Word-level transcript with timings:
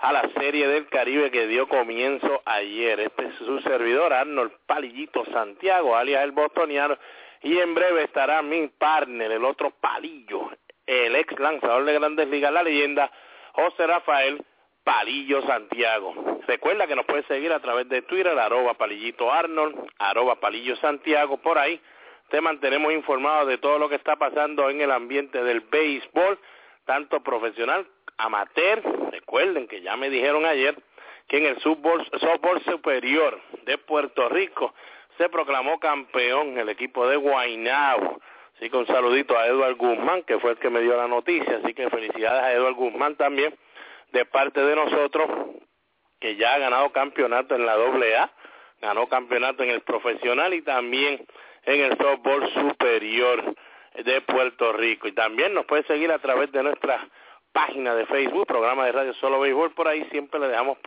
a 0.00 0.12
la 0.12 0.28
Serie 0.30 0.66
del 0.66 0.88
Caribe 0.88 1.30
que 1.30 1.46
dio 1.46 1.68
comienzo 1.68 2.42
ayer. 2.46 3.00
Este 3.00 3.26
es 3.26 3.34
su 3.34 3.60
servidor 3.60 4.12
Arnold 4.12 4.52
Palillito 4.66 5.24
Santiago, 5.26 5.94
alias 5.94 6.24
el 6.24 6.32
bostoniano, 6.32 6.96
y 7.42 7.58
en 7.58 7.74
breve 7.74 8.04
estará 8.04 8.40
mi 8.42 8.66
partner, 8.68 9.30
el 9.30 9.44
otro 9.44 9.70
palillo, 9.70 10.50
el 10.86 11.16
ex 11.16 11.38
lanzador 11.38 11.84
de 11.84 11.94
Grandes 11.94 12.28
Ligas, 12.28 12.52
la 12.52 12.62
leyenda 12.62 13.10
José 13.52 13.86
Rafael 13.86 14.42
Palillo 14.84 15.42
Santiago. 15.42 16.40
Recuerda 16.46 16.86
que 16.86 16.96
nos 16.96 17.04
puedes 17.04 17.26
seguir 17.26 17.52
a 17.52 17.60
través 17.60 17.88
de 17.88 18.02
Twitter, 18.02 18.38
arroba 18.38 18.74
palillito 18.74 19.30
Arnold, 19.30 19.76
arroba 19.98 20.36
palillo 20.36 20.76
Santiago, 20.76 21.36
por 21.36 21.58
ahí 21.58 21.78
te 22.30 22.40
mantenemos 22.40 22.92
informado 22.92 23.44
de 23.44 23.58
todo 23.58 23.78
lo 23.78 23.88
que 23.88 23.96
está 23.96 24.16
pasando 24.16 24.70
en 24.70 24.80
el 24.80 24.92
ambiente 24.92 25.42
del 25.44 25.60
béisbol, 25.60 26.38
tanto 26.86 27.20
profesional, 27.22 27.86
amateur. 28.16 28.82
Recuerden 29.30 29.68
que 29.68 29.80
ya 29.80 29.96
me 29.96 30.10
dijeron 30.10 30.44
ayer 30.44 30.74
que 31.28 31.38
en 31.38 31.46
el 31.46 31.60
softball, 31.60 32.04
superior 32.64 33.40
de 33.62 33.78
Puerto 33.78 34.28
Rico 34.28 34.74
se 35.18 35.28
proclamó 35.28 35.78
campeón 35.78 36.58
el 36.58 36.68
equipo 36.68 37.06
de 37.06 37.14
Guaynabo. 37.14 38.20
Así 38.56 38.68
que 38.68 38.76
un 38.76 38.88
saludito 38.88 39.38
a 39.38 39.46
Eduard 39.46 39.76
Guzmán, 39.76 40.24
que 40.24 40.40
fue 40.40 40.50
el 40.50 40.58
que 40.58 40.68
me 40.68 40.80
dio 40.80 40.96
la 40.96 41.06
noticia. 41.06 41.60
Así 41.62 41.74
que 41.74 41.88
felicidades 41.90 42.42
a 42.42 42.52
Eduard 42.54 42.74
Guzmán 42.74 43.14
también, 43.14 43.56
de 44.10 44.24
parte 44.24 44.64
de 44.64 44.74
nosotros, 44.74 45.30
que 46.18 46.34
ya 46.34 46.54
ha 46.54 46.58
ganado 46.58 46.90
campeonato 46.90 47.54
en 47.54 47.66
la 47.66 47.74
AA, 47.74 48.32
ganó 48.82 49.06
campeonato 49.08 49.62
en 49.62 49.70
el 49.70 49.82
profesional 49.82 50.54
y 50.54 50.62
también 50.62 51.24
en 51.66 51.80
el 51.82 51.96
softball 51.98 52.52
superior 52.52 53.54
de 53.94 54.20
Puerto 54.22 54.72
Rico. 54.72 55.06
Y 55.06 55.12
también 55.12 55.54
nos 55.54 55.66
puede 55.66 55.84
seguir 55.84 56.10
a 56.10 56.18
través 56.18 56.50
de 56.50 56.64
nuestra 56.64 57.08
página 57.52 57.94
de 57.94 58.06
Facebook, 58.06 58.46
programa 58.46 58.86
de 58.86 58.92
radio 58.92 59.14
Solo 59.14 59.40
Béisbol. 59.40 59.72
Por 59.72 59.88
ahí 59.88 60.04
siempre 60.10 60.40
le 60.40 60.48
dejamos 60.48 60.78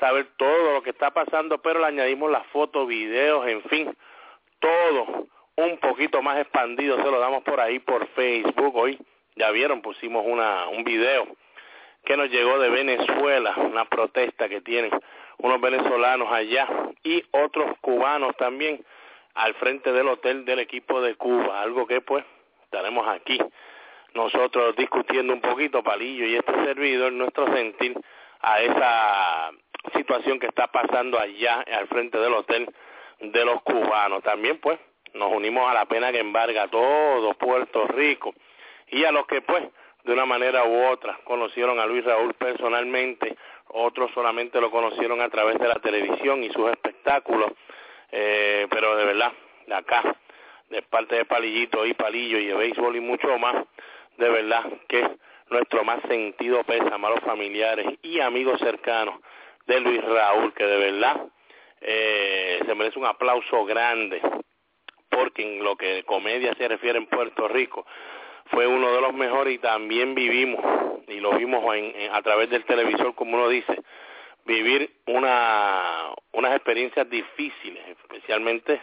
saber 0.00 0.26
todo 0.36 0.72
lo 0.72 0.82
que 0.82 0.90
está 0.90 1.10
pasando, 1.12 1.58
pero 1.58 1.80
le 1.80 1.86
añadimos 1.86 2.30
las 2.30 2.46
fotos, 2.48 2.88
videos, 2.88 3.46
en 3.46 3.62
fin, 3.64 3.96
todo 4.58 5.26
un 5.56 5.78
poquito 5.78 6.22
más 6.22 6.38
expandido, 6.38 6.96
se 6.96 7.10
lo 7.10 7.18
damos 7.18 7.42
por 7.44 7.60
ahí 7.60 7.78
por 7.78 8.06
Facebook. 8.08 8.74
Hoy 8.74 8.98
ya 9.36 9.50
vieron, 9.50 9.82
pusimos 9.82 10.24
una, 10.26 10.68
un 10.68 10.84
video 10.84 11.26
que 12.04 12.16
nos 12.16 12.28
llegó 12.30 12.58
de 12.58 12.68
Venezuela, 12.68 13.54
una 13.58 13.84
protesta 13.84 14.48
que 14.48 14.60
tienen 14.60 14.90
unos 15.38 15.60
venezolanos 15.60 16.32
allá 16.32 16.68
y 17.04 17.22
otros 17.30 17.76
cubanos 17.80 18.36
también 18.36 18.84
al 19.34 19.54
frente 19.54 19.92
del 19.92 20.08
hotel 20.08 20.44
del 20.44 20.58
equipo 20.58 21.00
de 21.00 21.14
Cuba, 21.14 21.62
algo 21.62 21.86
que 21.86 22.00
pues 22.00 22.24
estaremos 22.64 23.06
aquí 23.08 23.38
nosotros 24.14 24.76
discutiendo 24.76 25.32
un 25.32 25.40
poquito, 25.40 25.82
Palillo 25.82 26.26
y 26.26 26.36
este 26.36 26.52
servidor, 26.64 27.12
nuestro 27.12 27.52
sentir 27.54 27.96
a 28.40 28.60
esa 28.60 29.50
situación 29.94 30.38
que 30.38 30.46
está 30.46 30.66
pasando 30.68 31.18
allá 31.18 31.64
al 31.72 31.86
frente 31.88 32.18
del 32.18 32.34
hotel 32.34 32.68
de 33.20 33.44
los 33.44 33.62
cubanos. 33.62 34.22
También 34.22 34.58
pues 34.58 34.78
nos 35.14 35.32
unimos 35.32 35.68
a 35.70 35.74
la 35.74 35.86
pena 35.86 36.12
que 36.12 36.20
embarga 36.20 36.68
todo 36.68 37.34
Puerto 37.34 37.86
Rico 37.88 38.34
y 38.88 39.04
a 39.04 39.12
los 39.12 39.26
que 39.26 39.40
pues 39.42 39.64
de 40.04 40.12
una 40.12 40.26
manera 40.26 40.64
u 40.64 40.86
otra 40.86 41.18
conocieron 41.24 41.78
a 41.78 41.86
Luis 41.86 42.04
Raúl 42.04 42.34
personalmente, 42.34 43.36
otros 43.68 44.10
solamente 44.12 44.60
lo 44.60 44.70
conocieron 44.70 45.20
a 45.20 45.28
través 45.28 45.58
de 45.58 45.68
la 45.68 45.76
televisión 45.76 46.42
y 46.42 46.50
sus 46.50 46.70
espectáculos, 46.70 47.52
eh, 48.10 48.66
pero 48.68 48.96
de 48.96 49.04
verdad, 49.04 49.32
de 49.66 49.74
acá, 49.74 50.16
de 50.70 50.82
parte 50.82 51.16
de 51.16 51.24
Palillito 51.24 51.86
y 51.86 51.94
Palillo 51.94 52.38
y 52.38 52.46
de 52.46 52.54
béisbol 52.54 52.96
y 52.96 53.00
mucho 53.00 53.38
más, 53.38 53.64
de 54.22 54.30
verdad 54.30 54.64
que 54.88 55.16
nuestro 55.50 55.82
más 55.82 56.00
sentido 56.08 56.62
pésame 56.62 57.08
a 57.08 57.10
los 57.10 57.20
familiares 57.20 57.86
y 58.02 58.20
amigos 58.20 58.60
cercanos 58.60 59.16
de 59.66 59.80
Luis 59.80 60.00
Raúl, 60.02 60.54
que 60.54 60.64
de 60.64 60.76
verdad 60.76 61.26
eh, 61.80 62.60
se 62.64 62.74
merece 62.76 63.00
un 63.00 63.06
aplauso 63.06 63.64
grande, 63.64 64.22
porque 65.08 65.42
en 65.42 65.64
lo 65.64 65.76
que 65.76 66.04
comedia 66.04 66.54
se 66.54 66.68
refiere 66.68 66.98
en 66.98 67.06
Puerto 67.06 67.48
Rico, 67.48 67.84
fue 68.46 68.66
uno 68.66 68.92
de 68.92 69.00
los 69.00 69.12
mejores 69.12 69.54
y 69.54 69.58
también 69.58 70.14
vivimos, 70.14 70.60
y 71.08 71.18
lo 71.18 71.32
vimos 71.32 71.74
en, 71.74 72.12
a 72.12 72.22
través 72.22 72.48
del 72.48 72.64
televisor, 72.64 73.16
como 73.16 73.36
uno 73.36 73.48
dice, 73.48 73.76
vivir 74.44 74.88
una, 75.06 76.12
unas 76.30 76.54
experiencias 76.54 77.10
difíciles, 77.10 77.82
especialmente 77.88 78.80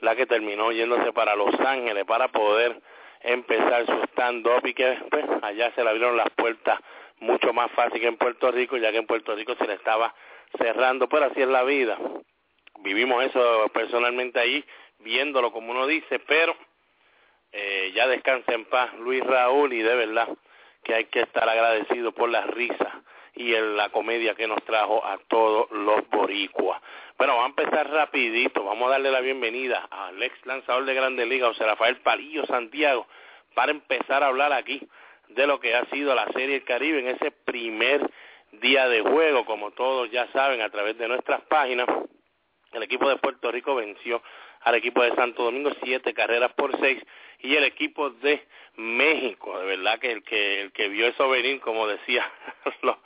la 0.00 0.16
que 0.16 0.26
terminó 0.26 0.72
yéndose 0.72 1.12
para 1.12 1.36
Los 1.36 1.54
Ángeles 1.60 2.04
para 2.06 2.28
poder 2.28 2.80
empezar 3.20 3.86
su 3.86 4.02
stand-up 4.12 4.66
y 4.66 4.74
que 4.74 4.98
pues, 5.10 5.24
allá 5.42 5.72
se 5.74 5.82
le 5.82 5.90
abrieron 5.90 6.16
las 6.16 6.30
puertas 6.30 6.78
mucho 7.18 7.52
más 7.52 7.70
fácil 7.72 8.00
que 8.00 8.06
en 8.06 8.16
Puerto 8.16 8.50
Rico, 8.50 8.76
ya 8.76 8.90
que 8.90 8.98
en 8.98 9.06
Puerto 9.06 9.34
Rico 9.34 9.54
se 9.56 9.66
le 9.66 9.74
estaba 9.74 10.14
cerrando, 10.58 11.08
pero 11.08 11.26
así 11.26 11.42
es 11.42 11.48
la 11.48 11.62
vida. 11.62 11.98
Vivimos 12.80 13.24
eso 13.24 13.68
personalmente 13.74 14.40
ahí, 14.40 14.64
viéndolo 15.00 15.52
como 15.52 15.70
uno 15.70 15.86
dice, 15.86 16.18
pero 16.20 16.56
eh, 17.52 17.92
ya 17.94 18.06
descansa 18.08 18.54
en 18.54 18.64
paz 18.64 18.94
Luis 18.94 19.22
Raúl 19.24 19.72
y 19.72 19.82
de 19.82 19.94
verdad 19.94 20.28
que 20.82 20.94
hay 20.94 21.04
que 21.06 21.20
estar 21.20 21.48
agradecido 21.48 22.12
por 22.12 22.30
la 22.30 22.42
risa 22.46 23.02
y 23.40 23.54
en 23.54 23.74
la 23.74 23.88
comedia 23.88 24.34
que 24.34 24.46
nos 24.46 24.62
trajo 24.64 25.02
a 25.02 25.16
todos 25.26 25.70
los 25.70 26.06
boricuas. 26.10 26.78
Bueno, 27.16 27.36
vamos 27.36 27.56
a 27.56 27.62
empezar 27.62 27.90
rapidito, 27.90 28.64
vamos 28.64 28.88
a 28.88 28.92
darle 28.92 29.10
la 29.10 29.20
bienvenida 29.20 29.88
al 29.90 30.22
ex 30.22 30.44
lanzador 30.44 30.84
de 30.84 30.92
Grande 30.92 31.24
Liga, 31.24 31.46
José 31.46 31.64
Rafael 31.64 31.96
Palillo 32.02 32.44
Santiago, 32.44 33.06
para 33.54 33.72
empezar 33.72 34.22
a 34.22 34.26
hablar 34.26 34.52
aquí 34.52 34.86
de 35.28 35.46
lo 35.46 35.58
que 35.58 35.74
ha 35.74 35.86
sido 35.86 36.14
la 36.14 36.26
Serie 36.32 36.56
del 36.56 36.64
Caribe 36.64 36.98
en 36.98 37.08
ese 37.08 37.30
primer 37.30 38.10
día 38.52 38.88
de 38.88 39.00
juego, 39.00 39.46
como 39.46 39.70
todos 39.70 40.10
ya 40.10 40.26
saben 40.32 40.60
a 40.60 40.68
través 40.68 40.98
de 40.98 41.08
nuestras 41.08 41.40
páginas. 41.42 41.88
El 42.72 42.82
equipo 42.82 43.08
de 43.08 43.16
Puerto 43.16 43.50
Rico 43.50 43.74
venció 43.74 44.22
al 44.60 44.74
equipo 44.74 45.02
de 45.02 45.14
Santo 45.14 45.44
Domingo 45.44 45.70
siete 45.82 46.12
carreras 46.12 46.52
por 46.52 46.78
seis 46.78 47.02
y 47.38 47.56
el 47.56 47.64
equipo 47.64 48.10
de 48.10 48.46
México, 48.76 49.58
de 49.58 49.64
verdad 49.64 49.98
que 49.98 50.12
el 50.12 50.22
que 50.24 50.60
el 50.60 50.72
que 50.72 50.88
vio 50.88 51.06
eso 51.06 51.26
venir, 51.30 51.58
como 51.60 51.86
decía 51.86 52.30
los, 52.82 52.96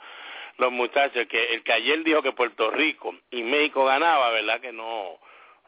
los 0.57 0.71
muchachos, 0.71 1.27
que 1.27 1.53
el 1.53 1.63
que 1.63 1.73
ayer 1.73 2.03
dijo 2.03 2.21
que 2.21 2.31
Puerto 2.31 2.71
Rico 2.71 3.13
y 3.31 3.43
México 3.43 3.85
ganaba, 3.85 4.29
verdad 4.31 4.61
que 4.61 4.71
no 4.71 5.19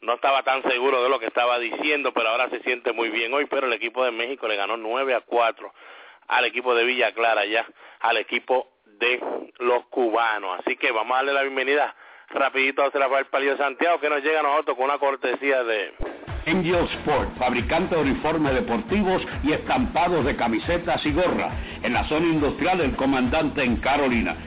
no 0.01 0.13
estaba 0.13 0.43
tan 0.43 0.61
seguro 0.63 1.01
de 1.01 1.09
lo 1.09 1.19
que 1.19 1.25
estaba 1.25 1.57
diciendo, 1.57 2.13
pero 2.13 2.29
ahora 2.29 2.49
se 2.49 2.59
siente 2.61 2.93
muy 2.93 3.09
bien 3.09 3.33
hoy, 3.33 3.45
pero 3.45 3.65
el 3.65 3.73
equipo 3.73 4.03
de 4.05 4.11
México 4.11 4.47
le 4.47 4.55
ganó 4.55 4.77
nueve 4.77 5.15
a 5.15 5.21
cuatro 5.21 5.73
al 6.27 6.45
equipo 6.45 6.75
de 6.75 6.83
Villa 6.83 7.13
Clara 7.13 7.45
ya, 7.45 7.65
al 8.01 8.17
equipo 8.17 8.67
de 8.85 9.21
los 9.59 9.85
cubanos. 9.87 10.59
Así 10.59 10.75
que 10.75 10.91
vamos 10.91 11.13
a 11.13 11.17
darle 11.17 11.33
la 11.33 11.41
bienvenida 11.41 11.95
rapidito 12.29 12.83
a 12.83 12.89
Rafael 12.89 13.25
Palillo 13.27 13.51
de 13.51 13.57
Santiago 13.57 13.99
que 13.99 14.09
nos 14.09 14.21
llega 14.21 14.41
a 14.41 14.43
nosotros 14.43 14.75
con 14.75 14.85
una 14.85 14.99
cortesía 14.99 15.63
de... 15.63 15.93
Angel 16.45 16.85
Sport, 16.99 17.37
fabricante 17.37 17.95
de 17.95 18.01
uniformes 18.01 18.53
deportivos 18.53 19.21
y 19.43 19.51
estampados 19.51 20.23
de 20.23 20.35
camisetas 20.37 21.05
y 21.05 21.11
gorras, 21.11 21.53
en 21.83 21.93
la 21.93 22.07
zona 22.07 22.25
industrial 22.25 22.77
del 22.77 22.95
comandante 22.95 23.63
en 23.63 23.77
Carolina. 23.77 24.46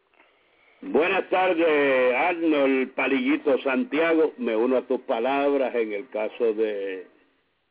Buenas 0.83 1.29
tardes, 1.29 2.15
Arnold 2.15 2.89
Palillito 2.93 3.61
Santiago. 3.61 4.33
Me 4.39 4.55
uno 4.55 4.77
a 4.77 4.81
tus 4.81 4.99
palabras 5.01 5.75
en 5.75 5.93
el 5.93 6.09
caso 6.09 6.55
de 6.55 7.05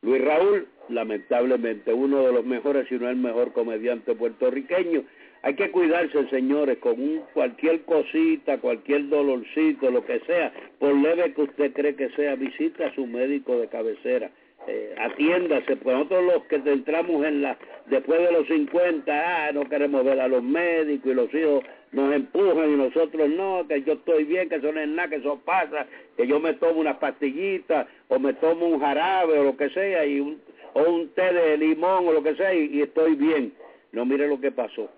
Luis 0.02 0.24
Raúl, 0.24 0.68
lamentablemente 0.88 1.92
uno 1.92 2.22
de 2.22 2.32
los 2.32 2.44
mejores, 2.44 2.86
si 2.88 2.94
no 2.94 3.08
el 3.08 3.16
mejor 3.16 3.52
comediante 3.52 4.14
puertorriqueño. 4.14 5.02
Hay 5.42 5.54
que 5.54 5.72
cuidarse, 5.72 6.28
señores, 6.28 6.78
con 6.78 7.22
cualquier 7.34 7.82
cosita, 7.82 8.58
cualquier 8.58 9.08
dolorcito, 9.08 9.90
lo 9.90 10.04
que 10.04 10.20
sea, 10.20 10.52
por 10.78 10.94
leve 10.94 11.34
que 11.34 11.42
usted 11.42 11.72
cree 11.72 11.96
que 11.96 12.10
sea, 12.10 12.36
visita 12.36 12.86
a 12.86 12.94
su 12.94 13.08
médico 13.08 13.58
de 13.58 13.66
cabecera. 13.66 14.30
Eh, 14.68 14.94
atiéndase, 14.98 15.76
pues 15.76 15.96
nosotros 15.96 16.24
los 16.26 16.44
que 16.44 16.56
entramos 16.70 17.24
en 17.24 17.42
la, 17.42 17.58
después 17.86 18.20
de 18.20 18.30
los 18.30 18.46
50, 18.46 19.12
ah, 19.12 19.50
no 19.52 19.68
queremos 19.68 20.04
ver 20.04 20.20
a 20.20 20.28
los 20.28 20.44
médicos 20.44 21.10
y 21.10 21.14
los 21.14 21.34
hijos 21.34 21.64
nos 21.92 22.14
empujan 22.14 22.70
y 22.70 22.76
nosotros 22.76 23.28
no, 23.28 23.66
que 23.66 23.82
yo 23.82 23.94
estoy 23.94 24.24
bien, 24.24 24.48
que 24.48 24.56
eso 24.56 24.72
no 24.72 24.80
es 24.80 24.88
nada, 24.88 25.08
que 25.08 25.16
eso 25.16 25.40
pasa, 25.44 25.86
que 26.16 26.26
yo 26.26 26.38
me 26.38 26.54
tomo 26.54 26.80
unas 26.80 26.98
pastillitas 26.98 27.88
o 28.08 28.18
me 28.18 28.32
tomo 28.34 28.66
un 28.66 28.80
jarabe 28.80 29.38
o 29.38 29.44
lo 29.44 29.56
que 29.56 29.70
sea, 29.70 30.04
y 30.06 30.20
un, 30.20 30.40
o 30.74 30.82
un 30.82 31.08
té 31.10 31.32
de 31.32 31.56
limón 31.56 32.06
o 32.06 32.12
lo 32.12 32.22
que 32.22 32.36
sea, 32.36 32.54
y, 32.54 32.80
estoy 32.80 33.16
bien. 33.16 33.52
No, 33.92 34.04
mire 34.04 34.28
lo 34.28 34.40
que 34.40 34.52
pasó. 34.52 34.88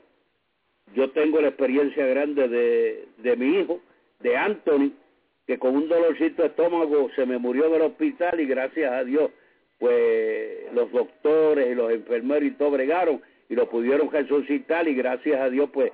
Yo 0.94 1.11
tengo 1.11 1.41
la 1.41 1.49
experiencia 1.49 2.05
grande 2.06 2.49
de, 2.49 3.09
de 3.19 3.37
mi 3.37 3.59
hijo, 3.59 3.81
de 4.21 4.37
Anthony, 4.37 4.93
que 5.47 5.59
con 5.59 5.75
un 5.75 5.89
dolorcito 5.89 6.43
de 6.43 6.49
estómago 6.49 7.11
se 7.17 7.25
me 7.25 7.39
murió 7.39 7.71
del 7.71 7.83
hospital 7.83 8.39
y 8.39 8.47
gracias 8.47 8.93
a 8.93 9.03
Dios, 9.03 9.31
pues 9.79 10.73
los 10.75 10.93
doctores 10.93 11.73
y 11.73 11.75
los 11.75 11.91
enfermeros 11.91 12.44
y 12.44 12.50
todo 12.53 12.71
bregaron 12.71 13.23
y 13.49 13.55
lo 13.55 13.69
pudieron 13.69 14.11
resucitar 14.11 14.87
y 14.87 14.94
gracias 14.94 15.41
a 15.41 15.50
Dios 15.50 15.69
pues 15.73 15.91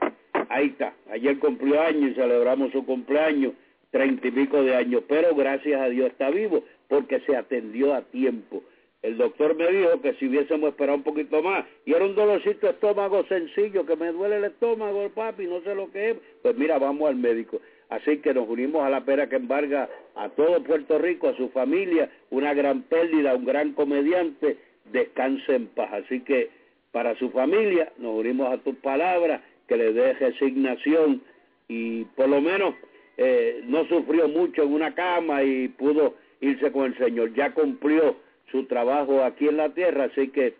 ahí 0.48 0.66
está. 0.66 0.94
Ayer 1.10 1.38
cumplió 1.38 1.80
años 1.80 2.12
y 2.12 2.14
celebramos 2.14 2.72
su 2.72 2.84
cumpleaños, 2.84 3.52
treinta 3.90 4.28
y 4.28 4.30
pico 4.30 4.62
de 4.62 4.76
años, 4.76 5.02
pero 5.08 5.34
gracias 5.34 5.80
a 5.80 5.88
Dios 5.88 6.08
está 6.08 6.30
vivo 6.30 6.64
porque 6.88 7.20
se 7.20 7.36
atendió 7.36 7.94
a 7.94 8.02
tiempo. 8.02 8.62
El 9.00 9.16
doctor 9.16 9.54
me 9.54 9.70
dijo 9.70 10.00
que 10.00 10.14
si 10.14 10.26
hubiésemos 10.26 10.70
esperado 10.70 10.96
un 10.96 11.04
poquito 11.04 11.40
más, 11.40 11.64
y 11.86 11.94
era 11.94 12.04
un 12.04 12.16
dolorcito 12.16 12.68
estómago 12.68 13.24
sencillo, 13.26 13.86
que 13.86 13.94
me 13.94 14.10
duele 14.10 14.38
el 14.38 14.44
estómago, 14.46 15.08
papi, 15.10 15.46
no 15.46 15.60
sé 15.60 15.74
lo 15.74 15.90
que 15.92 16.10
es, 16.10 16.16
pues 16.42 16.56
mira, 16.56 16.78
vamos 16.78 17.08
al 17.08 17.14
médico. 17.14 17.60
Así 17.90 18.18
que 18.18 18.34
nos 18.34 18.48
unimos 18.48 18.84
a 18.84 18.90
la 18.90 19.04
pera 19.04 19.28
que 19.28 19.36
embarga 19.36 19.88
a 20.16 20.28
todo 20.30 20.62
Puerto 20.64 20.98
Rico, 20.98 21.28
a 21.28 21.36
su 21.36 21.48
familia, 21.50 22.10
una 22.30 22.52
gran 22.54 22.82
pérdida, 22.82 23.36
un 23.36 23.44
gran 23.44 23.72
comediante, 23.72 24.58
descanse 24.92 25.54
en 25.54 25.68
paz. 25.68 25.90
Así 25.92 26.20
que 26.20 26.50
para 26.90 27.16
su 27.16 27.30
familia 27.30 27.92
nos 27.98 28.16
unimos 28.16 28.52
a 28.52 28.58
tus 28.58 28.74
palabras 28.76 29.40
que 29.68 29.76
le 29.76 29.92
dé 29.92 30.14
resignación 30.14 31.22
y 31.68 32.04
por 32.04 32.28
lo 32.28 32.40
menos 32.40 32.74
eh, 33.16 33.60
no 33.64 33.84
sufrió 33.86 34.28
mucho 34.28 34.62
en 34.62 34.72
una 34.72 34.94
cama 34.94 35.42
y 35.42 35.68
pudo 35.68 36.14
irse 36.40 36.72
con 36.72 36.86
el 36.86 36.98
Señor. 36.98 37.34
Ya 37.34 37.52
cumplió 37.52 38.16
su 38.50 38.64
trabajo 38.66 39.22
aquí 39.22 39.48
en 39.48 39.58
la 39.58 39.68
tierra, 39.70 40.04
así 40.04 40.28
que 40.28 40.54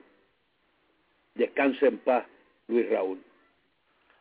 descanse 1.35 1.87
en 1.87 1.99
paz, 1.99 2.27
Luis 2.67 2.89
Raúl. 2.91 3.19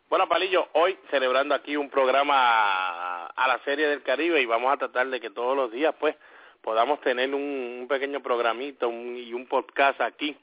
Bueno, 0.09 0.29
Palillo, 0.29 0.69
hoy 0.73 0.97
celebrando 1.09 1.53
aquí 1.53 1.75
un 1.75 1.89
programa 1.89 3.25
a 3.25 3.47
la 3.47 3.59
Serie 3.65 3.87
del 3.87 4.03
Caribe 4.03 4.41
y 4.41 4.45
vamos 4.45 4.71
a 4.71 4.77
tratar 4.77 5.09
de 5.09 5.19
que 5.19 5.29
todos 5.29 5.53
los 5.53 5.69
días, 5.69 5.93
pues, 5.99 6.15
podamos 6.61 7.01
tener 7.01 7.33
un, 7.33 7.87
pequeño 7.89 8.21
programito 8.21 8.89
y 8.89 9.33
un 9.33 9.47
podcast 9.47 9.99
aquí, 9.99 10.37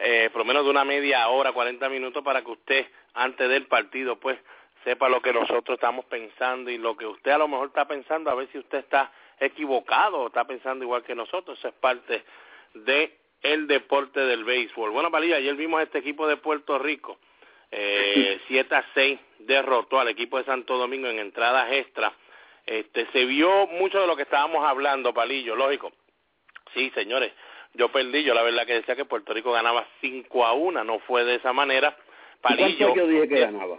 eh, 0.00 0.30
por 0.32 0.40
lo 0.40 0.44
menos 0.46 0.64
de 0.64 0.70
una 0.70 0.84
media 0.84 1.28
hora, 1.28 1.52
40 1.52 1.88
minutos, 1.88 2.24
para 2.24 2.42
que 2.42 2.50
usted 2.50 2.86
antes 3.14 3.48
del 3.48 3.66
partido, 3.66 4.16
pues 4.16 4.38
sepa 4.84 5.08
lo 5.08 5.20
que 5.20 5.32
nosotros 5.32 5.76
estamos 5.76 6.06
pensando 6.06 6.70
y 6.70 6.78
lo 6.78 6.96
que 6.96 7.06
usted 7.06 7.32
a 7.32 7.38
lo 7.38 7.48
mejor 7.48 7.68
está 7.68 7.86
pensando, 7.86 8.30
a 8.30 8.34
ver 8.34 8.48
si 8.50 8.58
usted 8.58 8.78
está 8.78 9.12
equivocado 9.38 10.20
o 10.20 10.26
está 10.28 10.46
pensando 10.46 10.84
igual 10.84 11.02
que 11.02 11.14
nosotros. 11.14 11.58
Eso 11.58 11.68
es 11.68 11.74
parte 11.74 12.24
de 12.74 13.18
el 13.42 13.66
deporte 13.66 14.20
del 14.20 14.44
béisbol. 14.44 14.90
Bueno, 14.90 15.10
María, 15.10 15.36
ayer 15.36 15.54
vimos 15.54 15.80
a 15.80 15.84
este 15.84 15.98
equipo 15.98 16.26
de 16.26 16.36
Puerto 16.36 16.78
Rico, 16.78 17.18
eh, 17.70 18.40
7 18.48 18.74
a 18.74 18.84
6 18.94 19.20
derrotó 19.40 20.00
al 20.00 20.08
equipo 20.08 20.38
de 20.38 20.44
Santo 20.44 20.76
Domingo 20.76 21.08
en 21.08 21.18
entradas 21.18 21.72
extra. 21.72 22.12
Este, 22.66 23.06
se 23.12 23.24
vio 23.24 23.66
mucho 23.66 24.00
de 24.00 24.06
lo 24.06 24.16
que 24.16 24.22
estábamos 24.22 24.64
hablando, 24.64 25.14
Palillo, 25.14 25.56
lógico. 25.56 25.92
Sí, 26.74 26.90
señores, 26.94 27.32
yo 27.74 27.90
perdí, 27.90 28.22
yo 28.24 28.34
la 28.34 28.42
verdad 28.42 28.66
que 28.66 28.74
decía 28.74 28.96
que 28.96 29.04
Puerto 29.04 29.32
Rico 29.32 29.52
ganaba 29.52 29.86
5 30.00 30.44
a 30.46 30.52
1, 30.52 30.84
no 30.84 30.98
fue 31.00 31.24
de 31.24 31.36
esa 31.36 31.52
manera, 31.52 31.96
Palillo, 32.40 32.94
yo 32.94 33.06
dije 33.06 33.28
que 33.28 33.38
eh, 33.38 33.40
ganaba? 33.46 33.78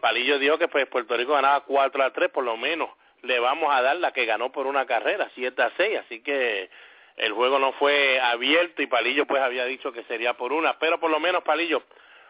Palillo 0.00 0.38
dijo 0.38 0.58
que 0.58 0.68
pues 0.68 0.86
Puerto 0.86 1.16
Rico 1.16 1.32
ganaba 1.32 1.60
4 1.64 2.02
a 2.02 2.12
3, 2.12 2.30
por 2.30 2.44
lo 2.44 2.56
menos 2.56 2.90
le 3.22 3.38
vamos 3.38 3.72
a 3.72 3.82
dar 3.82 3.96
la 3.96 4.12
que 4.12 4.24
ganó 4.24 4.50
por 4.50 4.66
una 4.66 4.86
carrera, 4.86 5.30
7 5.34 5.62
a 5.62 5.70
6, 5.76 5.98
así 5.98 6.22
que 6.22 6.70
el 7.16 7.32
juego 7.32 7.58
no 7.58 7.72
fue 7.72 8.20
abierto 8.20 8.82
y 8.82 8.86
Palillo 8.86 9.26
pues 9.26 9.42
había 9.42 9.64
dicho 9.64 9.92
que 9.92 10.04
sería 10.04 10.34
por 10.34 10.52
una, 10.52 10.78
pero 10.78 10.98
por 10.98 11.10
lo 11.10 11.20
menos 11.20 11.42
Palillo, 11.42 11.82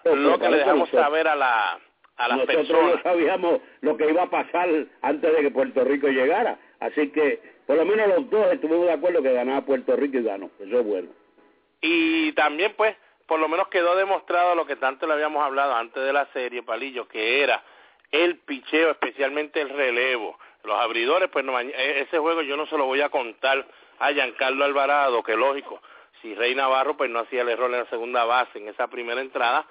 lo 0.05 0.39
que 0.39 0.49
le 0.49 0.59
dejamos 0.59 0.89
saber 0.91 1.29
a 1.29 1.37
la 1.37 1.79
a 2.17 2.29
las 2.29 2.39
Nosotros 2.39 2.67
personas. 2.69 2.97
no 2.97 3.03
sabíamos 3.03 3.61
lo 3.81 3.97
que 3.97 4.11
iba 4.11 4.25
a 4.25 4.31
pasar 4.31 4.69
antes 5.01 5.33
de 5.33 5.41
que 5.41 5.51
Puerto 5.51 5.85
Rico 5.85 6.09
llegara, 6.09 6.59
así 6.81 7.11
que 7.11 7.41
por 7.67 7.77
lo 7.77 7.85
menos 7.85 8.09
los 8.09 8.31
dos 8.31 8.53
estuvimos 8.53 8.87
de 8.87 8.93
acuerdo 8.93 9.23
que 9.23 9.33
ganaba 9.33 9.65
Puerto 9.65 9.97
Rico 9.97 10.19
y 10.19 10.23
ganó, 10.23 10.51
eso 10.59 10.81
es 10.81 10.87
bueno. 10.87 11.09
Y 11.81 12.33
también 12.33 12.75
pues 12.77 12.97
por 13.31 13.39
lo 13.39 13.49
menos 13.49 13.69
quedó 13.69 13.95
demostrado 13.95 14.57
lo 14.57 14.67
que 14.67 14.75
tanto 14.75 15.07
le 15.07 15.13
habíamos 15.13 15.45
hablado 15.45 15.77
antes 15.77 16.03
de 16.03 16.13
la 16.13 16.27
serie, 16.33 16.65
Palillo, 16.65 17.07
que 17.07 17.45
era 17.45 17.63
el 18.11 18.39
picheo, 18.39 18.91
especialmente 18.91 19.61
el 19.61 19.69
relevo. 19.69 20.37
Los 20.65 20.77
abridores, 20.77 21.31
pues 21.31 21.45
no, 21.45 21.57
e, 21.61 22.01
ese 22.01 22.19
juego 22.19 22.43
yo 22.43 22.57
no 22.57 22.67
se 22.67 22.77
lo 22.77 22.87
voy 22.87 23.03
a 23.03 23.09
contar 23.09 23.65
a 24.01 24.11
Giancarlo 24.11 24.65
Alvarado, 24.65 25.23
que 25.23 25.37
lógico, 25.37 25.81
si 26.21 26.35
Rey 26.35 26.57
Navarro 26.57 26.97
pues 26.97 27.09
no 27.09 27.21
hacía 27.21 27.43
el 27.43 27.51
error 27.51 27.71
en 27.73 27.79
la 27.79 27.87
segunda 27.87 28.25
base 28.25 28.59
en 28.59 28.67
esa 28.67 28.89
primera 28.89 29.21
entrada, 29.21 29.65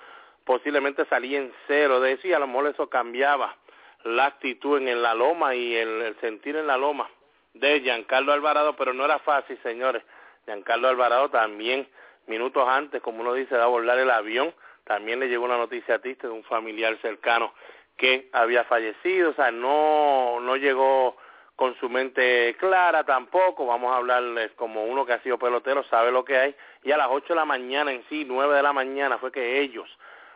posiblemente 0.46 1.04
salía 1.08 1.40
en 1.40 1.52
cero 1.68 2.00
de 2.00 2.14
eso 2.14 2.30
y 2.30 2.34
a 2.34 2.40
lo 2.40 2.48
mejor 2.48 2.68
eso 2.68 2.90
cambiaba 2.90 3.58
la 4.06 4.28
actitud 4.28 4.78
en 4.78 5.02
la 5.02 5.14
loma 5.14 5.54
y 5.54 5.76
el, 5.76 6.02
el 6.02 6.16
sentir 6.22 6.56
en 6.56 6.68
la 6.68 6.78
loma 6.78 7.10
de 7.54 7.82
Giancarlo 7.82 8.34
Alvarado, 8.34 8.76
pero 8.76 8.94
no 8.94 9.06
era 9.06 9.20
fácil, 9.20 9.58
señores. 9.64 10.04
Giancarlo 10.46 10.88
Alvarado 10.88 11.30
también 11.30 11.88
minutos 12.28 12.68
antes, 12.68 13.02
como 13.02 13.22
uno 13.22 13.34
dice, 13.34 13.56
de 13.56 13.62
abordar 13.62 13.98
el 13.98 14.10
avión, 14.12 14.54
también 14.86 15.20
le 15.20 15.28
llegó 15.28 15.46
una 15.46 15.58
noticia 15.58 16.00
triste 16.00 16.28
de 16.28 16.34
un 16.34 16.44
familiar 16.44 16.98
cercano 17.02 17.54
que 17.98 18.30
había 18.32 18.64
fallecido, 18.64 19.32
o 19.32 19.34
sea, 19.34 19.52
no, 19.52 20.40
no 20.40 20.56
llegó 20.56 21.18
con 21.56 21.76
su 21.80 21.90
mente 21.90 22.56
clara 22.58 23.04
tampoco, 23.04 23.66
vamos 23.66 23.92
a 23.92 23.98
hablarles 23.98 24.52
como 24.54 24.86
uno 24.86 25.06
que 25.06 25.12
ha 25.12 25.22
sido 25.22 25.38
pelotero, 25.38 25.84
sabe 25.84 26.10
lo 26.12 26.24
que 26.24 26.38
hay, 26.38 26.56
y 26.84 26.92
a 26.92 26.98
las 26.98 27.10
ocho 27.12 27.30
de 27.30 27.36
la 27.36 27.46
mañana 27.46 27.92
en 27.92 28.06
sí, 28.08 28.24
nueve 28.26 28.56
de 28.56 28.64
la 28.64 28.72
mañana, 28.72 29.18
fue 29.18 29.32
que 29.32 29.60
ellos 29.60 29.90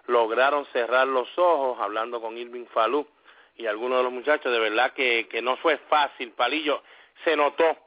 lograron 0.08 0.66
cerrar 0.74 1.08
los 1.08 1.30
ojos, 1.38 1.80
hablando 1.80 2.20
con 2.20 2.38
Irving 2.38 2.66
Falú 2.74 3.08
y 3.56 3.68
algunos 3.68 4.00
de 4.00 4.04
los 4.04 4.12
muchachos, 4.12 4.52
de 4.52 4.60
verdad 4.60 4.92
que, 4.92 5.28
que 5.30 5.42
no 5.42 5.56
fue 5.58 5.78
fácil, 5.90 6.32
Palillo, 6.32 6.84
se 7.24 7.36
notó 7.36 7.78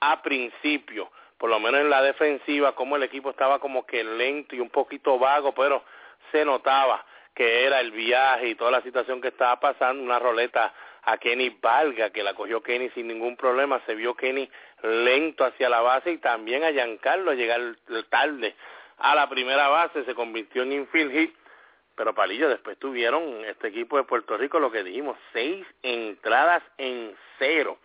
a 0.00 0.22
principio, 0.22 1.10
por 1.38 1.50
lo 1.50 1.58
menos 1.60 1.80
en 1.80 1.90
la 1.90 2.02
defensiva, 2.02 2.74
como 2.74 2.96
el 2.96 3.02
equipo 3.02 3.30
estaba 3.30 3.58
como 3.58 3.86
que 3.86 4.04
lento 4.04 4.54
y 4.54 4.60
un 4.60 4.70
poquito 4.70 5.18
vago, 5.18 5.52
pero 5.54 5.84
se 6.32 6.44
notaba 6.44 7.04
que 7.34 7.64
era 7.64 7.80
el 7.80 7.90
viaje 7.90 8.48
y 8.48 8.54
toda 8.54 8.70
la 8.70 8.82
situación 8.82 9.20
que 9.20 9.28
estaba 9.28 9.58
pasando, 9.58 10.02
una 10.02 10.18
roleta 10.18 10.72
a 11.02 11.18
Kenny 11.18 11.58
Valga, 11.60 12.10
que 12.10 12.22
la 12.22 12.34
cogió 12.34 12.62
Kenny 12.62 12.90
sin 12.90 13.08
ningún 13.08 13.36
problema, 13.36 13.82
se 13.86 13.94
vio 13.94 14.14
Kenny 14.14 14.48
lento 14.82 15.44
hacia 15.44 15.68
la 15.68 15.80
base 15.80 16.12
y 16.12 16.18
también 16.18 16.64
a 16.64 16.70
Giancarlo 16.70 17.34
llegar 17.34 17.60
tarde 18.08 18.54
a 18.98 19.14
la 19.14 19.28
primera 19.28 19.68
base, 19.68 20.04
se 20.04 20.14
convirtió 20.14 20.62
en 20.62 20.72
infield 20.72 21.12
hit, 21.12 21.34
pero 21.96 22.14
Palillo, 22.14 22.48
después 22.48 22.78
tuvieron 22.78 23.44
este 23.44 23.68
equipo 23.68 23.96
de 23.96 24.04
Puerto 24.04 24.36
Rico, 24.36 24.58
lo 24.58 24.70
que 24.70 24.82
dijimos, 24.82 25.16
seis 25.32 25.66
entradas 25.82 26.62
en 26.78 27.14
cero. 27.38 27.78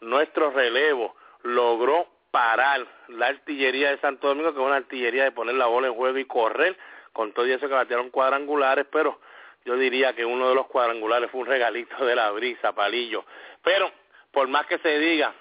Nuestro 0.00 0.50
relevo 0.50 1.14
logró 1.42 2.06
parar 2.30 2.86
la 3.08 3.28
artillería 3.28 3.90
de 3.90 3.98
Santo 3.98 4.28
Domingo, 4.28 4.52
que 4.52 4.60
es 4.60 4.66
una 4.66 4.76
artillería 4.76 5.24
de 5.24 5.32
poner 5.32 5.54
la 5.54 5.66
bola 5.66 5.86
en 5.88 5.94
juego 5.94 6.18
y 6.18 6.26
correr, 6.26 6.76
con 7.12 7.32
todo 7.32 7.46
eso 7.46 7.66
que 7.66 7.74
batearon 7.74 8.10
cuadrangulares, 8.10 8.86
pero 8.92 9.18
yo 9.64 9.76
diría 9.76 10.14
que 10.14 10.24
uno 10.24 10.48
de 10.50 10.54
los 10.54 10.66
cuadrangulares 10.66 11.30
fue 11.30 11.40
un 11.40 11.46
regalito 11.46 12.04
de 12.04 12.14
la 12.14 12.30
brisa, 12.30 12.72
Palillo. 12.72 13.24
Pero, 13.62 13.90
por 14.30 14.48
más 14.48 14.66
que 14.66 14.78
se 14.78 14.98
diga, 14.98 15.32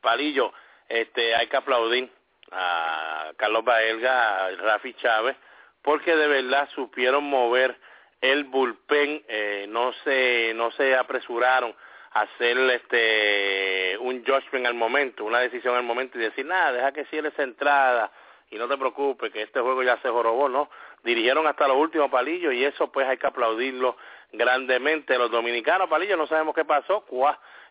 Palillo, 0.00 0.52
este, 0.88 1.34
hay 1.34 1.46
que 1.46 1.56
aplaudir 1.56 2.10
a 2.50 3.32
Carlos 3.36 3.64
Baelga, 3.64 4.44
a 4.44 4.50
Rafi 4.50 4.92
Chávez, 4.94 5.36
porque 5.80 6.14
de 6.14 6.28
verdad 6.28 6.68
supieron 6.74 7.24
mover 7.24 7.76
el 8.20 8.44
bullpen, 8.44 9.24
eh, 9.26 9.66
no 9.68 9.92
se 10.04 10.52
no 10.54 10.70
se 10.72 10.94
apresuraron 10.94 11.74
hacer 12.14 12.58
este 12.70 13.96
un 13.98 14.24
judgment 14.24 14.66
al 14.66 14.74
momento, 14.74 15.24
una 15.24 15.40
decisión 15.40 15.74
al 15.74 15.82
momento 15.82 16.18
y 16.18 16.22
decir, 16.22 16.46
nada, 16.46 16.72
deja 16.72 16.92
que 16.92 17.04
cierre 17.06 17.28
esa 17.28 17.42
entrada 17.42 18.12
y 18.50 18.56
no 18.56 18.68
te 18.68 18.76
preocupes 18.76 19.32
que 19.32 19.42
este 19.42 19.60
juego 19.60 19.82
ya 19.82 19.96
se 20.02 20.08
jorobó, 20.08 20.48
¿no? 20.48 20.68
Dirigieron 21.02 21.46
hasta 21.46 21.66
los 21.68 21.76
últimos 21.78 22.10
palillos 22.10 22.52
y 22.52 22.64
eso 22.64 22.92
pues 22.92 23.06
hay 23.06 23.16
que 23.16 23.26
aplaudirlo 23.26 23.96
grandemente. 24.32 25.16
Los 25.16 25.30
dominicanos, 25.30 25.88
palillos, 25.88 26.18
no 26.18 26.26
sabemos 26.26 26.54
qué 26.54 26.64
pasó, 26.64 27.04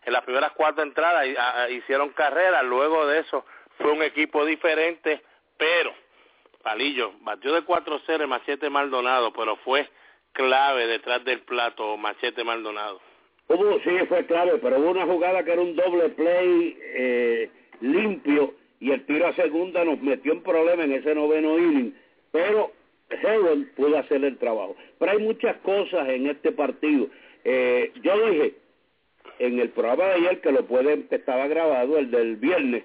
en 0.04 0.12
las 0.12 0.24
primeras 0.24 0.52
cuatro 0.52 0.82
entradas 0.82 1.26
hicieron 1.70 2.10
carrera, 2.10 2.62
luego 2.62 3.06
de 3.06 3.20
eso 3.20 3.44
fue 3.78 3.92
un 3.92 4.02
equipo 4.02 4.44
diferente, 4.44 5.22
pero 5.56 5.94
Palillo 6.62 7.12
batió 7.20 7.52
de 7.52 7.64
4-0 7.64 8.20
el 8.20 8.28
Machete 8.28 8.70
Maldonado, 8.70 9.32
pero 9.32 9.56
fue 9.56 9.88
clave 10.32 10.86
detrás 10.86 11.24
del 11.24 11.40
plato 11.40 11.96
Machete 11.96 12.44
Maldonado. 12.44 13.00
Hubo, 13.52 13.78
sí, 13.80 13.90
fue 14.08 14.24
clave, 14.24 14.58
pero 14.62 14.78
hubo 14.78 14.90
una 14.90 15.04
jugada 15.04 15.44
que 15.44 15.52
era 15.52 15.60
un 15.60 15.76
doble 15.76 16.08
play 16.10 16.78
eh, 16.80 17.50
limpio 17.82 18.54
y 18.80 18.92
el 18.92 19.04
tiro 19.04 19.26
a 19.26 19.34
segunda 19.34 19.84
nos 19.84 20.00
metió 20.00 20.32
en 20.32 20.42
problema 20.42 20.84
en 20.84 20.92
ese 20.92 21.14
noveno 21.14 21.58
inning, 21.58 21.94
pero 22.30 22.72
Heron 23.10 23.68
pudo 23.76 23.98
hacer 23.98 24.24
el 24.24 24.38
trabajo. 24.38 24.74
Pero 24.98 25.12
hay 25.12 25.18
muchas 25.18 25.56
cosas 25.58 26.08
en 26.08 26.28
este 26.28 26.52
partido. 26.52 27.08
Eh, 27.44 27.92
yo 28.02 28.30
dije 28.30 28.54
en 29.38 29.58
el 29.58 29.68
programa 29.68 30.04
de 30.04 30.12
ayer 30.14 30.40
que 30.40 30.52
lo 30.52 30.64
pueden, 30.64 31.08
que 31.08 31.16
estaba 31.16 31.46
grabado, 31.46 31.98
el 31.98 32.10
del 32.10 32.36
viernes, 32.36 32.84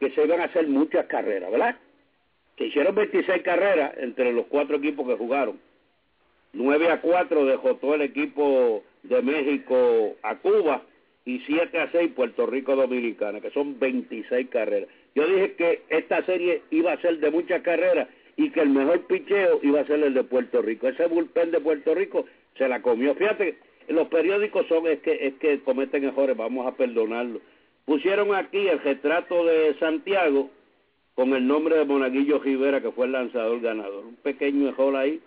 que 0.00 0.10
se 0.10 0.24
iban 0.24 0.40
a 0.40 0.44
hacer 0.44 0.66
muchas 0.66 1.06
carreras, 1.06 1.52
¿verdad? 1.52 1.76
Que 2.56 2.66
hicieron 2.66 2.96
26 2.96 3.42
carreras 3.44 3.92
entre 3.98 4.32
los 4.32 4.46
cuatro 4.46 4.78
equipos 4.78 5.06
que 5.06 5.14
jugaron. 5.14 5.60
9 6.52 6.90
a 6.90 7.00
4 7.00 7.44
dejó 7.44 7.76
todo 7.76 7.94
el 7.94 8.02
equipo 8.02 8.82
de 9.02 9.22
México 9.22 10.16
a 10.22 10.36
Cuba 10.36 10.82
y 11.24 11.40
7 11.40 11.78
a 11.78 11.90
6 11.92 12.12
Puerto 12.16 12.46
Rico 12.46 12.74
Dominicana, 12.74 13.40
que 13.40 13.50
son 13.50 13.78
26 13.78 14.48
carreras. 14.48 14.88
Yo 15.14 15.26
dije 15.26 15.54
que 15.54 15.82
esta 15.88 16.24
serie 16.24 16.62
iba 16.70 16.92
a 16.92 17.00
ser 17.00 17.18
de 17.18 17.30
muchas 17.30 17.62
carreras 17.62 18.08
y 18.36 18.50
que 18.50 18.60
el 18.60 18.70
mejor 18.70 19.06
picheo 19.06 19.60
iba 19.62 19.80
a 19.80 19.86
ser 19.86 20.02
el 20.02 20.14
de 20.14 20.24
Puerto 20.24 20.62
Rico. 20.62 20.88
Ese 20.88 21.06
bullpen 21.06 21.50
de 21.50 21.60
Puerto 21.60 21.94
Rico 21.94 22.24
se 22.56 22.68
la 22.68 22.80
comió. 22.80 23.14
Fíjate, 23.14 23.58
los 23.88 24.08
periódicos 24.08 24.66
son 24.68 24.86
es 24.86 25.00
que 25.00 25.26
es 25.26 25.34
que 25.34 25.60
cometen 25.60 26.04
errores, 26.04 26.36
vamos 26.36 26.66
a 26.66 26.76
perdonarlo. 26.76 27.40
Pusieron 27.84 28.34
aquí 28.34 28.68
el 28.68 28.78
retrato 28.80 29.44
de 29.44 29.74
Santiago 29.78 30.50
con 31.14 31.34
el 31.34 31.46
nombre 31.46 31.76
de 31.76 31.84
Monaguillo 31.84 32.38
Rivera, 32.38 32.80
que 32.80 32.92
fue 32.92 33.06
el 33.06 33.12
lanzador 33.12 33.60
ganador. 33.60 34.04
Un 34.04 34.16
pequeño 34.16 34.68
error 34.68 34.94
ahí. 34.94 35.20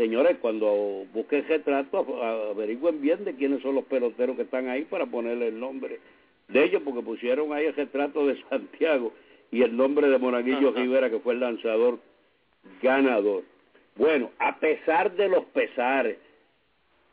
Señores, 0.00 0.38
cuando 0.40 1.04
busquen 1.12 1.46
retrato, 1.46 2.24
averigüen 2.24 3.02
bien 3.02 3.22
de 3.22 3.34
quiénes 3.34 3.60
son 3.60 3.74
los 3.74 3.84
peloteros 3.84 4.34
que 4.34 4.44
están 4.44 4.66
ahí 4.70 4.86
para 4.86 5.04
ponerle 5.04 5.48
el 5.48 5.60
nombre 5.60 6.00
de 6.48 6.64
ellos, 6.64 6.80
porque 6.82 7.02
pusieron 7.02 7.52
ahí 7.52 7.66
el 7.66 7.76
retrato 7.76 8.26
de 8.26 8.42
Santiago 8.48 9.12
y 9.50 9.60
el 9.60 9.76
nombre 9.76 10.08
de 10.08 10.16
Monaguillo 10.16 10.72
Rivera, 10.72 11.10
que 11.10 11.18
fue 11.18 11.34
el 11.34 11.40
lanzador 11.40 11.98
ganador. 12.80 13.42
Bueno, 13.96 14.30
a 14.38 14.58
pesar 14.58 15.14
de 15.16 15.28
los 15.28 15.44
pesares, 15.44 16.16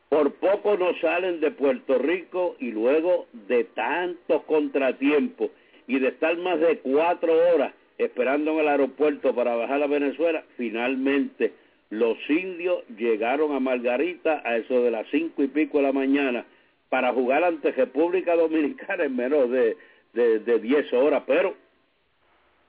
por 0.08 0.32
poco 0.36 0.78
no 0.78 0.98
salen 1.02 1.42
de 1.42 1.52
Puerto 1.52 1.98
Rico 1.98 2.56
y 2.58 2.72
luego 2.72 3.28
de 3.50 3.66
tantos 3.66 4.44
contratiempos 4.44 5.50
y 5.88 6.00
de 6.00 6.08
estar 6.08 6.38
más 6.38 6.58
de 6.62 6.80
cuatro 6.80 7.34
horas 7.54 7.74
esperando 7.98 8.52
en 8.52 8.60
el 8.60 8.68
aeropuerto 8.70 9.36
para 9.36 9.58
bajar 9.58 9.84
a 9.84 9.88
Venezuela, 9.88 10.46
finalmente 10.56 11.67
los 11.90 12.18
indios 12.30 12.84
llegaron 12.98 13.54
a 13.54 13.60
Margarita 13.60 14.42
a 14.46 14.58
eso 14.58 14.82
de 14.82 14.92
las 14.92 15.08
cinco 15.10 15.44
y 15.44 15.48
pico 15.48 15.78
de 15.78 15.84
la 15.86 15.94
mañana 15.94 16.46
para 16.90 17.14
jugar 17.14 17.44
ante 17.44 17.72
República 17.72 18.36
Dominicana 18.36 19.06
en 19.06 19.16
menos 19.16 19.50
de, 19.50 19.78
de, 20.14 20.40
de 20.40 20.60
diez 20.60 20.92
horas, 20.94 21.24
pero 21.26 21.56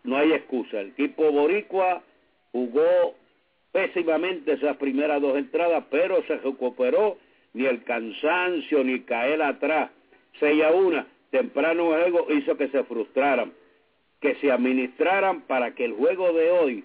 no 0.04 0.16
hay 0.16 0.32
excusa. 0.32 0.80
El 0.80 0.88
equipo 0.88 1.30
boricua 1.32 2.02
jugó 2.52 3.14
pésimamente 3.72 4.52
esas 4.52 4.76
primeras 4.76 5.20
dos 5.20 5.36
entradas, 5.36 5.84
pero 5.90 6.22
se 6.24 6.36
recuperó 6.38 7.18
ni 7.54 7.66
el 7.66 7.82
cansancio, 7.84 8.84
ni 8.84 9.00
caer 9.00 9.42
atrás. 9.42 9.90
6 10.40 10.62
a 10.64 10.70
1, 10.70 11.06
temprano 11.30 11.86
juego 11.86 12.26
hizo 12.32 12.56
que 12.56 12.68
se 12.68 12.84
frustraran, 12.84 13.52
que 14.20 14.36
se 14.36 14.50
administraran 14.50 15.42
para 15.42 15.74
que 15.74 15.84
el 15.84 15.92
juego 15.92 16.32
de 16.32 16.50
hoy 16.50 16.84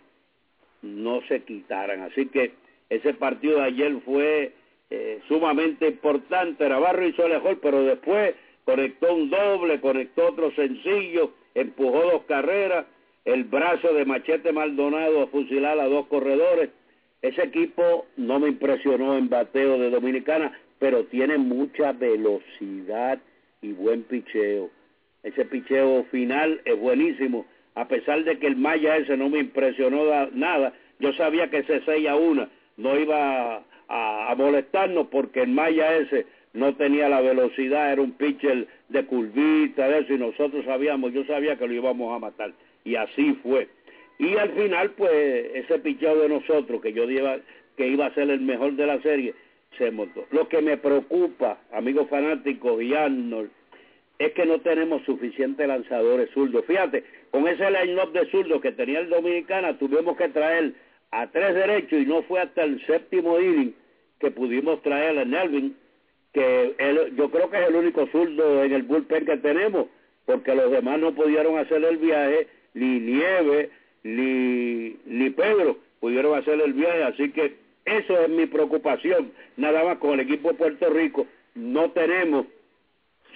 no 0.84 1.22
se 1.28 1.42
quitaran. 1.42 2.02
Así 2.02 2.28
que 2.28 2.52
ese 2.90 3.16
partido 3.16 3.58
de 3.58 3.64
ayer 3.64 3.96
fue 4.06 4.54
eh, 4.92 5.20
sumamente 5.28 5.88
importante. 5.88 6.70
Navarro 6.70 7.08
hizo 7.08 7.26
el 7.26 7.34
mejor, 7.34 7.60
pero 7.60 7.84
después 7.84 8.36
conectó 8.66 9.16
un 9.16 9.32
doble, 9.32 9.82
conectó 9.82 10.28
otro 10.28 10.52
sencillo, 10.52 11.32
empujó 11.56 12.02
dos 12.12 12.24
carreras, 12.26 12.86
el 13.26 13.46
brazo 13.46 13.94
de 13.94 14.06
Machete 14.06 14.52
Maldonado 14.52 15.24
a 15.24 15.28
fusilar 15.28 15.80
a 15.80 15.88
dos 15.88 16.06
corredores 16.08 16.70
ese 17.24 17.42
equipo 17.42 18.06
no 18.18 18.38
me 18.38 18.50
impresionó 18.50 19.18
en 19.18 19.30
bateo 19.30 19.80
de 19.80 19.90
Dominicana, 19.90 20.52
pero 20.78 21.06
tiene 21.06 21.38
mucha 21.38 21.94
velocidad 21.94 23.18
y 23.62 23.72
buen 23.72 24.04
picheo. 24.04 24.70
Ese 25.24 25.46
picheo 25.46 26.04
final 26.12 26.60
es 26.66 26.78
buenísimo. 26.78 27.46
A 27.76 27.88
pesar 27.88 28.24
de 28.24 28.38
que 28.38 28.48
el 28.48 28.56
Maya 28.56 28.98
ese 28.98 29.18
no 29.18 29.30
me 29.30 29.40
impresionó 29.40 30.04
nada, 30.34 30.74
yo 31.00 31.14
sabía 31.14 31.50
que 31.50 31.60
ese 31.60 31.82
6 31.86 32.08
a 32.08 32.16
1 32.16 32.48
no 32.78 33.00
iba 33.00 33.64
a, 33.88 34.36
molestarnos 34.38 35.08
porque 35.08 35.42
el 35.42 35.50
Maya 35.50 35.96
ese 35.98 36.26
no 36.54 36.76
tenía 36.76 37.10
la 37.10 37.22
velocidad, 37.22 37.92
era 37.92 38.02
un 38.02 38.12
pitcher 38.12 38.68
de 38.90 39.06
curvita, 39.06 39.88
de 39.88 40.00
eso, 40.00 40.14
y 40.14 40.18
nosotros 40.20 40.66
sabíamos, 40.66 41.12
yo 41.12 41.26
sabía 41.26 41.58
que 41.58 41.68
lo 41.68 41.74
íbamos 41.74 42.16
a 42.16 42.20
matar. 42.20 42.54
Y 42.84 42.96
así 42.96 43.34
fue. 43.42 43.68
Y 44.20 44.38
al 44.38 44.52
final, 44.52 44.92
pues, 44.92 45.12
ese 45.56 45.80
pichado 45.80 46.22
de 46.22 46.30
nosotros, 46.30 46.80
que 46.82 46.94
yo 46.94 47.10
iba, 47.10 47.38
que 47.76 47.88
iba 47.88 48.06
a 48.06 48.14
ser 48.14 48.30
el 48.30 48.42
mejor 48.42 48.74
de 48.74 48.86
la 48.86 49.02
serie, 49.02 49.34
se 49.78 49.90
montó. 49.90 50.26
Lo 50.32 50.48
que 50.48 50.62
me 50.62 50.78
preocupa, 50.78 51.58
amigos 51.72 52.08
fanáticos 52.10 52.82
y 52.84 52.94
Arnold, 52.94 53.50
es 54.20 54.34
que 54.34 54.46
no 54.46 54.60
tenemos 54.60 55.04
suficientes 55.04 55.68
lanzadores 55.68 56.30
zurdos. 56.32 56.66
Fíjate, 56.66 57.04
con 57.34 57.48
ese 57.48 57.68
line-up 57.72 58.12
de 58.12 58.30
zurdos 58.30 58.62
que 58.62 58.74
tenía 58.74 59.00
el 59.00 59.10
Dominicana, 59.10 59.76
tuvimos 59.80 60.16
que 60.18 60.30
traer 60.30 60.74
a 61.10 61.26
tres 61.32 61.56
derechos 61.56 62.00
y 62.00 62.06
no 62.06 62.22
fue 62.22 62.40
hasta 62.40 62.64
el 62.64 62.80
séptimo 62.86 63.40
inning 63.40 63.74
que 64.20 64.30
pudimos 64.30 64.84
traer 64.84 65.18
a 65.18 65.26
Nelvin, 65.26 65.76
que 66.32 66.76
yo 67.18 67.32
creo 67.32 67.50
que 67.50 67.60
es 67.60 67.70
el 67.70 67.76
único 67.76 68.06
zurdo 68.12 68.64
en 68.64 68.74
el 68.74 68.84
bullpen 68.84 69.26
que 69.26 69.38
tenemos, 69.38 69.88
porque 70.28 70.54
los 70.54 70.70
demás 70.70 71.00
no 71.00 71.16
pudieron 71.16 71.58
hacer 71.58 71.84
el 71.84 71.98
viaje, 71.98 72.50
ni 72.76 73.00
Nieve, 73.00 73.72
ni, 74.04 74.96
ni 75.08 75.32
Pedro 75.32 75.80
pudieron 76.00 76.38
hacer 76.38 76.62
el 76.62 76.74
viaje, 76.74 77.02
así 77.02 77.32
que 77.32 77.56
eso 77.86 78.22
es 78.22 78.30
mi 78.30 78.46
preocupación. 78.46 79.32
Nada 79.58 79.84
más 79.84 79.98
con 79.98 80.14
el 80.14 80.20
equipo 80.20 80.50
de 80.50 80.54
Puerto 80.60 80.88
Rico 80.92 81.26
no 81.56 81.90
tenemos 81.94 82.46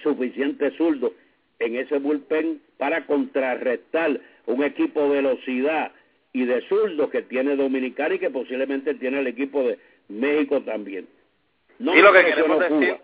suficiente 0.04 0.70
zurdo 0.76 1.12
en 1.58 1.74
ese 1.74 1.98
bullpen 1.98 2.60
para 2.78 3.04
contrarrestar 3.06 4.20
un 4.46 4.64
equipo 4.64 5.02
de 5.02 5.16
velocidad 5.16 5.92
y 6.32 6.44
de 6.44 6.62
zurdo 6.68 7.10
que 7.10 7.22
tiene 7.22 7.56
Dominicana 7.56 8.14
y 8.14 8.18
que 8.18 8.30
posiblemente 8.30 8.94
tiene 8.94 9.20
el 9.20 9.26
equipo 9.26 9.62
de 9.62 9.78
México 10.08 10.62
también. 10.62 11.06
No 11.78 11.94
y 11.94 12.00
lo 12.00 12.12
que 12.12 12.24
queremos 12.24 12.60
decir, 12.60 12.96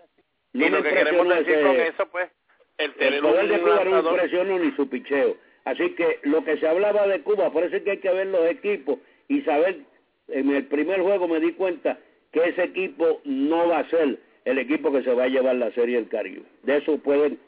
y 0.53 0.69
lo 0.69 0.83
que 0.83 0.89
queremos 0.89 1.29
decir 1.29 1.61
con 1.61 1.75
eso, 1.75 2.07
pues, 2.11 2.29
el, 2.77 2.93
el 2.99 3.21
poder 3.21 3.47
de 3.47 3.59
Cuba 3.59 3.83
no 3.85 3.99
impresionó 3.99 4.59
ni 4.59 4.71
su 4.71 4.89
picheo. 4.89 5.37
Así 5.65 5.91
que 5.91 6.19
lo 6.23 6.43
que 6.43 6.57
se 6.57 6.67
hablaba 6.67 7.07
de 7.07 7.21
Cuba, 7.21 7.51
por 7.51 7.63
eso 7.63 7.75
es 7.75 7.83
que 7.83 7.91
hay 7.91 7.97
que 7.97 8.11
ver 8.11 8.27
los 8.27 8.45
equipos 8.49 8.99
y 9.27 9.41
saber, 9.41 9.79
en 10.27 10.55
el 10.55 10.65
primer 10.65 11.01
juego 11.01 11.27
me 11.27 11.39
di 11.39 11.53
cuenta 11.53 11.97
que 12.31 12.49
ese 12.49 12.63
equipo 12.63 13.21
no 13.23 13.69
va 13.69 13.79
a 13.79 13.89
ser 13.89 14.19
el 14.45 14.57
equipo 14.59 14.91
que 14.91 15.03
se 15.03 15.13
va 15.13 15.23
a 15.23 15.29
llevar 15.29 15.55
la 15.55 15.71
Serie 15.71 15.95
del 15.95 16.07
Caribe. 16.07 16.43
De 16.63 16.77
eso 16.77 16.97
pueden 16.99 17.39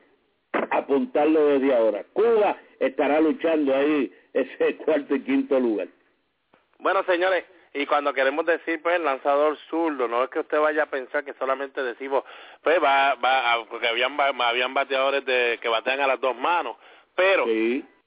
apuntarlo 0.72 1.48
desde 1.48 1.76
ahora. 1.76 2.04
Cuba 2.14 2.58
estará 2.80 3.20
luchando 3.20 3.76
ahí 3.76 4.12
ese 4.34 4.78
cuarto 4.86 5.16
y 5.16 5.22
quinto 5.22 5.60
lugar. 5.60 5.88
Bueno, 6.80 7.04
señores, 7.04 7.46
y 7.74 7.86
cuando 7.86 8.14
queremos 8.14 8.46
decir, 8.46 8.82
pues, 8.82 9.00
lanzador 9.00 9.58
zurdo, 9.70 10.08
no 10.08 10.24
es 10.24 10.30
que 10.30 10.40
usted 10.40 10.60
vaya 10.60 10.84
a 10.84 10.88
pensar 10.88 11.24
que 11.24 11.34
solamente 11.34 11.84
decimos, 11.84 12.24
pues, 12.64 12.82
va, 12.84 13.16
va, 13.16 13.66
porque 13.70 13.88
habían, 13.88 14.20
habían 14.20 14.74
bateadores 14.74 15.26
de, 15.26 15.60
que 15.62 15.70
batean 15.70 16.00
a 16.02 16.08
las 16.08 16.20
dos 16.20 16.36
manos, 16.36 16.78
pero 17.16 17.46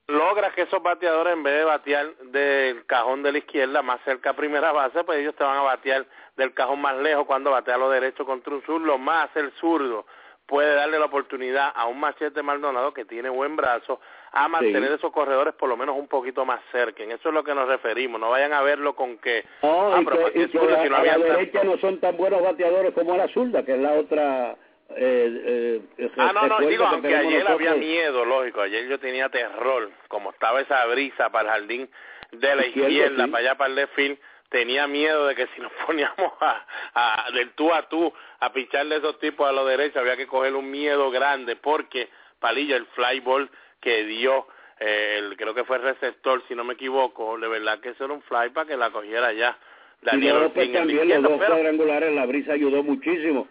logra 0.09 0.51
que 0.53 0.63
esos 0.63 0.83
bateadores 0.83 1.35
en 1.35 1.43
vez 1.43 1.55
de 1.55 1.65
batear 1.65 2.17
del 2.17 2.85
cajón 2.87 3.23
de 3.23 3.33
la 3.33 3.39
izquierda 3.39 3.83
más 3.83 4.01
cerca 4.05 4.31
a 4.31 4.37
primera 4.37 4.73
base, 4.73 5.05
pues 5.05 5.19
ellos 5.19 5.37
te 5.37 5.45
van 5.45 5.59
a 5.59 5.63
batear 5.63 6.07
del 6.37 6.53
cajón 6.53 6.81
más 6.81 6.97
lejos 6.97 7.27
cuando 7.27 7.51
batea 7.51 7.77
a 7.77 7.79
lo 7.79 7.91
derecho 7.91 8.25
contra 8.25 8.55
un 8.55 8.63
zurdo, 8.63 8.99
más 8.99 9.31
el 9.37 9.53
zurdo 9.53 10.05
puede 10.51 10.75
darle 10.75 10.99
la 10.99 11.05
oportunidad 11.05 11.71
a 11.73 11.87
un 11.87 12.01
Machete 12.01 12.43
Maldonado 12.43 12.93
que 12.93 13.05
tiene 13.05 13.29
buen 13.29 13.55
brazo 13.55 14.01
a 14.33 14.49
mantener 14.49 14.91
esos 14.91 15.13
corredores 15.13 15.55
por 15.55 15.69
lo 15.69 15.77
menos 15.77 15.97
un 15.97 16.09
poquito 16.09 16.45
más 16.45 16.61
cerca. 16.73 17.05
En 17.05 17.13
eso 17.13 17.29
es 17.29 17.35
lo 17.35 17.45
que 17.45 17.55
nos 17.55 17.69
referimos. 17.69 18.21
No 18.21 18.31
vayan 18.31 18.53
a 18.53 18.61
verlo 18.61 18.97
con 18.97 19.19
que... 19.19 19.45
ah, 19.63 20.01
y 20.35 20.49
que, 20.49 20.59
a, 20.59 20.89
la 20.89 21.19
derecha 21.19 21.63
no 21.63 21.79
son 21.79 22.01
tan 22.01 22.17
buenos 22.17 22.43
bateadores 22.43 22.93
como 22.95 23.15
a 23.15 23.19
la 23.19 23.29
zurda, 23.29 23.65
que 23.65 23.75
es 23.75 23.79
la 23.79 23.93
otra... 23.93 24.57
Eh, 24.97 25.81
eh, 25.97 26.11
ah, 26.17 26.33
no, 26.35 26.49
no, 26.49 26.67
digo, 26.67 26.85
aunque 26.85 27.15
ayer 27.15 27.47
había 27.47 27.75
miedo, 27.75 28.25
lógico. 28.25 28.61
Ayer 28.61 28.89
yo 28.89 28.99
tenía 28.99 29.29
terror, 29.29 29.89
como 30.09 30.31
estaba 30.31 30.61
esa 30.61 30.85
brisa 30.87 31.31
para 31.31 31.55
el 31.55 31.61
jardín 31.61 31.91
de 32.33 32.57
la 32.57 32.67
izquierda, 32.67 33.29
para 33.29 33.39
allá 33.39 33.55
para 33.55 33.73
el 33.73 33.89
field 33.89 34.19
tenía 34.51 34.87
miedo 34.87 35.27
de 35.27 35.35
que 35.35 35.47
si 35.55 35.61
nos 35.61 35.73
poníamos 35.87 36.33
a, 36.41 36.67
a, 36.95 37.31
del 37.33 37.53
tú 37.53 37.73
a 37.73 37.89
tú 37.89 38.13
a 38.41 38.53
picharle 38.53 38.97
esos 38.97 39.19
tipos 39.19 39.49
a 39.49 39.53
los 39.53 39.67
derechos 39.67 39.97
había 39.97 40.17
que 40.17 40.27
coger 40.27 40.55
un 40.55 40.71
miedo 40.71 41.11
grande 41.11 41.57
porque 41.57 42.09
Palillo 42.39 42.77
el 42.77 42.87
fly 42.87 43.21
ball 43.21 43.51
que 43.81 44.05
dio 44.05 44.47
eh, 44.79 45.17
el, 45.19 45.37
creo 45.37 45.55
que 45.55 45.65
fue 45.65 45.77
el 45.77 45.83
receptor 45.83 46.43
si 46.49 46.55
no 46.55 46.65
me 46.65 46.75
equivoco 46.75 47.39
de 47.39 47.49
verdad 47.49 47.81
que 47.81 47.91
eso 47.91 48.05
era 48.05 48.15
un 48.15 48.23
fly 48.23 48.51
para 48.51 48.67
que 48.67 48.77
la 48.77 48.91
cogiera 48.91 49.33
ya. 49.33 49.57
Daniel 50.03 50.45
y 50.47 50.49
pues 50.51 50.73
también 50.73 51.09
los 51.09 51.23
dos 51.23 51.39
cuadrangulares 51.39 52.15
la 52.15 52.25
brisa 52.25 52.55
ayudó 52.55 52.83
muchísimo. 52.83 53.49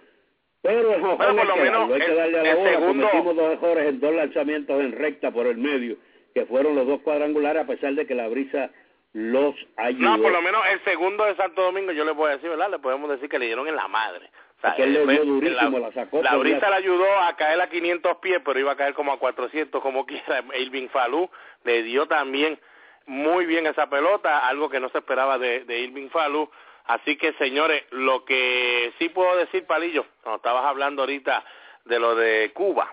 Pero, 0.62 0.89
pero 1.18 1.36
por 1.36 1.46
lo 1.46 1.56
menos 1.56 1.91
hay 1.91 2.01
que 2.01 2.15
darle 2.15 2.39
a 2.39 2.44
la 2.44 2.56
bola, 2.56 2.70
segundo... 2.72 3.10
dos 3.34 3.50
mejores 3.50 3.88
en 3.88 4.00
dos 4.00 4.13
lanzamientos 4.13 4.82
en 4.82 4.91
recta 4.91 5.32
por 5.32 5.46
el 5.46 5.58
medio 5.58 5.98
que 6.34 6.46
fueron 6.46 6.75
los 6.75 6.86
dos 6.86 7.01
cuadrangulares 7.01 7.63
a 7.63 7.68
pesar 7.68 7.94
de 7.94 8.06
que 8.06 8.15
la 8.15 8.27
brisa 8.27 8.72
los 9.13 9.56
ayudó. 9.78 10.18
No, 10.18 10.22
por 10.22 10.32
lo 10.32 10.42
menos 10.42 10.62
el 10.72 10.84
segundo 10.84 11.25
de 11.25 11.36
Santo 11.36 11.63
Domingo 11.63 11.92
yo 11.92 12.06
le 12.06 12.13
puedo 12.13 12.32
decir, 12.32 12.50
¿verdad? 12.50 12.70
Le 12.70 12.80
podemos 12.80 13.10
decir 13.10 13.28
que 13.30 13.39
le 13.39 13.48
dieron 13.48 13.68
en 13.68 13.75
la 13.75 13.88
madre. 13.88 14.30
O 14.58 14.62
sea, 14.62 14.86
le 14.86 15.06
dio 15.06 15.25
durísimo, 15.25 15.80
la, 15.80 15.92
sacó. 15.94 16.22
La 16.22 16.36
brisa 16.36 16.70
le 16.70 16.75
ayudó 16.75 17.20
a 17.22 17.36
caer 17.36 17.62
a 17.62 17.70
500 17.70 18.18
pies, 18.18 18.42
pero 18.44 18.60
iba 18.60 18.74
a 18.74 18.75
caer 18.75 18.94
como 18.94 19.13
a 19.13 19.20
400 19.20 19.82
como 19.82 20.06
quiera. 20.08 20.44
Irving 20.56 20.89
Falú 20.89 21.30
le 21.63 21.84
dio 21.84 22.08
también 22.08 22.60
muy 23.06 23.46
bien 23.46 23.66
esa 23.66 23.89
pelota, 23.89 24.48
algo 24.48 24.70
que 24.70 24.80
no 24.80 24.89
se 24.89 25.00
esperaba 25.00 25.38
de, 25.38 25.63
de 25.63 25.80
Irving 25.80 26.10
Falú. 26.10 26.50
Así 26.86 27.18
que, 27.18 27.34
señores, 27.34 27.84
lo 27.92 28.25
que 28.25 28.92
sí 28.98 29.10
puedo 29.10 29.36
decir, 29.38 29.66
Palillo, 29.66 30.06
cuando 30.24 30.38
estabas 30.38 30.66
hablando 30.66 31.04
ahorita 31.04 31.44
de 31.86 32.00
lo 32.00 32.16
de 32.16 32.51
Cuba, 32.54 32.92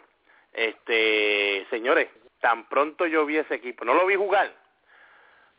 este, 0.53 1.67
señores, 1.71 2.09
tan 2.41 2.69
pronto 2.69 3.07
yo 3.07 3.25
vi 3.25 3.39
ese 3.39 3.55
equipo, 3.55 3.85
no 3.85 3.95
lo 3.95 4.07
vi 4.07 4.15
jugar, 4.17 4.53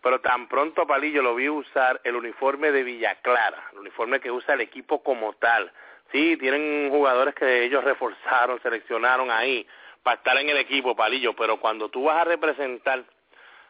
pero 0.07 0.21
tan 0.21 0.47
pronto 0.47 0.87
Palillo 0.87 1.21
lo 1.21 1.35
vi 1.35 1.49
usar 1.49 1.99
el 2.05 2.15
uniforme 2.15 2.71
de 2.71 2.81
Villa 2.81 3.15
Clara, 3.15 3.61
el 3.73 3.79
uniforme 3.79 4.21
que 4.21 4.31
usa 4.31 4.53
el 4.53 4.61
equipo 4.61 5.03
como 5.03 5.33
tal. 5.33 5.69
Sí, 6.13 6.37
tienen 6.37 6.89
jugadores 6.89 7.35
que 7.35 7.65
ellos 7.65 7.83
reforzaron, 7.83 8.57
seleccionaron 8.61 9.29
ahí 9.29 9.67
para 10.03 10.15
estar 10.15 10.37
en 10.37 10.47
el 10.47 10.59
equipo, 10.59 10.95
Palillo, 10.95 11.35
pero 11.35 11.59
cuando 11.59 11.89
tú 11.89 12.05
vas 12.05 12.21
a 12.21 12.23
representar 12.23 13.03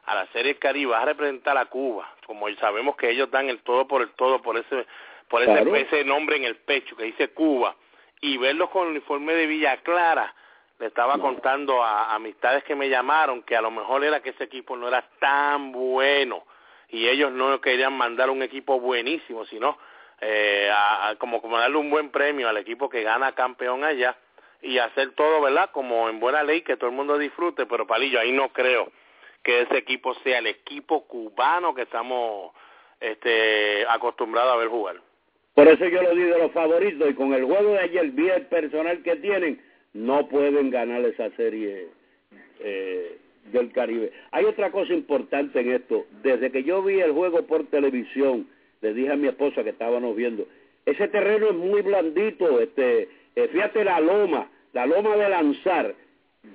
a 0.05 0.13
la 0.13 0.27
Serie 0.27 0.59
Caribe, 0.59 0.91
vas 0.91 1.01
a 1.01 1.05
representar 1.05 1.57
a 1.57 1.65
Cuba, 1.65 2.07
como 2.27 2.47
sabemos 2.57 2.95
que 2.97 3.09
ellos 3.09 3.31
dan 3.31 3.49
el 3.49 3.63
todo 3.63 3.87
por 3.87 4.03
el 4.03 4.11
todo, 4.11 4.39
por 4.39 4.57
ese 4.57 4.85
por 5.29 5.41
ese, 5.41 5.81
ese 5.81 6.03
nombre 6.03 6.35
en 6.35 6.43
el 6.43 6.57
pecho 6.57 6.95
que 6.95 7.05
dice 7.05 7.29
Cuba, 7.29 7.75
y 8.21 8.37
verlos 8.37 8.69
con 8.69 8.83
el 8.83 8.91
uniforme 8.91 9.33
de 9.33 9.47
Villa 9.47 9.77
Clara, 9.77 10.35
le 10.79 10.87
estaba 10.87 11.17
contando 11.17 11.83
a, 11.83 12.13
amistades 12.13 12.63
que 12.63 12.75
me 12.75 12.89
llamaron 12.89 13.43
que 13.43 13.55
a 13.55 13.61
lo 13.61 13.71
mejor 13.71 14.03
era 14.03 14.21
que 14.21 14.29
ese 14.29 14.43
equipo 14.43 14.75
no 14.75 14.87
era 14.87 15.03
tan 15.19 15.71
bueno 15.71 16.43
y 16.89 17.07
ellos 17.07 17.31
no 17.31 17.59
querían 17.59 17.93
mandar 17.93 18.29
un 18.29 18.41
equipo 18.43 18.79
buenísimo, 18.79 19.45
sino 19.45 19.77
eh, 20.21 20.69
a, 20.73 21.15
como, 21.17 21.41
como 21.41 21.57
darle 21.57 21.77
un 21.77 21.89
buen 21.89 22.09
premio 22.09 22.47
al 22.47 22.57
equipo 22.57 22.89
que 22.89 23.03
gana 23.03 23.33
campeón 23.33 23.83
allá 23.83 24.15
y 24.61 24.77
hacer 24.77 25.11
todo, 25.11 25.41
¿verdad? 25.41 25.69
Como 25.71 26.09
en 26.09 26.19
buena 26.19 26.43
ley, 26.43 26.61
que 26.61 26.77
todo 26.77 26.89
el 26.89 26.95
mundo 26.95 27.17
disfrute, 27.17 27.65
pero 27.65 27.85
Palillo, 27.85 28.19
ahí 28.19 28.31
no 28.31 28.49
creo 28.49 28.91
que 29.43 29.61
ese 29.61 29.77
equipo 29.77 30.13
sea 30.23 30.39
el 30.39 30.47
equipo 30.47 31.07
cubano 31.07 31.75
que 31.75 31.83
estamos 31.83 32.51
este, 32.99 33.85
acostumbrados 33.87 34.53
a 34.53 34.57
ver 34.57 34.67
jugar. 34.67 34.95
Por 35.53 35.67
eso 35.67 35.85
yo 35.87 36.01
lo 36.01 36.13
digo 36.13 36.35
de 36.35 36.39
los 36.43 36.51
favoritos 36.51 37.09
y 37.09 37.13
con 37.13 37.33
el 37.33 37.45
juego 37.45 37.73
de 37.73 37.79
ayer 37.79 38.11
vi 38.11 38.29
el 38.29 38.45
personal 38.47 39.01
que 39.03 39.15
tienen, 39.17 39.61
no 39.97 40.27
pueden 40.27 40.69
ganar 40.69 41.03
esa 41.05 41.31
serie 41.31 41.87
eh, 42.59 43.17
del 43.51 43.71
Caribe. 43.71 44.11
Hay 44.31 44.45
otra 44.45 44.71
cosa 44.71 44.93
importante 44.93 45.59
en 45.59 45.71
esto. 45.71 46.05
Desde 46.21 46.51
que 46.51 46.63
yo 46.63 46.83
vi 46.83 46.99
el 46.99 47.13
juego 47.13 47.41
por 47.47 47.65
televisión, 47.65 48.47
le 48.81 48.93
dije 48.93 49.11
a 49.11 49.15
mi 49.15 49.27
esposa 49.27 49.63
que 49.63 49.71
estábamos 49.71 50.15
viendo, 50.15 50.47
ese 50.85 51.07
terreno 51.07 51.47
es 51.47 51.55
muy 51.55 51.81
blandito. 51.81 52.59
Este, 52.59 53.09
eh, 53.35 53.47
fíjate 53.51 53.83
la 53.83 53.99
loma, 53.99 54.51
la 54.73 54.85
loma 54.85 55.15
de 55.17 55.29
lanzar, 55.29 55.95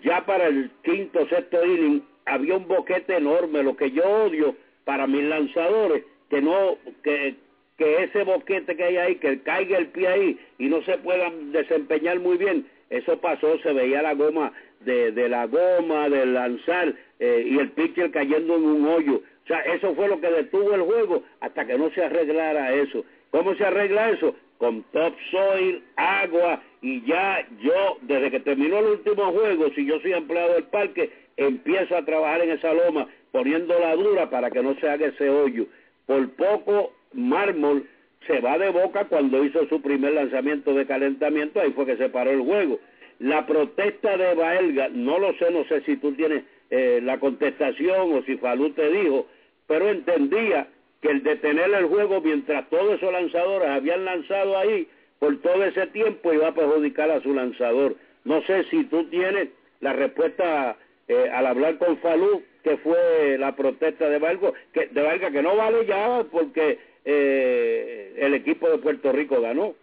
ya 0.05 0.25
para 0.25 0.47
el 0.47 0.71
quinto, 0.85 1.27
sexto 1.29 1.67
inning, 1.67 2.03
había 2.27 2.57
un 2.57 2.69
boquete 2.69 3.17
enorme. 3.17 3.65
Lo 3.65 3.77
que 3.77 3.91
yo 3.91 4.05
odio 4.05 4.55
para 4.85 5.09
mis 5.09 5.25
lanzadores, 5.25 6.05
que 6.31 6.41
no, 6.41 6.79
que, 7.03 7.35
que 7.77 8.05
ese 8.05 8.23
boquete 8.23 8.77
que 8.77 8.85
hay 8.85 8.97
ahí, 8.99 9.17
que 9.17 9.41
caiga 9.41 9.79
el 9.79 9.89
pie 9.89 10.07
ahí 10.07 10.39
y 10.59 10.67
no 10.67 10.81
se 10.83 10.97
puedan 10.99 11.51
desempeñar 11.51 12.21
muy 12.21 12.37
bien 12.39 12.67
eso 12.93 13.19
pasó, 13.19 13.59
se 13.61 13.73
veía 13.73 14.03
la 14.03 14.13
goma 14.13 14.53
de, 14.81 15.29
la 15.29 15.47
goma, 15.47 16.11
del 16.11 16.35
lanzar 16.35 16.95
eh, 17.19 17.47
y 17.49 17.59
el 17.59 17.71
pitcher 17.71 18.11
cayendo 18.11 18.57
en 18.57 18.65
un 18.65 18.87
hoyo. 18.87 19.17
O 19.17 19.47
sea, 19.47 19.61
eso 19.61 19.95
fue 19.95 20.09
lo 20.09 20.21
que 20.21 20.31
detuvo 20.31 20.75
el 20.75 20.83
juego 20.83 21.23
hasta 21.41 21.65
que 21.65 21.79
no 21.79 21.91
se 21.91 22.05
arreglara 22.05 22.75
eso. 22.75 23.05
¿Cómo 23.31 23.55
se 23.55 23.65
arregla 23.65 24.11
eso? 24.11 24.37
Con 24.59 24.83
topsoil, 24.93 25.83
agua 25.97 26.63
y 26.83 27.03
ya 27.07 27.47
yo, 27.63 27.97
desde 28.03 28.31
que 28.31 28.41
terminó 28.41 28.79
el 28.81 28.87
último 28.87 29.33
juego, 29.33 29.71
si 29.75 29.87
yo 29.87 29.99
soy 30.01 30.13
empleado 30.13 30.53
del 30.53 30.65
parque, 30.65 31.11
empiezo 31.39 31.97
a 31.97 32.05
trabajar 32.05 32.43
en 32.43 32.51
esa 32.51 32.75
loma 32.75 33.09
poniéndola 33.31 33.97
dura 33.97 34.29
para 34.29 34.51
que 34.51 34.63
no 34.63 34.75
se 34.75 34.89
haga 34.89 35.07
ese 35.07 35.31
hoyo. 35.31 35.67
Por 36.07 36.29
poco 36.33 36.93
mármol 37.15 37.87
se 38.27 38.41
va 38.41 38.59
de 38.59 38.71
boca 38.71 39.05
cuando 39.05 39.45
hizo 39.45 39.67
su 39.69 39.81
primer 39.81 40.15
lanzamiento 40.15 40.75
de 40.75 40.87
calentamiento, 40.87 41.61
ahí 41.61 41.73
fue 41.73 41.87
que 41.87 41.97
se 41.97 42.09
paró 42.09 42.31
el 42.31 42.41
juego. 42.41 42.79
La 43.19 43.47
protesta 43.47 44.17
de 44.17 44.35
Baelga, 44.35 44.89
no 44.89 45.19
lo 45.19 45.33
sé, 45.35 45.51
no 45.51 45.65
sé 45.65 45.83
si 45.83 45.97
tú 45.97 46.13
tienes 46.13 46.45
eh, 46.71 47.01
la 47.03 47.19
contestación 47.21 48.13
o 48.13 48.23
si 48.23 48.37
Falú 48.37 48.71
te 48.71 48.91
dijo, 48.91 49.27
pero 49.67 49.89
entendía 49.89 50.69
que 51.01 51.11
el 51.11 51.23
detener 51.23 51.73
el 51.75 51.87
juego 51.87 52.21
mientras 52.21 52.69
todos 52.71 52.95
esos 52.95 53.13
lanzadores 53.13 53.69
habían 53.69 54.05
lanzado 54.05 54.57
ahí 54.57 54.89
por 55.19 55.41
todo 55.41 55.65
ese 55.65 55.87
tiempo 55.89 56.33
iba 56.33 56.49
a 56.49 56.55
perjudicar 56.55 57.11
a 57.11 57.21
su 57.21 57.35
lanzador. 57.35 57.97
No 58.25 58.43
sé 58.43 58.65
si 58.71 58.85
tú 58.85 59.05
tienes 59.05 59.49
la 59.81 59.93
respuesta 59.93 60.77
eh, 61.09 61.31
al 61.33 61.47
hablar 61.47 61.79
con 61.79 61.99
Falú, 61.99 62.43
que 62.63 62.77
fue 62.79 63.37
la 63.39 63.55
protesta 63.55 64.09
de 64.09 64.19
Baelga, 64.19 64.53
que, 64.73 64.87
de 64.87 65.03
Baelga, 65.03 65.31
que 65.31 65.43
no 65.43 65.57
vale 65.57 65.85
ya 65.87 66.25
porque 66.31 66.79
eh, 67.05 68.15
el 68.19 68.35
equipo 68.35 68.69
de 68.69 68.79
Puerto 68.79 69.13
Rico 69.13 69.41
ganó. 69.41 69.75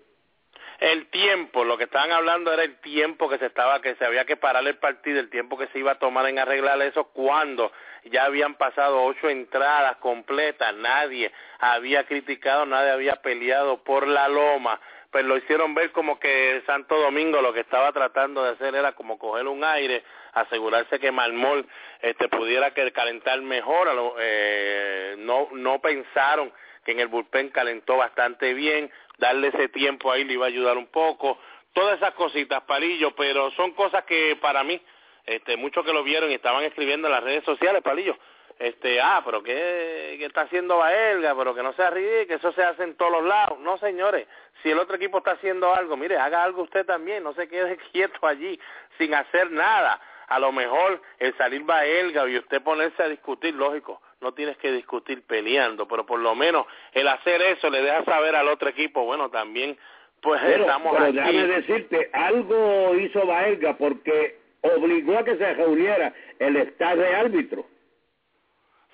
El 0.79 1.08
tiempo, 1.08 1.65
lo 1.65 1.77
que 1.77 1.84
estaban 1.84 2.12
hablando 2.12 2.53
era 2.53 2.63
el 2.63 2.79
tiempo 2.79 3.27
que 3.27 3.38
se 3.38 3.47
estaba, 3.47 3.82
que 3.82 3.95
se 3.95 4.05
había 4.05 4.23
que 4.23 4.38
parar 4.38 4.65
el 4.65 4.77
partido, 4.77 5.19
el 5.19 5.29
tiempo 5.29 5.58
que 5.58 5.67
se 5.67 5.79
iba 5.79 5.91
a 5.91 5.99
tomar 5.99 6.25
en 6.27 6.39
arreglar 6.39 6.82
eso 6.82 7.10
cuando 7.12 7.69
ya 8.05 8.23
habían 8.23 8.55
pasado 8.55 9.03
ocho 9.03 9.29
entradas 9.29 9.97
completas, 9.97 10.73
nadie 10.75 11.34
había 11.60 12.05
criticado, 12.05 12.65
nadie 12.65 12.91
había 12.91 13.17
peleado 13.17 13.84
por 13.84 14.08
la 14.08 14.29
loma, 14.29 14.79
pues 15.12 15.25
lo 15.25 15.36
hicieron 15.36 15.75
ver 15.75 15.91
como 15.91 16.17
que 16.17 16.62
Santo 16.65 16.97
Domingo 16.97 17.41
lo 17.41 17.51
que 17.51 17.62
estaba 17.62 17.91
tratando 17.91 18.43
de 18.43 18.51
hacer 18.51 18.73
era 18.73 18.93
como 18.93 19.19
coger 19.19 19.47
un 19.47 19.65
aire, 19.65 20.03
asegurarse 20.34 20.97
que 20.97 21.12
Marmol 21.12 21.67
este, 22.01 22.29
pudiera 22.29 22.71
calentar 22.71 23.41
mejor, 23.41 23.89
eh, 24.19 25.15
no, 25.17 25.49
no 25.51 25.82
pensaron 25.82 26.53
que 26.84 26.92
en 26.92 27.00
el 27.00 27.08
bullpen 27.08 27.50
calentó 27.50 27.98
bastante 27.98 28.54
bien, 28.54 28.92
darle 29.18 29.50
ese 29.50 29.70
tiempo 29.70 30.12
ahí 30.12 30.24
le 30.24 30.34
iba 30.34 30.46
a 30.46 30.50
ayudar 30.50 30.78
un 30.78 30.88
poco, 30.88 31.39
todas 31.74 31.98
esas 31.98 32.13
cositas, 32.13 32.63
Palillo, 32.63 33.15
pero 33.15 33.52
son 33.52 33.72
cosas 33.72 34.04
que 34.06 34.38
para 34.42 34.63
mí, 34.63 34.82
este, 35.26 35.58
muchos 35.58 35.86
que 35.86 35.94
lo 35.94 36.04
vieron 36.04 36.32
y 36.32 36.36
estaban 36.36 36.63
escribiendo 36.63 37.08
en 37.08 37.13
las 37.13 37.24
redes 37.24 37.44
sociales, 37.44 37.82
Palillo, 37.82 38.18
este, 38.60 39.00
ah, 39.00 39.22
pero 39.24 39.42
¿qué, 39.42 40.24
está 40.26 40.42
haciendo 40.42 40.78
Baelga? 40.78 41.34
Pero 41.34 41.56
que 41.56 41.63
no 41.63 41.72
sea 41.74 41.92
ridículo, 41.92 42.28
que 42.28 42.34
eso 42.34 42.52
se 42.52 42.62
hace 42.62 42.84
en 42.84 42.96
todos 42.96 43.12
los 43.13 43.24
lados. 43.24 43.58
No, 43.60 43.78
señores, 43.78 44.28
si 44.62 44.70
el 44.70 44.80
otro 44.80 44.98
equipo 44.98 45.20
está 45.20 45.32
haciendo 45.32 45.74
algo, 45.74 45.96
mire, 45.96 46.18
haga 46.18 46.44
algo 46.44 46.63
usted 46.63 46.86
también, 46.86 47.24
no 47.24 47.34
se 47.34 47.48
quede 47.48 47.78
quieto 47.94 48.28
allí 48.28 48.60
sin 48.98 49.13
hacer 49.13 49.50
nada. 49.52 50.02
A 50.28 50.39
lo 50.39 50.52
mejor 50.52 51.02
el 51.20 51.36
salir 51.38 51.63
Baelga 51.63 52.28
y 52.28 52.38
usted 52.38 52.62
ponerse 52.62 53.02
a 53.02 53.08
discutir, 53.08 53.56
lógico, 53.56 54.02
no 54.21 54.34
tienes 54.34 54.58
que 54.58 54.71
discutir 54.71 55.23
peleando, 55.23 55.88
pero 55.88 56.05
por 56.05 56.19
lo 56.19 56.36
menos 56.36 56.65
el 56.93 57.08
hacer 57.08 57.41
eso 57.41 57.69
le 57.69 57.82
deja 57.82 58.03
saber 58.03 58.36
al 58.36 58.47
otro 58.49 58.69
equipo, 58.69 59.05
bueno, 59.05 59.29
también 59.29 59.77
pues 60.21 60.41
estamos 60.43 60.93
pero 60.97 61.12
déjame 61.13 61.47
decirte, 61.47 62.10
algo 62.12 62.95
hizo 62.95 63.25
Baelga 63.25 63.77
porque 63.77 64.38
obligó 64.62 65.17
a 65.17 65.23
que 65.23 65.38
se 65.38 65.53
reuniera 65.53 66.13
el 66.39 66.58
estado 66.58 67.01
de 67.01 67.15
árbitro. 67.15 67.65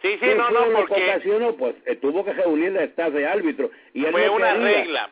Sí, 0.02 0.18
sí, 0.22 0.28
no, 0.38 0.52
no, 0.52 0.72
porque 0.78 1.20
pues 1.58 1.76
eh, 1.86 1.96
tuvo 1.96 2.24
que 2.24 2.34
reunir 2.34 2.68
el 2.68 2.78
estado 2.78 3.12
de 3.12 3.26
árbitro 3.26 3.72
y 3.94 4.04
fue 4.04 4.30
una 4.30 4.54
regla, 4.54 5.10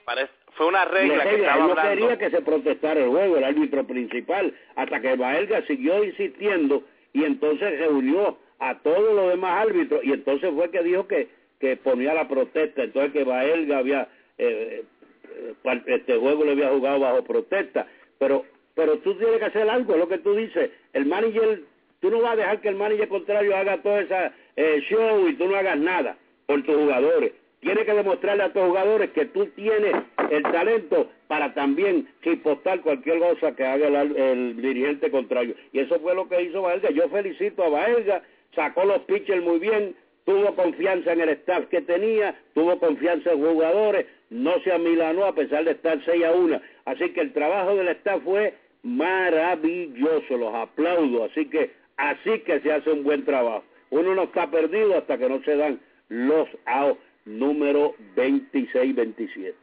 fue 0.51 0.67
una 0.67 0.85
regla, 0.85 1.23
que 1.23 1.35
él 1.35 1.45
no 1.45 1.75
quería 1.75 2.17
que 2.19 2.29
se 2.29 2.41
protestara 2.41 2.99
el 2.99 3.09
juego, 3.09 3.37
el 3.37 3.43
árbitro 3.43 3.87
principal, 3.87 4.53
hasta 4.75 5.01
que 5.01 5.15
Baelga 5.15 5.65
siguió 5.65 6.03
insistiendo 6.03 6.83
y 7.11 7.23
entonces 7.23 7.79
reunió 7.79 8.37
a 8.59 8.79
todos 8.79 9.15
los 9.15 9.29
demás 9.29 9.67
árbitros. 9.67 10.03
Y 10.03 10.13
entonces 10.13 10.51
fue 10.53 10.69
que 10.71 10.83
dijo 10.83 11.07
que, 11.07 11.27
que 11.59 11.77
ponía 11.77 12.13
la 12.13 12.27
protesta, 12.27 12.83
entonces 12.83 13.13
que 13.13 13.23
Baelga 13.23 13.77
había, 13.77 14.07
eh, 14.37 14.83
eh, 15.29 15.81
este 15.87 16.17
juego 16.17 16.45
le 16.45 16.51
había 16.51 16.69
jugado 16.69 16.99
bajo 16.99 17.23
protesta, 17.23 17.87
pero 18.19 18.45
pero 18.75 18.97
tú 18.99 19.15
tienes 19.15 19.37
que 19.37 19.45
hacer 19.45 19.69
algo, 19.69 19.97
lo 19.97 20.07
que 20.07 20.17
tú 20.17 20.35
dices, 20.35 20.71
el 20.93 21.05
manager, 21.05 21.61
tú 21.99 22.09
no 22.09 22.21
vas 22.21 22.33
a 22.33 22.37
dejar 22.37 22.61
que 22.61 22.69
el 22.69 22.75
manager 22.75 23.07
contrario 23.07 23.55
haga 23.55 23.81
todo 23.81 23.99
ese 23.99 24.31
eh, 24.55 24.81
show 24.89 25.27
y 25.27 25.35
tú 25.35 25.47
no 25.47 25.55
hagas 25.55 25.77
nada 25.77 26.17
por 26.47 26.63
tus 26.63 26.75
jugadores. 26.75 27.33
Tiene 27.59 27.85
que 27.85 27.93
demostrarle 27.93 28.43
a 28.43 28.51
tus 28.51 28.63
jugadores 28.63 29.11
que 29.11 29.25
tú 29.27 29.45
tienes 29.55 29.95
el 30.29 30.43
talento 30.43 31.09
para 31.27 31.53
también 31.53 32.09
chipostar 32.21 32.81
cualquier 32.81 33.19
cosa 33.19 33.55
que 33.55 33.63
haga 33.63 34.01
el, 34.01 34.61
dirigente 34.61 35.09
contrario. 35.09 35.55
Y 35.71 35.79
eso 35.79 35.97
fue 36.01 36.13
lo 36.13 36.27
que 36.27 36.41
hizo 36.41 36.61
Baelga. 36.61 36.89
Yo 36.89 37.07
felicito 37.07 37.63
a 37.63 37.69
Baelga, 37.69 38.21
sacó 38.55 38.85
los 38.85 38.99
pitchers 39.01 39.43
muy 39.43 39.59
bien, 39.59 39.95
tuvo 40.25 40.55
confianza 40.55 41.13
en 41.13 41.21
el 41.21 41.29
staff 41.29 41.65
que 41.67 41.81
tenía, 41.81 42.35
tuvo 42.53 42.79
confianza 42.79 43.31
en 43.31 43.43
jugadores, 43.43 44.05
no 44.29 44.53
se 44.63 44.71
amilanó 44.71 45.25
a 45.25 45.35
pesar 45.35 45.65
de 45.65 45.71
estar 45.71 45.99
6 46.03 46.25
a 46.25 46.31
1. 46.31 46.61
Así 46.85 47.09
que 47.11 47.21
el 47.21 47.33
trabajo 47.33 47.75
del 47.75 47.89
staff 47.89 48.23
fue 48.23 48.53
maravilloso, 48.83 50.37
los 50.37 50.53
aplaudo. 50.53 51.25
Así 51.25 51.49
que 51.49 51.71
así 51.97 52.39
que 52.39 52.59
se 52.61 52.71
hace 52.71 52.89
un 52.91 53.03
buen 53.03 53.25
trabajo. 53.25 53.63
Uno 53.89 54.15
no 54.15 54.23
está 54.23 54.49
perdido 54.49 54.97
hasta 54.97 55.17
que 55.17 55.29
no 55.29 55.41
se 55.43 55.55
dan 55.55 55.79
los 56.09 56.47
outs 56.65 56.99
número 57.25 57.95
26-27. 58.15 59.53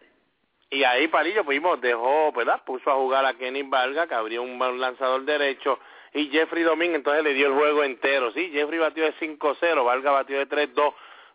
Y 0.70 0.85
ahí 0.85 1.09
Palillo 1.09 1.44
pudimos, 1.44 1.81
dejó, 1.81 2.31
¿verdad? 2.33 2.62
Puso 2.64 2.90
a 2.90 2.94
jugar 2.94 3.24
a 3.24 3.35
Kenny 3.35 3.62
Valga, 3.64 4.07
que 4.07 4.14
abrió 4.14 4.42
un 4.42 4.59
lanzador 4.79 5.24
derecho, 5.24 5.79
y 6.12 6.29
Jeffrey 6.29 6.62
Domínguez 6.62 6.96
entonces 6.96 7.23
le 7.23 7.35
dio 7.35 7.46
el 7.46 7.55
juego 7.55 7.85
entero. 7.85 8.33
Sí, 8.33 8.51
Jeffrey 8.53 8.79
batió 8.79 9.05
de 9.05 9.14
5-0, 9.14 9.85
Valga 9.85 10.11
batió 10.11 10.38
de 10.38 10.49
3-2, 10.49 10.94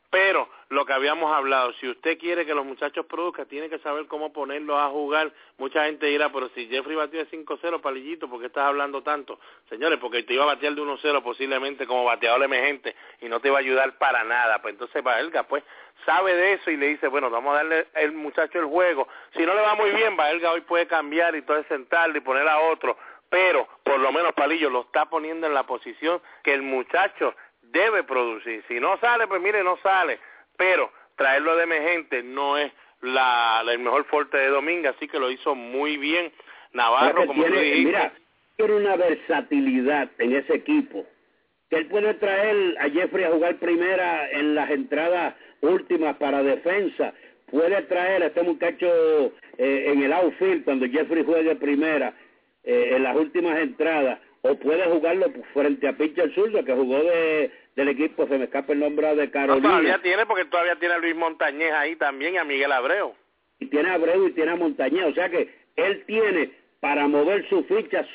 pero 0.09 0.49
lo 0.69 0.85
que 0.85 0.93
habíamos 0.93 1.31
hablado, 1.31 1.73
si 1.73 1.87
usted 1.87 2.17
quiere 2.17 2.45
que 2.45 2.53
los 2.53 2.65
muchachos 2.65 3.05
produzcan, 3.05 3.45
tiene 3.47 3.69
que 3.69 3.79
saber 3.79 4.07
cómo 4.07 4.33
ponerlos 4.33 4.77
a 4.77 4.89
jugar. 4.89 5.31
Mucha 5.57 5.85
gente 5.85 6.07
dirá, 6.07 6.31
pero 6.31 6.49
si 6.55 6.67
Jeffrey 6.67 6.95
batió 6.95 7.19
de 7.19 7.29
5-0, 7.29 7.81
palillito, 7.81 8.29
¿por 8.29 8.39
qué 8.39 8.47
estás 8.47 8.65
hablando 8.65 9.03
tanto? 9.03 9.39
Señores, 9.69 9.99
porque 9.99 10.23
te 10.23 10.33
iba 10.33 10.43
a 10.43 10.47
batear 10.47 10.73
de 10.73 10.81
1-0 10.81 11.21
posiblemente 11.21 11.85
como 11.85 12.05
bateador 12.05 12.43
emergente 12.43 12.95
y 13.21 13.27
no 13.27 13.39
te 13.39 13.49
iba 13.49 13.57
a 13.57 13.61
ayudar 13.61 13.97
para 13.97 14.23
nada. 14.23 14.61
Pues 14.61 14.73
entonces 14.73 15.03
Valga, 15.03 15.43
pues, 15.43 15.63
sabe 16.05 16.35
de 16.35 16.53
eso 16.53 16.71
y 16.71 16.77
le 16.77 16.87
dice, 16.87 17.07
bueno, 17.07 17.29
vamos 17.29 17.53
a 17.53 17.57
darle 17.57 17.87
al 17.93 18.13
muchacho 18.13 18.59
el 18.59 18.65
juego. 18.65 19.07
Si 19.35 19.45
no 19.45 19.53
le 19.53 19.61
va 19.61 19.75
muy 19.75 19.91
bien, 19.91 20.15
Valga 20.15 20.51
hoy 20.51 20.61
puede 20.61 20.87
cambiar 20.87 21.35
y 21.35 21.41
todo 21.43 21.63
sentarle 21.65 22.19
y 22.19 22.21
poner 22.21 22.47
a 22.47 22.59
otro 22.59 22.97
pero 23.29 23.67
por 23.83 23.99
lo 23.99 24.11
menos 24.11 24.33
Palillo 24.33 24.69
lo 24.69 24.81
está 24.81 25.05
poniendo 25.05 25.47
en 25.47 25.53
la 25.53 25.63
posición 25.63 26.21
que 26.43 26.53
el 26.53 26.61
muchacho 26.61 27.35
debe 27.61 28.03
producir. 28.03 28.63
Si 28.67 28.79
no 28.79 28.97
sale, 28.99 29.27
pues 29.27 29.41
mire, 29.41 29.63
no 29.63 29.77
sale. 29.83 30.19
Pero 30.57 30.91
traerlo 31.15 31.55
de 31.55 31.63
emergente 31.63 32.23
no 32.23 32.57
es 32.57 32.71
la, 33.01 33.63
el 33.69 33.79
mejor 33.79 34.05
fuerte 34.05 34.37
de 34.37 34.47
Domingo, 34.47 34.89
así 34.89 35.07
que 35.07 35.19
lo 35.19 35.31
hizo 35.31 35.55
muy 35.55 35.97
bien 35.97 36.31
Navarro, 36.73 37.25
como 37.25 37.43
tiene, 37.43 37.61
dijiste. 37.61 37.85
Mira, 37.85 38.13
tiene 38.57 38.75
una 38.75 38.95
versatilidad 38.95 40.09
en 40.19 40.35
ese 40.35 40.55
equipo. 40.55 41.05
Que 41.69 41.77
él 41.77 41.87
puede 41.87 42.13
traer 42.15 42.77
a 42.79 42.89
Jeffrey 42.89 43.25
a 43.25 43.31
jugar 43.31 43.57
primera 43.57 44.29
en 44.29 44.55
las 44.55 44.69
entradas 44.69 45.35
últimas 45.61 46.15
para 46.17 46.43
defensa. 46.43 47.13
Puede 47.47 47.81
traer 47.83 48.23
a 48.23 48.27
este 48.27 48.43
muchacho 48.43 48.87
eh, 49.57 49.91
en 49.91 50.03
el 50.03 50.13
outfield 50.13 50.63
cuando 50.63 50.87
Jeffrey 50.87 51.23
juegue 51.23 51.55
primera 51.55 52.13
eh, 52.65 52.89
en 52.95 53.03
las 53.03 53.15
últimas 53.15 53.59
entradas. 53.59 54.19
O 54.41 54.55
puede 54.55 54.83
jugarlo 54.83 55.31
frente 55.53 55.87
a 55.87 55.97
Pitcher 55.97 56.33
Zurdo, 56.35 56.63
que 56.63 56.73
jugó 56.73 56.99
de, 57.03 57.51
del 57.75 57.87
equipo, 57.89 58.27
se 58.27 58.37
me 58.37 58.45
escapa 58.45 58.73
el 58.73 58.79
nombre 58.79 59.15
de 59.15 59.31
Carolina. 59.31 59.69
todavía 59.69 60.01
tiene, 60.03 60.25
porque 60.25 60.45
todavía 60.45 60.75
tiene 60.75 60.95
a 60.95 60.99
Luis 60.99 61.15
Montañez 61.15 61.71
ahí 61.71 61.95
también 61.95 62.35
y 62.35 62.37
a 62.37 62.43
Miguel 62.43 62.71
Abreu. 62.71 63.13
Y 63.59 63.67
tiene 63.67 63.89
a 63.89 63.93
Abreu 63.93 64.27
y 64.27 64.33
tiene 64.33 64.51
a 64.51 64.55
Montañez, 64.55 65.05
o 65.05 65.13
sea 65.13 65.29
que 65.29 65.49
él 65.75 66.03
tiene 66.05 66.51
para 66.79 67.07
mover 67.07 67.47
su 67.49 67.63
ficha 67.63 68.05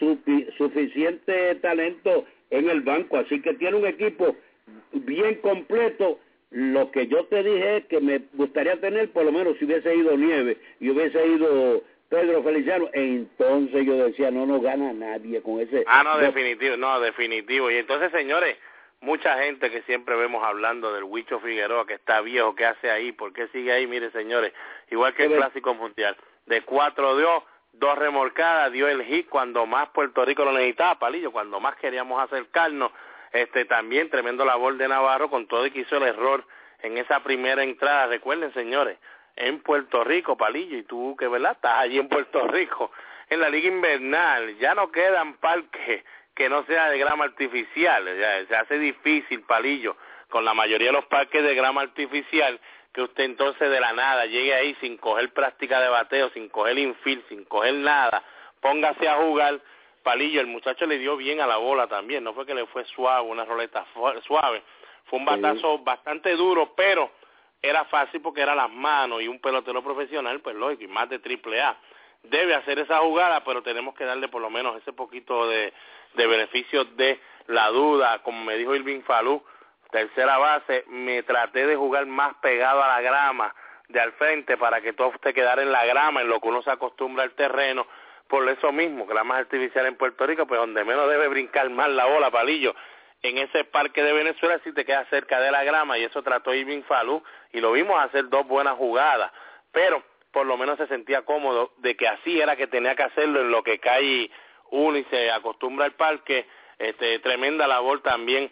suficiente 0.56 1.56
talento 1.56 2.24
en 2.50 2.68
el 2.70 2.82
banco, 2.82 3.18
así 3.18 3.40
que 3.40 3.54
tiene 3.54 3.76
un 3.76 3.86
equipo 3.86 4.36
bien 4.92 5.36
completo. 5.36 6.20
Lo 6.50 6.90
que 6.90 7.06
yo 7.06 7.24
te 7.26 7.42
dije 7.44 7.76
es 7.76 7.84
que 7.86 8.00
me 8.00 8.22
gustaría 8.34 8.80
tener, 8.80 9.10
por 9.10 9.24
lo 9.24 9.32
menos 9.32 9.56
si 9.58 9.64
hubiese 9.64 9.94
ido 9.94 10.16
Nieve 10.16 10.56
y 10.80 10.90
hubiese 10.90 11.24
ido 11.26 11.82
Pedro 12.10 12.42
Feliciano, 12.42 12.90
entonces 12.92 13.86
yo 13.86 13.94
decía, 13.94 14.32
no 14.32 14.44
nos 14.44 14.60
gana 14.60 14.92
nadie 14.92 15.40
con 15.42 15.60
ese... 15.60 15.84
Ah, 15.86 16.02
no, 16.02 16.18
definitivo, 16.18 16.76
no, 16.76 16.98
definitivo. 16.98 17.70
Y 17.70 17.76
entonces, 17.76 18.10
señores, 18.10 18.58
mucha 19.00 19.38
gente 19.38 19.70
que 19.70 19.82
siempre 19.82 20.16
vemos 20.16 20.44
hablando 20.44 20.92
del 20.92 21.04
Huicho 21.04 21.38
Figueroa, 21.38 21.86
que 21.86 21.94
está 21.94 22.20
viejo, 22.20 22.56
¿qué 22.56 22.66
hace 22.66 22.90
ahí? 22.90 23.12
¿Por 23.12 23.32
qué 23.32 23.46
sigue 23.48 23.70
ahí? 23.70 23.86
Mire, 23.86 24.10
señores, 24.10 24.52
igual 24.90 25.14
que 25.14 25.26
el 25.26 25.36
Clásico 25.36 25.72
Mundial, 25.72 26.16
de 26.46 26.62
cuatro 26.62 27.16
dio, 27.16 27.44
dos 27.74 27.96
remolcadas, 27.96 28.72
dio 28.72 28.88
el 28.88 29.04
hit 29.04 29.28
cuando 29.28 29.64
más 29.66 29.88
Puerto 29.90 30.24
Rico 30.24 30.44
lo 30.44 30.50
necesitaba, 30.50 30.98
Palillo, 30.98 31.30
cuando 31.30 31.60
más 31.60 31.76
queríamos 31.76 32.20
acercarnos, 32.20 32.90
este 33.32 33.66
también 33.66 34.10
tremendo 34.10 34.44
labor 34.44 34.76
de 34.76 34.88
Navarro 34.88 35.30
con 35.30 35.46
todo 35.46 35.64
y 35.64 35.70
que 35.70 35.82
hizo 35.82 35.96
el 35.98 36.02
error 36.02 36.44
en 36.82 36.98
esa 36.98 37.22
primera 37.22 37.62
entrada, 37.62 38.08
recuerden, 38.08 38.52
señores, 38.52 38.98
en 39.36 39.60
Puerto 39.62 40.04
Rico, 40.04 40.36
Palillo, 40.36 40.76
y 40.76 40.82
tú 40.82 41.16
que, 41.18 41.28
¿verdad? 41.28 41.52
Estás 41.52 41.78
allí 41.78 41.98
en 41.98 42.08
Puerto 42.08 42.46
Rico, 42.48 42.90
en 43.28 43.40
la 43.40 43.48
Liga 43.48 43.68
Invernal, 43.68 44.56
ya 44.58 44.74
no 44.74 44.90
quedan 44.90 45.34
parques 45.34 46.04
que 46.34 46.48
no 46.48 46.64
sea 46.64 46.88
de 46.88 46.98
grama 46.98 47.24
artificial. 47.24 48.04
se 48.48 48.56
hace 48.56 48.78
difícil, 48.78 49.42
palillo, 49.42 49.96
con 50.28 50.44
la 50.44 50.54
mayoría 50.54 50.88
de 50.88 50.94
los 50.94 51.04
parques 51.06 51.42
de 51.42 51.54
grama 51.54 51.82
artificial, 51.82 52.58
que 52.92 53.02
usted 53.02 53.24
entonces 53.24 53.70
de 53.70 53.80
la 53.80 53.92
nada 53.92 54.26
llegue 54.26 54.54
ahí 54.54 54.74
sin 54.80 54.96
coger 54.96 55.32
práctica 55.32 55.80
de 55.80 55.88
bateo, 55.88 56.30
sin 56.30 56.48
coger 56.48 56.78
infield, 56.78 57.28
sin 57.28 57.44
coger 57.44 57.74
nada, 57.74 58.22
póngase 58.60 59.08
a 59.08 59.16
jugar. 59.16 59.60
Palillo, 60.02 60.40
el 60.40 60.46
muchacho 60.46 60.86
le 60.86 60.96
dio 60.96 61.16
bien 61.18 61.42
a 61.42 61.46
la 61.46 61.58
bola 61.58 61.86
también, 61.86 62.24
no 62.24 62.32
fue 62.32 62.46
que 62.46 62.54
le 62.54 62.66
fue 62.66 62.84
suave, 62.86 63.28
una 63.28 63.44
roleta 63.44 63.84
suave, 64.26 64.62
fue 65.04 65.18
un 65.18 65.26
batazo 65.26 65.80
bastante 65.80 66.34
duro, 66.36 66.72
pero 66.74 67.10
era 67.62 67.84
fácil 67.86 68.20
porque 68.20 68.40
era 68.40 68.54
las 68.54 68.70
manos 68.70 69.22
y 69.22 69.28
un 69.28 69.40
pelotero 69.40 69.82
profesional, 69.82 70.40
pues 70.40 70.56
lógico, 70.56 70.84
y 70.84 70.88
más 70.88 71.08
de 71.08 71.18
triple 71.18 71.60
A. 71.60 71.76
Debe 72.22 72.54
hacer 72.54 72.78
esa 72.78 72.98
jugada, 72.98 73.42
pero 73.44 73.62
tenemos 73.62 73.94
que 73.94 74.04
darle 74.04 74.28
por 74.28 74.42
lo 74.42 74.50
menos 74.50 74.76
ese 74.76 74.92
poquito 74.92 75.48
de, 75.48 75.72
de 76.14 76.26
beneficio 76.26 76.84
de 76.84 77.20
la 77.46 77.68
duda, 77.68 78.22
como 78.22 78.44
me 78.44 78.56
dijo 78.56 78.74
Irving 78.74 79.02
Falú, 79.02 79.42
tercera 79.90 80.38
base, 80.38 80.84
me 80.88 81.22
traté 81.22 81.66
de 81.66 81.76
jugar 81.76 82.06
más 82.06 82.34
pegado 82.36 82.82
a 82.82 82.88
la 82.88 83.00
grama 83.00 83.54
de 83.88 84.00
al 84.00 84.12
frente 84.12 84.56
para 84.56 84.80
que 84.80 84.92
todo 84.92 85.12
te 85.20 85.34
quedara 85.34 85.62
en 85.62 85.72
la 85.72 85.84
grama, 85.84 86.20
en 86.20 86.28
lo 86.28 86.40
que 86.40 86.48
uno 86.48 86.62
se 86.62 86.70
acostumbra 86.70 87.24
al 87.24 87.32
terreno, 87.32 87.86
por 88.28 88.48
eso 88.48 88.70
mismo, 88.70 89.08
que 89.08 89.14
la 89.14 89.24
más 89.24 89.38
artificial 89.38 89.86
en 89.86 89.96
Puerto 89.96 90.24
Rico, 90.24 90.46
pues 90.46 90.60
donde 90.60 90.84
menos 90.84 91.08
debe 91.10 91.26
brincar 91.26 91.68
más 91.70 91.88
la 91.88 92.06
bola, 92.06 92.30
palillo, 92.30 92.74
en 93.22 93.38
ese 93.38 93.64
parque 93.64 94.02
de 94.02 94.12
Venezuela 94.12 94.60
si 94.64 94.72
te 94.72 94.84
queda 94.84 95.04
cerca 95.06 95.40
de 95.40 95.50
la 95.50 95.64
grama, 95.64 95.98
y 95.98 96.04
eso 96.04 96.22
trató 96.22 96.54
Irving 96.54 96.82
Falú, 96.82 97.22
y 97.52 97.60
lo 97.60 97.72
vimos 97.72 98.00
hacer 98.02 98.28
dos 98.28 98.46
buenas 98.46 98.76
jugadas, 98.76 99.30
pero 99.72 100.02
por 100.32 100.46
lo 100.46 100.56
menos 100.56 100.78
se 100.78 100.86
sentía 100.86 101.22
cómodo 101.22 101.72
de 101.78 101.96
que 101.96 102.08
así 102.08 102.40
era 102.40 102.56
que 102.56 102.66
tenía 102.66 102.94
que 102.94 103.02
hacerlo 103.02 103.40
en 103.40 103.50
lo 103.50 103.62
que 103.62 103.78
cae 103.78 104.30
uno 104.70 104.96
y 104.96 105.04
se 105.04 105.30
acostumbra 105.30 105.84
al 105.84 105.92
parque, 105.92 106.46
este, 106.78 107.18
tremenda 107.18 107.66
labor 107.66 108.00
también 108.02 108.50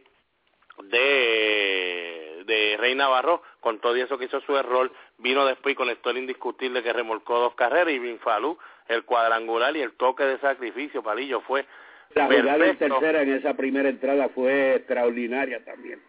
de, 0.84 2.42
de 2.44 2.76
Rey 2.78 2.94
Navarro, 2.94 3.42
con 3.60 3.80
todo 3.80 3.94
eso 3.96 4.18
que 4.18 4.26
hizo 4.26 4.40
su 4.40 4.56
error, 4.56 4.90
vino 5.18 5.44
después 5.46 5.72
y 5.72 5.76
conectó 5.76 6.10
el 6.10 6.18
indiscutible 6.18 6.82
que 6.82 6.92
remolcó 6.92 7.38
dos 7.38 7.54
carreras 7.54 7.92
y 7.92 7.98
Binfalú, 7.98 8.58
el 8.88 9.04
cuadrangular 9.04 9.76
y 9.76 9.82
el 9.82 9.96
toque 9.96 10.24
de 10.24 10.38
sacrificio, 10.38 11.02
Palillo, 11.02 11.40
fue 11.42 11.66
La 12.14 12.26
jugada 12.26 12.58
de 12.58 12.74
tercera 12.74 13.22
en 13.22 13.34
esa 13.34 13.54
primera 13.54 13.88
entrada 13.88 14.28
fue 14.30 14.76
extraordinaria 14.76 15.64
también. 15.64 16.02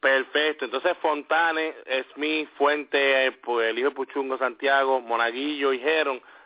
Perfecto, 0.00 0.66
entonces 0.66 0.96
Fontane, 1.00 1.74
Smith, 2.12 2.48
Fuente, 2.58 3.32
pues 3.42 3.70
el 3.70 3.78
hijo 3.78 3.88
de 3.88 3.94
Puchungo 3.94 4.36
Santiago, 4.36 5.00
Monaguillo 5.00 5.72
y 5.72 5.82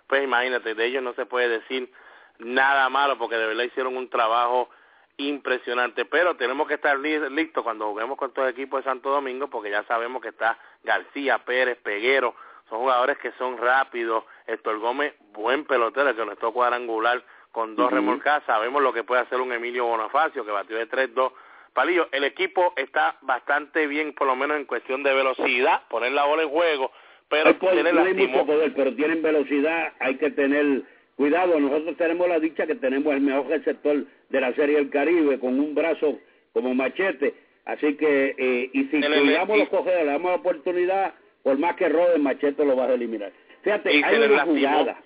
pues 0.06 0.22
imagínate, 0.22 0.74
de 0.74 0.86
ellos 0.86 1.02
no 1.02 1.12
se 1.14 1.26
puede 1.26 1.48
decir 1.48 1.90
nada 2.38 2.88
malo 2.88 3.18
porque 3.18 3.36
de 3.36 3.48
verdad 3.48 3.64
hicieron 3.64 3.96
un 3.96 4.08
trabajo 4.08 4.70
impresionante, 5.16 6.04
pero 6.04 6.36
tenemos 6.36 6.68
que 6.68 6.74
estar 6.74 6.96
listos 6.98 7.64
cuando 7.64 7.88
juguemos 7.88 8.16
con 8.16 8.32
todo 8.32 8.44
el 8.46 8.52
equipo 8.52 8.76
de 8.76 8.84
Santo 8.84 9.10
Domingo 9.10 9.48
porque 9.48 9.70
ya 9.70 9.82
sabemos 9.84 10.22
que 10.22 10.28
está 10.28 10.56
García, 10.84 11.38
Pérez, 11.38 11.78
Peguero, 11.82 12.36
son 12.68 12.78
jugadores 12.78 13.18
que 13.18 13.32
son 13.32 13.58
rápidos, 13.58 14.24
Héctor 14.46 14.78
Gómez, 14.78 15.14
buen 15.32 15.64
pelotero, 15.64 16.14
que 16.14 16.24
nuestro 16.24 16.52
cuadrangular 16.52 17.24
con 17.58 17.74
dos 17.74 17.90
remolcadas, 17.90 18.44
sabemos 18.46 18.80
lo 18.80 18.92
que 18.92 19.02
puede 19.02 19.22
hacer 19.22 19.40
un 19.40 19.50
Emilio 19.50 19.84
Bonifacio 19.84 20.44
que 20.44 20.52
batió 20.52 20.76
de 20.76 20.88
3-2, 20.88 21.32
Palillo, 21.72 22.06
el 22.12 22.22
equipo 22.22 22.72
está 22.76 23.16
bastante 23.22 23.88
bien, 23.88 24.12
por 24.12 24.28
lo 24.28 24.36
menos 24.36 24.58
en 24.58 24.64
cuestión 24.64 25.02
de 25.02 25.12
velocidad, 25.12 25.82
poner 25.88 26.12
la 26.12 26.24
bola 26.24 26.44
en 26.44 26.50
juego, 26.50 26.92
pero 27.28 27.56
tienen 27.56 27.96
mucho 28.16 28.46
poder, 28.46 28.72
pero 28.76 28.94
tienen 28.94 29.22
velocidad, 29.22 29.92
hay 29.98 30.14
que 30.18 30.30
tener 30.30 30.82
cuidado. 31.16 31.58
Nosotros 31.58 31.96
tenemos 31.96 32.28
la 32.28 32.38
dicha 32.38 32.64
que 32.64 32.76
tenemos 32.76 33.12
el 33.12 33.22
mejor 33.22 33.48
receptor 33.48 34.04
de 34.28 34.40
la 34.40 34.54
Serie 34.54 34.76
del 34.76 34.90
Caribe 34.90 35.40
con 35.40 35.58
un 35.58 35.74
brazo 35.74 36.16
como 36.52 36.76
machete. 36.76 37.34
Así 37.64 37.96
que, 37.96 38.36
eh, 38.38 38.70
y 38.72 38.84
si 38.84 39.00
cuidamos 39.00 39.58
los 39.58 39.68
coger, 39.68 40.06
le 40.06 40.12
damos 40.12 40.30
la 40.30 40.36
oportunidad, 40.36 41.14
por 41.42 41.58
más 41.58 41.74
que 41.74 41.88
rode, 41.88 42.18
machete 42.18 42.64
lo 42.64 42.76
vas 42.76 42.90
a 42.90 42.94
eliminar. 42.94 43.32
Fíjate, 43.62 43.90
hay 44.04 44.16
una 44.16 44.44
jugada. 44.44 45.02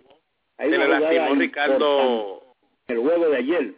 Hay 0.59 0.69
una 0.69 0.99
jugada 0.99 1.29
Ricardo... 1.31 2.42
El 2.89 2.99
juego 2.99 3.29
de 3.29 3.37
ayer. 3.37 3.75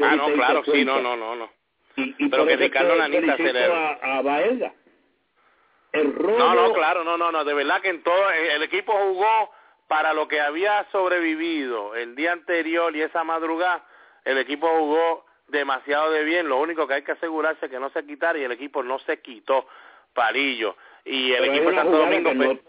ah, 0.00 0.16
no, 0.16 0.32
claro, 0.32 0.62
sí, 0.64 0.84
no, 0.84 1.00
no, 1.00 1.16
no. 1.16 1.36
no. 1.36 1.50
Y, 1.96 2.28
pero 2.28 2.46
que 2.46 2.56
Ricardo 2.56 2.94
Nanita 2.94 3.36
se 3.36 3.52
le... 3.52 3.64
a, 3.64 3.92
a 4.02 4.22
Baelga. 4.22 4.72
El 5.92 6.14
No, 6.14 6.54
no, 6.54 6.72
claro, 6.72 7.02
no, 7.02 7.16
no, 7.16 7.32
no, 7.32 7.44
de 7.44 7.54
verdad 7.54 7.80
que 7.80 7.88
en 7.88 8.02
todo 8.02 8.30
el 8.30 8.62
equipo 8.62 8.92
jugó 8.92 9.50
para 9.88 10.12
lo 10.12 10.28
que 10.28 10.40
había 10.40 10.86
sobrevivido 10.92 11.96
el 11.96 12.14
día 12.14 12.32
anterior 12.32 12.94
y 12.94 13.02
esa 13.02 13.24
madrugada, 13.24 13.84
el 14.24 14.38
equipo 14.38 14.68
jugó 14.68 15.24
demasiado 15.48 16.10
de 16.10 16.24
bien, 16.24 16.48
lo 16.48 16.60
único 16.60 16.86
que 16.86 16.94
hay 16.94 17.02
que 17.02 17.12
asegurarse 17.12 17.66
es 17.66 17.72
que 17.72 17.80
no 17.80 17.88
se 17.90 18.04
quitara 18.04 18.38
y 18.38 18.44
el 18.44 18.52
equipo 18.52 18.82
no 18.82 18.98
se 19.00 19.20
quitó, 19.20 19.66
Palillo. 20.12 20.76
Y 21.04 21.32
el 21.32 21.44
equipo 21.44 21.70
de 21.70 21.76
Santo 21.76 21.96
Domingo... 21.96 22.30
Que, 22.30 22.60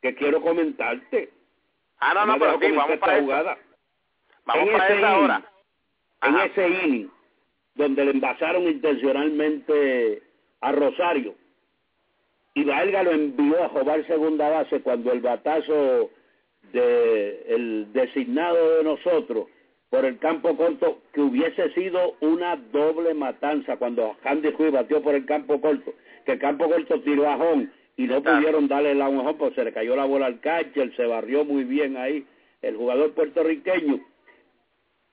que, 0.00 0.14
quiero 0.14 0.40
comentarte. 0.40 1.30
Ah, 2.00 2.14
no, 2.14 2.26
no, 2.26 2.38
pero 2.38 2.58
sí, 2.58 2.72
vamos 2.72 2.98
para 2.98 3.20
jugada. 3.20 3.58
Vamos 4.44 4.70
para 4.70 4.94
esa 4.94 5.18
hora. 5.18 5.44
En 6.22 6.36
ese 6.36 6.68
inning, 6.68 7.10
donde 7.74 8.04
le 8.04 8.10
envasaron 8.12 8.64
intencionalmente 8.64 10.22
a 10.60 10.72
Rosario, 10.72 11.34
y 12.54 12.64
Valga 12.64 13.02
lo 13.02 13.12
envió 13.12 13.64
a 13.64 13.68
jugar 13.68 14.06
segunda 14.06 14.48
base 14.48 14.80
cuando 14.80 15.12
el 15.12 15.20
batazo 15.20 16.10
de 16.72 17.44
el 17.48 17.92
designado 17.92 18.76
de 18.76 18.84
nosotros 18.84 19.46
por 19.90 20.04
el 20.04 20.18
campo 20.18 20.56
corto 20.56 21.02
que 21.12 21.20
hubiese 21.20 21.70
sido 21.74 22.14
una 22.20 22.56
doble 22.56 23.14
matanza 23.14 23.76
cuando 23.76 24.16
Andy 24.24 24.50
Ruiz 24.50 24.72
batió 24.72 25.02
por 25.02 25.14
el 25.14 25.26
campo 25.26 25.60
corto 25.60 25.92
que 26.24 26.32
el 26.32 26.38
campo 26.38 26.68
corto 26.68 27.00
tiró 27.00 27.28
a 27.28 27.36
Jón 27.36 27.72
y 27.96 28.04
no 28.06 28.22
pudieron 28.22 28.68
darle 28.68 28.94
la 28.94 29.06
Jón 29.06 29.36
porque 29.38 29.56
se 29.56 29.64
le 29.64 29.72
cayó 29.72 29.96
la 29.96 30.04
bola 30.04 30.26
al 30.26 30.40
catcher 30.40 30.94
se 30.96 31.06
barrió 31.06 31.44
muy 31.44 31.64
bien 31.64 31.96
ahí 31.96 32.26
el 32.62 32.76
jugador 32.76 33.12
puertorriqueño 33.12 34.00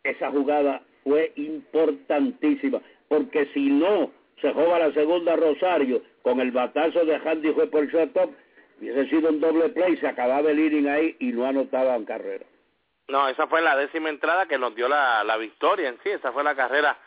esa 0.03 0.31
jugada 0.31 0.81
fue 1.03 1.31
importantísima 1.35 2.81
porque 3.07 3.47
si 3.53 3.69
no 3.69 4.11
se 4.41 4.53
juega 4.53 4.79
la 4.79 4.93
segunda 4.93 5.35
Rosario 5.35 6.01
con 6.21 6.39
el 6.39 6.51
batazo 6.51 7.03
de 7.05 7.15
Handy 7.15 7.51
fue 7.51 7.67
por 7.67 7.87
shortstop, 7.87 8.31
hubiese 8.79 9.09
sido 9.09 9.29
un 9.29 9.39
doble 9.39 9.69
play, 9.69 9.97
se 9.97 10.07
acababa 10.07 10.51
el 10.51 10.59
inning 10.59 10.87
ahí 10.87 11.15
y 11.19 11.31
no 11.31 11.45
anotaban 11.45 12.05
carrera. 12.05 12.45
No, 13.07 13.27
esa 13.27 13.47
fue 13.47 13.61
la 13.61 13.75
décima 13.75 14.09
entrada 14.09 14.45
que 14.45 14.59
nos 14.59 14.75
dio 14.75 14.87
la, 14.87 15.23
la 15.23 15.37
victoria 15.37 15.89
en 15.89 15.97
sí, 16.03 16.09
esa 16.09 16.31
fue 16.31 16.43
la 16.43 16.55
carrera 16.55 16.97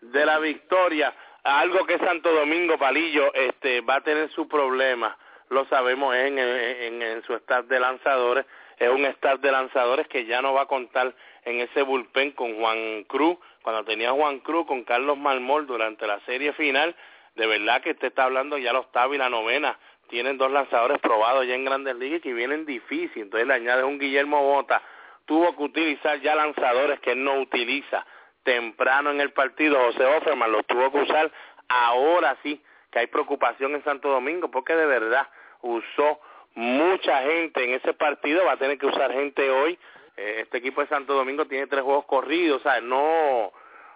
de 0.00 0.24
la 0.24 0.38
victoria. 0.38 1.14
Algo 1.44 1.84
que 1.86 1.98
Santo 1.98 2.32
Domingo 2.32 2.78
Palillo 2.78 3.32
este, 3.34 3.82
va 3.82 3.96
a 3.96 4.00
tener 4.00 4.30
su 4.30 4.48
problema, 4.48 5.16
lo 5.50 5.66
sabemos 5.66 6.14
en, 6.14 6.38
en, 6.38 7.02
en 7.02 7.22
su 7.24 7.34
staff 7.34 7.66
de 7.66 7.78
lanzadores, 7.78 8.46
es 8.78 8.88
un 8.88 9.04
staff 9.04 9.40
de 9.40 9.52
lanzadores 9.52 10.08
que 10.08 10.24
ya 10.24 10.40
no 10.40 10.54
va 10.54 10.62
a 10.62 10.66
contar 10.66 11.14
en 11.44 11.60
ese 11.60 11.82
bullpen 11.82 12.32
con 12.32 12.56
Juan 12.58 13.04
Cruz, 13.04 13.38
cuando 13.62 13.84
tenía 13.84 14.12
Juan 14.12 14.40
Cruz 14.40 14.66
con 14.66 14.84
Carlos 14.84 15.18
Malmol 15.18 15.66
durante 15.66 16.06
la 16.06 16.20
serie 16.20 16.52
final, 16.52 16.94
de 17.34 17.46
verdad 17.46 17.82
que 17.82 17.92
usted 17.92 18.08
está 18.08 18.24
hablando 18.24 18.58
ya 18.58 18.72
los 18.72 18.86
octava 18.86 19.14
y 19.14 19.18
la 19.18 19.28
novena, 19.28 19.78
tienen 20.08 20.38
dos 20.38 20.50
lanzadores 20.50 20.98
probados 20.98 21.46
ya 21.46 21.54
en 21.54 21.64
Grandes 21.64 21.96
Ligas 21.96 22.20
que 22.20 22.32
vienen 22.32 22.66
difícil, 22.66 23.22
entonces 23.22 23.46
le 23.46 23.54
añades 23.54 23.84
un 23.84 23.98
Guillermo 23.98 24.42
Bota, 24.42 24.82
tuvo 25.24 25.56
que 25.56 25.62
utilizar 25.62 26.20
ya 26.20 26.34
lanzadores 26.34 26.98
que 27.00 27.12
él 27.12 27.22
no 27.22 27.40
utiliza. 27.40 28.04
Temprano 28.42 29.10
en 29.10 29.20
el 29.20 29.32
partido, 29.32 29.78
José 29.78 30.04
Offerman 30.04 30.50
los 30.50 30.66
tuvo 30.66 30.90
que 30.90 30.98
usar, 30.98 31.30
ahora 31.68 32.36
sí 32.42 32.60
que 32.90 32.98
hay 32.98 33.06
preocupación 33.06 33.74
en 33.74 33.84
Santo 33.84 34.08
Domingo 34.08 34.50
porque 34.50 34.74
de 34.74 34.86
verdad 34.86 35.28
usó 35.62 36.20
mucha 36.54 37.22
gente 37.22 37.62
en 37.62 37.74
ese 37.74 37.92
partido, 37.94 38.44
va 38.44 38.52
a 38.52 38.56
tener 38.56 38.78
que 38.78 38.86
usar 38.86 39.12
gente 39.12 39.48
hoy 39.50 39.78
este 40.16 40.58
equipo 40.58 40.80
de 40.80 40.88
Santo 40.88 41.14
Domingo 41.14 41.46
tiene 41.46 41.66
tres 41.66 41.82
juegos 41.82 42.04
corridos, 42.04 42.60
o 42.60 42.62
sea, 42.62 42.80
no, 42.80 43.52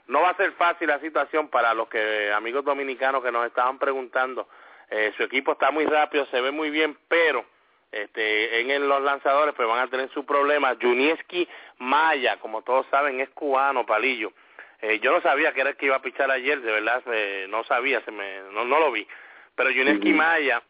no 0.07 0.20
va 0.22 0.31
a 0.31 0.37
ser 0.37 0.53
fácil 0.53 0.88
la 0.88 1.00
situación 1.00 1.48
para 1.48 1.74
los 1.74 1.88
que 1.88 2.33
amigos 2.33 2.64
dominicanos 2.64 3.22
que 3.22 3.33
nos 3.33 3.46
estaban 3.46 3.79
preguntando. 3.79 4.48
Eh, 4.90 5.12
su 5.16 5.22
equipo 5.22 5.53
está 5.53 5.70
muy 5.70 5.87
rápido, 5.87 6.27
se 6.27 6.40
ve 6.40 6.50
muy 6.50 6.70
bien, 6.70 6.96
pero 7.09 7.44
este, 7.90 8.61
en 8.61 8.88
los 8.88 9.03
lanzadores 9.03 9.55
pues 9.55 9.68
van 9.68 9.81
a 9.81 9.90
tener 9.90 10.11
su 10.11 10.24
problema. 10.24 10.77
Junieski 10.81 11.48
Maya, 11.79 12.38
como 12.38 12.62
todos 12.62 12.87
saben, 12.90 13.20
es 13.20 13.31
cubano, 13.31 13.87
palillo. 13.87 14.33
Eh, 14.81 15.00
yo 15.00 15.12
no 15.12 15.20
sabía 15.22 15.53
que 15.53 15.62
era 15.62 15.70
el 15.70 15.77
que 15.77 15.87
iba 15.87 15.96
a 15.96 16.03
pichar 16.03 16.31
ayer, 16.31 16.61
de 16.61 16.72
verdad, 16.72 17.03
no 17.48 17.64
sabía, 17.64 18.03
se 18.05 18.11
me, 18.11 18.40
no, 18.53 18.64
no 18.64 18.79
lo 18.79 18.92
vi. 18.92 19.07
Pero 19.55 19.70
Junieski 19.70 20.12
Maya 20.12 20.62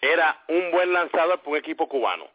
era 0.00 0.42
un 0.48 0.70
buen 0.70 0.92
lanzador 0.92 1.38
para 1.38 1.50
un 1.50 1.56
equipo 1.56 1.88
cubano 1.88 2.28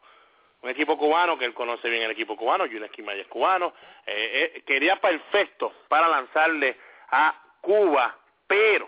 un 0.62 0.70
equipo 0.70 0.98
cubano 0.98 1.38
que 1.38 1.46
él 1.46 1.54
conoce 1.54 1.90
bien 1.90 2.04
el 2.04 2.12
equipo 2.12 2.36
cubano, 2.36 2.66
Yunes 2.66 2.92
Maya 3.04 3.22
es 3.22 3.28
cubano, 3.28 3.74
eh, 4.06 4.54
eh, 4.56 4.64
quería 4.66 4.96
perfecto 4.98 5.74
para 5.88 6.08
lanzarle 6.08 6.78
a 7.12 7.36
Cuba, 7.62 8.18
pero 8.48 8.88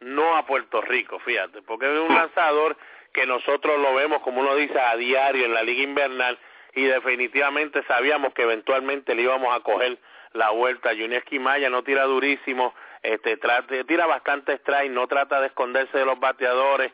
no 0.00 0.36
a 0.36 0.46
Puerto 0.46 0.80
Rico, 0.80 1.18
fíjate, 1.20 1.62
porque 1.62 1.86
es 1.86 2.00
un 2.00 2.14
lanzador 2.14 2.76
que 3.12 3.26
nosotros 3.26 3.80
lo 3.80 3.94
vemos, 3.94 4.20
como 4.22 4.40
uno 4.40 4.54
dice, 4.54 4.78
a 4.78 4.96
diario 4.96 5.46
en 5.46 5.54
la 5.54 5.62
liga 5.62 5.82
invernal 5.82 6.38
y 6.74 6.84
definitivamente 6.84 7.82
sabíamos 7.84 8.34
que 8.34 8.42
eventualmente 8.42 9.14
le 9.14 9.22
íbamos 9.22 9.54
a 9.54 9.60
coger 9.60 9.98
la 10.34 10.50
vuelta. 10.50 10.92
Yuneski 10.92 11.38
Maya 11.38 11.70
no 11.70 11.82
tira 11.82 12.04
durísimo, 12.04 12.74
este, 13.02 13.38
tira 13.86 14.06
bastante 14.06 14.52
strike, 14.58 14.90
no 14.90 15.06
trata 15.06 15.40
de 15.40 15.46
esconderse 15.48 15.96
de 15.96 16.04
los 16.04 16.20
bateadores. 16.20 16.92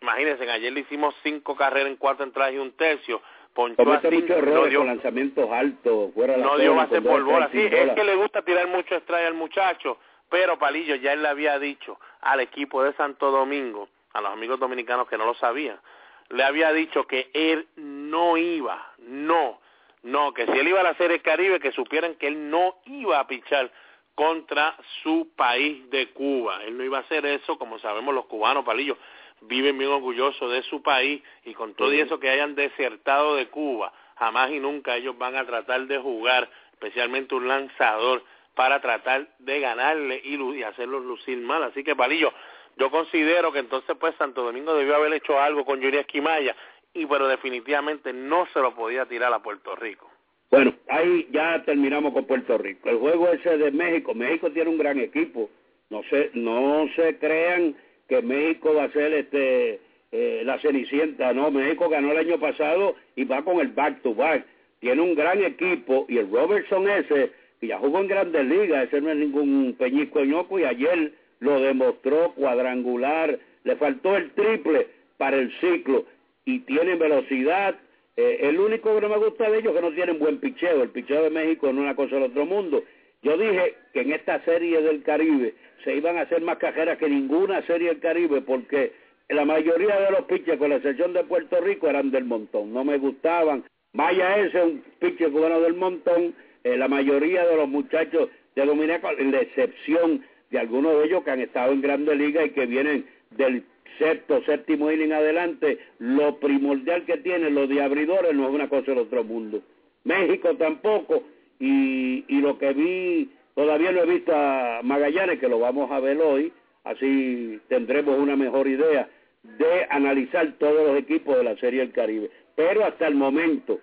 Imagínense, 0.00 0.48
ayer 0.48 0.72
le 0.72 0.80
hicimos 0.80 1.14
cinco 1.22 1.56
carreras 1.56 1.88
en 1.88 1.96
cuatro 1.96 2.24
entradas 2.24 2.54
y 2.54 2.58
un 2.58 2.76
tercio 2.76 3.20
ponchó 3.56 3.90
así, 3.90 4.24
no 4.44 4.66
dio, 4.66 4.84
lanzamientos 4.84 5.50
altos, 5.50 6.12
fuera 6.14 6.36
no 6.36 6.58
dio 6.58 6.74
base 6.74 7.00
por 7.00 7.24
bola, 7.24 7.48
sí, 7.50 7.58
es 7.58 7.92
que 7.94 8.04
le 8.04 8.14
gusta 8.14 8.42
tirar 8.42 8.68
mucho 8.68 8.94
strike 8.96 9.26
al 9.26 9.34
muchacho, 9.34 9.98
pero 10.28 10.58
Palillo 10.58 10.94
ya 10.96 11.14
él 11.14 11.22
le 11.22 11.28
había 11.28 11.58
dicho 11.58 11.98
al 12.20 12.40
equipo 12.40 12.84
de 12.84 12.92
Santo 12.92 13.30
Domingo, 13.30 13.88
a 14.12 14.20
los 14.20 14.30
amigos 14.30 14.60
dominicanos 14.60 15.08
que 15.08 15.16
no 15.16 15.24
lo 15.24 15.34
sabían, 15.34 15.80
le 16.28 16.44
había 16.44 16.72
dicho 16.72 17.06
que 17.06 17.30
él 17.32 17.66
no 17.76 18.36
iba, 18.36 18.92
no, 18.98 19.58
no, 20.02 20.34
que 20.34 20.44
si 20.46 20.52
él 20.52 20.68
iba 20.68 20.80
a 20.80 20.84
la 20.84 20.94
Serie 20.94 21.20
Caribe, 21.20 21.58
que 21.58 21.72
supieran 21.72 22.14
que 22.16 22.28
él 22.28 22.50
no 22.50 22.76
iba 22.84 23.18
a 23.18 23.26
pichar 23.26 23.70
contra 24.14 24.74
su 25.02 25.28
país 25.36 25.88
de 25.90 26.08
Cuba. 26.12 26.64
Él 26.64 26.76
no 26.76 26.82
iba 26.82 26.98
a 26.98 27.02
hacer 27.02 27.26
eso, 27.26 27.58
como 27.58 27.78
sabemos 27.78 28.14
los 28.14 28.24
cubanos, 28.24 28.64
Palillo, 28.64 28.96
viven 29.42 29.78
bien 29.78 29.90
orgullosos 29.90 30.50
de 30.50 30.62
su 30.64 30.82
país 30.82 31.22
y 31.44 31.54
con 31.54 31.74
todo 31.74 31.92
eso 31.92 32.18
que 32.18 32.30
hayan 32.30 32.54
desertado 32.54 33.36
de 33.36 33.48
Cuba, 33.48 33.92
jamás 34.16 34.50
y 34.50 34.60
nunca 34.60 34.96
ellos 34.96 35.16
van 35.18 35.36
a 35.36 35.44
tratar 35.44 35.86
de 35.86 35.98
jugar, 35.98 36.48
especialmente 36.72 37.34
un 37.34 37.48
lanzador, 37.48 38.22
para 38.54 38.80
tratar 38.80 39.28
de 39.38 39.60
ganarle 39.60 40.20
y, 40.24 40.36
y 40.58 40.62
hacerlos 40.62 41.04
lucir 41.04 41.38
mal. 41.38 41.62
Así 41.62 41.84
que, 41.84 41.94
Palillo, 41.94 42.32
yo 42.76 42.90
considero 42.90 43.52
que 43.52 43.58
entonces 43.58 43.96
pues 43.98 44.14
Santo 44.16 44.42
Domingo 44.42 44.74
debió 44.74 44.96
haber 44.96 45.12
hecho 45.12 45.38
algo 45.38 45.64
con 45.64 45.80
Yuri 45.80 45.98
Esquimaya, 45.98 46.56
y 46.94 47.04
pero 47.06 47.28
definitivamente 47.28 48.12
no 48.12 48.46
se 48.52 48.60
lo 48.60 48.74
podía 48.74 49.06
tirar 49.06 49.32
a 49.32 49.42
Puerto 49.42 49.76
Rico. 49.76 50.10
Bueno, 50.50 50.74
ahí 50.88 51.28
ya 51.30 51.62
terminamos 51.64 52.12
con 52.12 52.24
Puerto 52.24 52.56
Rico. 52.56 52.88
El 52.88 52.98
juego 52.98 53.28
ese 53.28 53.58
de 53.58 53.70
México, 53.70 54.14
México 54.14 54.50
tiene 54.50 54.70
un 54.70 54.78
gran 54.78 54.98
equipo. 54.98 55.50
No 55.90 56.02
se, 56.04 56.30
no 56.34 56.86
se 56.96 57.18
crean 57.18 57.76
que 58.08 58.22
México 58.22 58.74
va 58.74 58.84
a 58.84 58.92
ser 58.92 59.12
este 59.12 59.80
eh, 60.12 60.42
la 60.44 60.58
cenicienta, 60.60 61.32
no, 61.32 61.50
México 61.50 61.88
ganó 61.88 62.12
el 62.12 62.18
año 62.18 62.38
pasado 62.38 62.94
y 63.16 63.24
va 63.24 63.42
con 63.42 63.60
el 63.60 63.68
back 63.68 64.02
to 64.02 64.14
back. 64.14 64.46
Tiene 64.80 65.02
un 65.02 65.14
gran 65.14 65.42
equipo 65.42 66.06
y 66.08 66.18
el 66.18 66.30
Robertson 66.30 66.88
ese, 66.88 67.32
que 67.60 67.66
ya 67.66 67.78
jugó 67.78 68.00
en 68.00 68.08
grandes 68.08 68.46
ligas, 68.46 68.86
ese 68.86 69.00
no 69.00 69.10
es 69.10 69.16
ningún 69.16 69.74
peñisco 69.78 70.24
ñoco 70.24 70.58
y 70.58 70.64
ayer 70.64 71.12
lo 71.40 71.60
demostró 71.60 72.32
cuadrangular, 72.32 73.38
le 73.64 73.76
faltó 73.76 74.16
el 74.16 74.30
triple 74.30 74.86
para 75.16 75.36
el 75.36 75.52
ciclo 75.60 76.04
y 76.44 76.60
tiene 76.60 76.94
velocidad. 76.94 77.74
Eh, 78.16 78.38
el 78.42 78.58
único 78.60 78.94
que 78.94 79.00
no 79.00 79.08
me 79.08 79.18
gusta 79.18 79.50
de 79.50 79.58
ellos 79.58 79.74
es 79.74 79.80
que 79.80 79.86
no 79.86 79.94
tienen 79.94 80.18
buen 80.18 80.38
picheo, 80.38 80.82
el 80.82 80.90
picheo 80.90 81.24
de 81.24 81.30
México 81.30 81.66
no 81.72 81.80
es 81.80 81.84
una 81.84 81.96
cosa 81.96 82.14
del 82.14 82.30
otro 82.30 82.46
mundo. 82.46 82.84
Yo 83.22 83.36
dije 83.36 83.74
que 83.92 84.02
en 84.02 84.12
esta 84.12 84.42
serie 84.44 84.80
del 84.80 85.02
Caribe 85.02 85.54
se 85.84 85.94
iban 85.94 86.16
a 86.16 86.22
hacer 86.22 86.42
más 86.42 86.58
cajeras 86.58 86.98
que 86.98 87.08
ninguna 87.08 87.62
serie 87.66 87.88
del 87.88 88.00
Caribe 88.00 88.40
porque 88.42 88.92
la 89.28 89.44
mayoría 89.44 90.00
de 90.00 90.10
los 90.10 90.22
pitchers, 90.22 90.58
con 90.58 90.70
la 90.70 90.76
excepción 90.76 91.12
de 91.12 91.24
Puerto 91.24 91.60
Rico, 91.60 91.88
eran 91.88 92.10
del 92.10 92.24
montón. 92.24 92.72
No 92.72 92.84
me 92.84 92.98
gustaban. 92.98 93.64
Vaya 93.92 94.38
ese, 94.38 94.62
un 94.62 94.84
pitcher 95.00 95.30
cubano 95.30 95.60
del 95.60 95.74
montón. 95.74 96.34
Eh, 96.62 96.76
la 96.76 96.88
mayoría 96.88 97.44
de 97.44 97.56
los 97.56 97.68
muchachos 97.68 98.28
de 98.54 98.64
Dominica, 98.64 99.12
la 99.12 99.40
excepción 99.40 100.24
de 100.50 100.58
algunos 100.58 100.98
de 100.98 101.06
ellos 101.06 101.24
que 101.24 101.30
han 101.30 101.40
estado 101.40 101.72
en 101.72 101.82
Grandes 101.82 102.16
Ligas 102.16 102.46
y 102.46 102.50
que 102.50 102.66
vienen 102.66 103.06
del 103.30 103.64
sexto, 103.98 104.42
séptimo 104.44 104.90
inning 104.90 105.12
adelante, 105.12 105.78
lo 105.98 106.38
primordial 106.38 107.04
que 107.04 107.16
tiene, 107.18 107.50
los 107.50 107.68
de 107.68 107.82
abridores, 107.82 108.34
no 108.34 108.48
es 108.48 108.54
una 108.54 108.68
cosa 108.68 108.92
del 108.92 108.98
otro 108.98 109.24
mundo. 109.24 109.62
México 110.04 110.54
tampoco, 110.56 111.24
y, 111.58 112.24
y 112.28 112.40
lo 112.40 112.58
que 112.58 112.72
vi, 112.72 113.30
todavía 113.56 113.90
no 113.90 114.02
he 114.02 114.06
visto 114.06 114.32
a 114.32 114.80
Magallanes, 114.84 115.40
que 115.40 115.48
lo 115.48 115.58
vamos 115.58 115.90
a 115.90 115.98
ver 115.98 116.20
hoy, 116.20 116.52
así 116.84 117.58
tendremos 117.68 118.16
una 118.16 118.36
mejor 118.36 118.68
idea 118.68 119.08
de 119.42 119.86
analizar 119.90 120.52
todos 120.58 120.86
los 120.86 120.98
equipos 120.98 121.36
de 121.36 121.44
la 121.44 121.56
Serie 121.56 121.80
del 121.80 121.92
Caribe. 121.92 122.30
Pero 122.54 122.84
hasta 122.84 123.06
el 123.08 123.14
momento, 123.14 123.80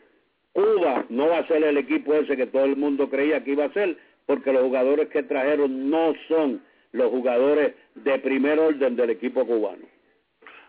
Cuba 0.54 1.06
no 1.10 1.28
va 1.28 1.40
a 1.40 1.48
ser 1.48 1.64
el 1.64 1.78
equipo 1.78 2.14
ese 2.14 2.38
que 2.38 2.48
todo 2.48 2.66
el 2.66 2.76
mundo 2.76 3.10
creía 3.10 3.44
que 3.44 3.52
iba 3.52 3.66
a 3.66 3.74
ser, 3.74 3.98
porque 4.28 4.54
los 4.54 4.62
jugadores 4.62 5.10
que 5.10 5.24
trajeron 5.24 5.90
no 5.90 6.14
son 6.28 6.64
los 6.92 7.10
jugadores 7.10 7.74
de 7.96 8.20
primer 8.20 8.60
orden 8.60 8.96
del 8.96 9.10
equipo 9.10 9.46
cubano. 9.46 9.88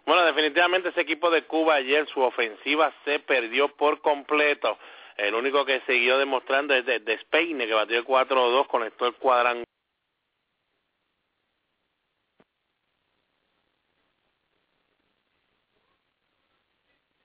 Bueno, 0.07 0.25
definitivamente 0.25 0.89
ese 0.89 1.03
equipo 1.03 1.31
de 1.31 1.43
Cuba 1.43 1.75
ayer, 1.75 2.07
su 2.09 2.21
ofensiva 2.21 2.93
se 3.05 3.21
perdió 3.21 3.69
por 3.77 4.01
completo. 4.01 4.79
El 5.17 5.35
único 5.35 5.65
que 5.65 5.81
siguió 5.87 6.19
demostrando 6.19 6.75
es 6.75 6.85
de, 6.87 6.99
de 7.01 7.15
Spain, 7.15 7.59
que 7.59 7.73
batió 7.73 7.99
el 7.99 8.05
4-2, 8.05 8.67
conectó 8.67 9.07
el 9.07 9.15
cuadrangular. 9.15 9.65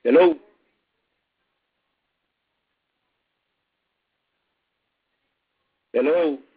Hello. 0.03 0.37
Hello. 5.93 6.48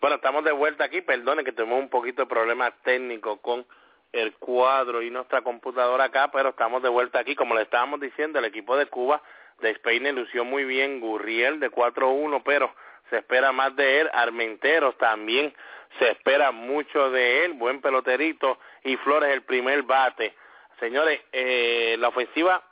Bueno, 0.00 0.16
estamos 0.16 0.44
de 0.44 0.52
vuelta 0.52 0.84
aquí. 0.84 1.00
Perdone 1.00 1.42
que 1.42 1.50
tuvimos 1.50 1.80
un 1.80 1.88
poquito 1.88 2.22
de 2.22 2.28
problemas 2.28 2.72
técnicos 2.84 3.40
con 3.40 3.66
el 4.12 4.32
cuadro 4.34 5.02
y 5.02 5.10
nuestra 5.10 5.42
computadora 5.42 6.04
acá, 6.04 6.30
pero 6.30 6.50
estamos 6.50 6.82
de 6.84 6.88
vuelta 6.88 7.18
aquí. 7.18 7.34
Como 7.34 7.56
le 7.56 7.62
estábamos 7.62 8.00
diciendo, 8.00 8.38
el 8.38 8.44
equipo 8.44 8.76
de 8.76 8.86
Cuba 8.86 9.20
de 9.60 9.70
Spain 9.70 10.14
lució 10.14 10.44
muy 10.44 10.64
bien. 10.64 11.00
Gurriel 11.00 11.58
de 11.58 11.70
4-1, 11.72 12.42
pero 12.44 12.72
se 13.10 13.18
espera 13.18 13.50
más 13.50 13.74
de 13.74 14.02
él. 14.02 14.10
Armenteros 14.12 14.96
también 14.98 15.52
se 15.98 16.10
espera 16.10 16.52
mucho 16.52 17.10
de 17.10 17.44
él. 17.44 17.54
Buen 17.54 17.80
peloterito. 17.80 18.60
Y 18.84 18.96
Flores 18.98 19.32
el 19.32 19.42
primer 19.42 19.82
bate. 19.82 20.32
Señores, 20.78 21.20
eh, 21.32 21.96
la 21.98 22.08
ofensiva 22.08 22.62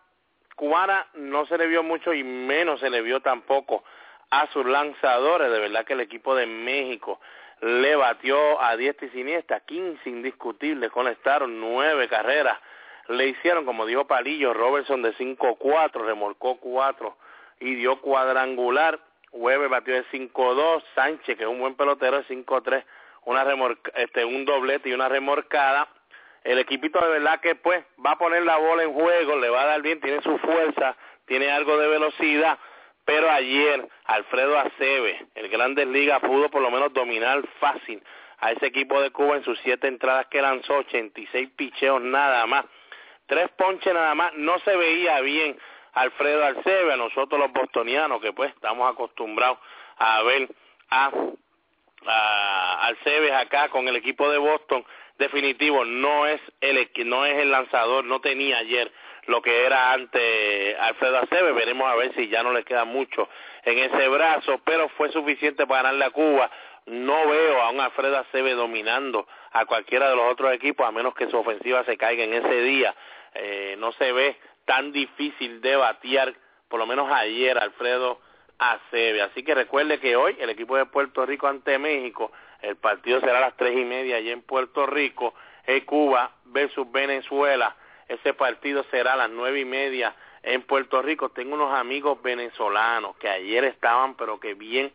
cubana 0.55 1.09
no 1.15 1.45
se 1.47 1.59
le 1.59 1.67
vio 1.67 1.83
mucho 1.83 2.15
y 2.15 2.23
menos 2.23 2.79
se 2.79 2.89
le 2.89 3.03
vio 3.03 3.21
tampoco 3.21 3.83
a 4.31 4.47
sus 4.53 4.67
lanzadores. 4.67 5.51
De 5.51 5.61
verdad 5.61 5.85
que 5.85 5.95
el 5.95 6.01
equipo 6.01 6.35
de 6.35 6.47
México 6.47 7.21
le 7.61 7.97
batió 7.97 8.61
a 8.61 8.77
diestra 8.77 9.07
y 9.07 9.11
siniestra, 9.11 9.61
15 9.61 10.09
indiscutibles, 10.09 10.91
conectaron 10.91 11.59
nueve 11.61 12.09
carreras. 12.09 12.59
Le 13.09 13.29
hicieron, 13.29 13.65
como 13.65 13.87
dijo 13.87 14.07
Palillo, 14.07 14.53
Robertson 14.53 15.01
de 15.03 15.15
5-4, 15.15 16.05
remolcó 16.05 16.59
4 16.59 17.17
y 17.61 17.75
dio 17.77 18.01
cuadrangular. 18.01 18.99
Weber 19.33 19.69
batió 19.69 19.95
de 19.95 20.05
5-2, 20.07 20.83
Sánchez, 20.95 21.37
que 21.37 21.45
es 21.45 21.49
un 21.49 21.61
buen 21.61 21.75
pelotero, 21.77 22.19
de 22.19 22.27
5-3, 22.27 22.85
una 23.25 23.45
este, 23.95 24.25
un 24.25 24.45
doblete 24.45 24.89
y 24.89 24.93
una 24.93 25.09
remorcada. 25.09 25.89
El 26.45 26.59
equipito 26.59 27.01
de 27.01 27.11
verdad 27.11 27.41
que 27.41 27.55
pues 27.55 27.85
va 28.05 28.13
a 28.13 28.19
poner 28.19 28.43
la 28.45 28.57
bola 28.57 28.83
en 28.83 28.93
juego, 28.93 29.37
le 29.37 29.49
va 29.49 29.63
a 29.63 29.67
dar 29.67 29.83
bien, 29.83 30.01
tiene 30.01 30.23
su 30.23 30.39
fuerza, 30.39 30.97
tiene 31.27 31.51
algo 31.51 31.77
de 31.77 31.89
velocidad 31.89 32.59
pero 33.07 33.31
ayer 33.31 33.89
Alfredo 34.05 34.59
Acebe, 34.59 35.27
el 35.37 35.49
Grandes 35.49 35.87
Ligas, 35.87 36.21
pudo 36.21 36.51
por 36.51 36.61
lo 36.61 36.71
menos 36.71 36.93
dominar 36.93 37.41
fácil 37.61 38.03
a 38.39 38.51
ese 38.51 38.67
equipo 38.67 39.01
de 39.01 39.13
Cuba 39.13 39.37
en 39.37 39.45
sus 39.45 39.59
siete 39.61 39.87
entradas 39.87 40.27
que 40.27 40.43
lanzó, 40.43 40.75
86 40.79 41.51
picheos 41.57 42.03
nada 42.03 42.45
más, 42.47 42.67
tres 43.27 43.49
ponches 43.57 43.95
nada 43.95 44.15
más, 44.17 44.35
no 44.35 44.59
se 44.59 44.77
veía 44.77 45.21
bien 45.21 45.57
Alfredo 45.93 46.45
Alcebe, 46.45 46.93
a 46.93 46.97
nosotros 46.97 47.41
los 47.41 47.53
bostonianos 47.53 48.21
que 48.21 48.33
pues 48.33 48.53
estamos 48.53 48.93
acostumbrados 48.93 49.59
a 49.99 50.23
ver 50.25 50.49
a, 50.91 51.11
a 52.07 52.91
acá 53.41 53.69
con 53.69 53.87
el 53.87 53.97
equipo 53.97 54.29
de 54.29 54.39
Boston, 54.39 54.85
definitivo 55.17 55.85
no 55.85 56.27
es 56.27 56.41
el 56.61 56.91
no 57.07 57.25
es 57.25 57.39
el 57.39 57.53
lanzador, 57.53 58.05
no 58.05 58.21
tenía 58.21 58.59
ayer 58.59 58.93
lo 59.27 59.43
que 59.43 59.65
era 59.65 59.93
antes 59.93 60.77
Alfredo 60.79 61.19
Acebe, 61.19 61.53
veremos 61.53 61.89
a 61.89 61.97
ver 61.97 62.15
si 62.15 62.29
ya 62.29 62.43
no 62.43 62.53
le 62.53 62.65
queda 62.65 62.85
mucho 62.85 63.29
en 63.65 63.79
ese 63.79 64.09
brazo, 64.09 64.61
pero 64.65 64.89
fue 64.91 65.11
suficiente 65.11 65.67
para 65.67 65.83
ganarle 65.83 66.05
a 66.05 66.11
Cuba. 66.11 66.51
No 66.87 67.27
veo 67.29 67.61
a 67.61 67.71
un 67.71 67.81
Alfredo 67.81 68.19
Acebe 68.19 68.55
dominando 68.55 69.27
a 69.53 69.67
cualquiera 69.67 70.09
de 70.09 70.17
los 70.17 70.31
otros 70.31 70.53
equipos, 70.53 70.87
a 70.87 70.93
menos 70.93 71.15
que 71.15 71.29
su 71.29 71.37
ofensiva 71.37 71.85
se 71.85 71.97
caiga 71.97 72.23
en 72.23 72.35
ese 72.35 72.61
día. 72.63 72.95
Eh, 73.35 73.75
no 73.79 73.93
se 73.93 74.13
ve 74.13 74.37
tan 74.65 74.93
difícil 74.93 75.61
de 75.61 75.75
batear, 75.75 76.33
por 76.69 76.79
lo 76.79 76.87
menos 76.87 77.11
ayer, 77.11 77.59
Alfredo 77.59 78.21
Acebe. 78.59 79.23
Así 79.23 79.43
que 79.43 79.55
recuerde 79.55 79.99
que 79.99 80.15
hoy 80.15 80.37
el 80.39 80.51
equipo 80.51 80.77
de 80.77 80.87
Puerto 80.87 81.27
Rico 81.27 81.49
ante 81.49 81.79
México, 81.79 82.31
el 82.63 82.77
partido 82.77 83.21
será 83.21 83.39
a 83.39 83.41
las 83.41 83.57
tres 83.57 83.77
y 83.77 83.85
media 83.85 84.17
allí 84.17 84.31
en 84.31 84.43
Puerto 84.43 84.87
Rico, 84.87 85.35
es 85.65 85.85
Cuba 85.85 86.31
versus 86.45 86.91
Venezuela 86.93 87.75
ese 88.09 88.35
partido 88.35 88.85
será 88.91 89.15
a 89.15 89.17
las 89.17 89.31
nueve 89.31 89.61
y 89.61 89.65
media 89.65 90.15
en 90.43 90.63
Puerto 90.63 91.03
Rico. 91.03 91.31
Tengo 91.31 91.55
unos 91.55 91.75
amigos 91.75 92.23
venezolanos 92.23 93.17
que 93.17 93.29
ayer 93.29 93.65
estaban, 93.65 94.15
pero 94.17 94.39
que 94.39 94.55
bien, 94.55 94.93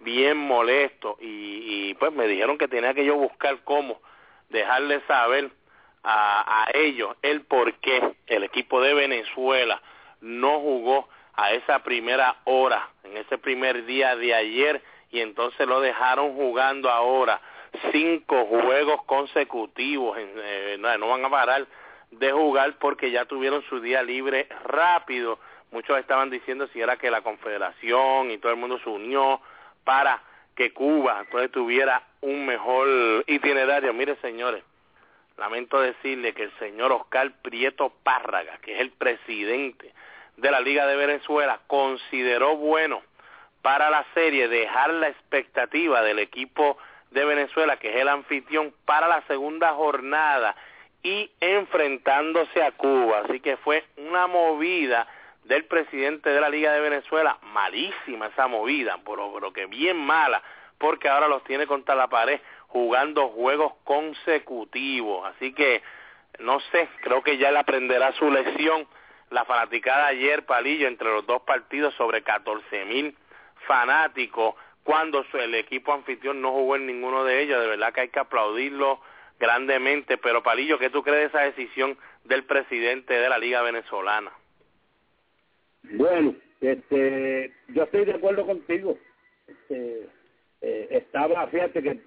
bien 0.00 0.36
molestos. 0.36 1.16
Y, 1.20 1.90
y 1.90 1.94
pues 1.94 2.12
me 2.12 2.26
dijeron 2.26 2.58
que 2.58 2.68
tenía 2.68 2.94
que 2.94 3.04
yo 3.04 3.14
buscar 3.14 3.58
cómo 3.64 4.00
dejarles 4.48 5.02
saber 5.06 5.50
a, 6.02 6.64
a 6.64 6.70
ellos 6.74 7.16
el 7.22 7.42
por 7.42 7.74
qué 7.74 8.16
el 8.26 8.44
equipo 8.44 8.80
de 8.80 8.94
Venezuela 8.94 9.80
no 10.20 10.60
jugó 10.60 11.08
a 11.34 11.52
esa 11.52 11.84
primera 11.84 12.36
hora, 12.44 12.88
en 13.04 13.16
ese 13.16 13.38
primer 13.38 13.84
día 13.86 14.16
de 14.16 14.34
ayer, 14.34 14.82
y 15.12 15.20
entonces 15.20 15.68
lo 15.68 15.80
dejaron 15.80 16.34
jugando 16.34 16.90
ahora 16.90 17.40
cinco 17.92 18.46
juegos 18.46 19.04
consecutivos, 19.04 20.18
eh, 20.18 20.76
no 20.80 21.08
van 21.08 21.24
a 21.24 21.30
parar 21.30 21.66
de 22.10 22.32
jugar 22.32 22.74
porque 22.78 23.10
ya 23.10 23.24
tuvieron 23.24 23.62
su 23.68 23.80
día 23.80 24.02
libre 24.02 24.48
rápido. 24.64 25.38
Muchos 25.70 25.98
estaban 25.98 26.30
diciendo 26.30 26.68
si 26.72 26.80
era 26.80 26.96
que 26.96 27.10
la 27.10 27.22
Confederación 27.22 28.30
y 28.30 28.38
todo 28.38 28.52
el 28.52 28.58
mundo 28.58 28.78
se 28.78 28.88
unió 28.88 29.40
para 29.84 30.22
que 30.54 30.72
Cuba 30.72 31.20
entonces 31.20 31.50
tuviera 31.50 32.02
un 32.20 32.46
mejor 32.46 33.24
itinerario. 33.26 33.92
Mire, 33.92 34.16
señores, 34.16 34.64
lamento 35.36 35.80
decirle 35.80 36.32
que 36.32 36.44
el 36.44 36.52
señor 36.58 36.92
Oscar 36.92 37.30
Prieto 37.42 37.92
Párraga, 38.02 38.58
que 38.58 38.74
es 38.74 38.80
el 38.80 38.90
presidente 38.90 39.92
de 40.36 40.50
la 40.50 40.60
Liga 40.60 40.86
de 40.86 40.96
Venezuela, 40.96 41.60
consideró 41.66 42.56
bueno 42.56 43.02
para 43.62 43.90
la 43.90 44.04
serie 44.14 44.48
dejar 44.48 44.90
la 44.94 45.08
expectativa 45.08 46.02
del 46.02 46.18
equipo 46.18 46.78
de 47.10 47.24
Venezuela, 47.24 47.76
que 47.76 47.90
es 47.90 47.96
el 47.96 48.08
anfitrión, 48.08 48.72
para 48.84 49.08
la 49.08 49.22
segunda 49.26 49.72
jornada 49.74 50.56
y 51.08 51.30
enfrentándose 51.40 52.62
a 52.62 52.72
Cuba. 52.72 53.22
Así 53.24 53.40
que 53.40 53.56
fue 53.56 53.82
una 53.96 54.26
movida 54.26 55.08
del 55.44 55.64
presidente 55.64 56.28
de 56.28 56.40
la 56.40 56.50
Liga 56.50 56.72
de 56.72 56.80
Venezuela, 56.80 57.38
malísima 57.54 58.26
esa 58.26 58.46
movida, 58.46 58.98
pero, 59.06 59.32
pero 59.32 59.50
que 59.52 59.64
bien 59.64 59.96
mala, 59.96 60.42
porque 60.76 61.08
ahora 61.08 61.26
los 61.26 61.42
tiene 61.44 61.66
contra 61.66 61.94
la 61.94 62.08
pared 62.08 62.38
jugando 62.66 63.28
juegos 63.28 63.72
consecutivos. 63.84 65.26
Así 65.26 65.54
que, 65.54 65.82
no 66.40 66.60
sé, 66.72 66.88
creo 67.00 67.22
que 67.22 67.38
ya 67.38 67.50
le 67.50 67.60
aprenderá 67.60 68.12
su 68.12 68.30
lección. 68.30 68.86
La 69.30 69.46
fanaticada 69.46 70.08
ayer, 70.08 70.44
Palillo, 70.44 70.88
entre 70.88 71.08
los 71.08 71.26
dos 71.26 71.40
partidos, 71.42 71.94
sobre 71.94 72.22
14 72.22 72.84
mil 72.84 73.16
fanáticos, 73.66 74.54
cuando 74.84 75.24
el 75.32 75.54
equipo 75.54 75.94
anfitrión 75.94 76.42
no 76.42 76.52
jugó 76.52 76.76
en 76.76 76.86
ninguno 76.86 77.24
de 77.24 77.42
ellos. 77.42 77.60
De 77.60 77.66
verdad 77.66 77.94
que 77.94 78.02
hay 78.02 78.08
que 78.10 78.20
aplaudirlo 78.20 79.00
grandemente, 79.38 80.18
pero 80.18 80.42
Palillo, 80.42 80.78
¿qué 80.78 80.90
tú 80.90 81.02
crees 81.02 81.20
de 81.20 81.26
esa 81.26 81.40
decisión 81.40 81.96
del 82.24 82.44
presidente 82.44 83.14
de 83.14 83.28
la 83.28 83.38
Liga 83.38 83.62
Venezolana? 83.62 84.32
Bueno, 85.82 86.34
este, 86.60 87.52
yo 87.68 87.84
estoy 87.84 88.04
de 88.04 88.14
acuerdo 88.14 88.46
contigo. 88.46 88.98
Este, 89.46 90.08
eh, 90.60 90.88
estaba, 90.90 91.46
fíjate 91.48 91.82
que 91.82 92.00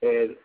eh, 0.00 0.36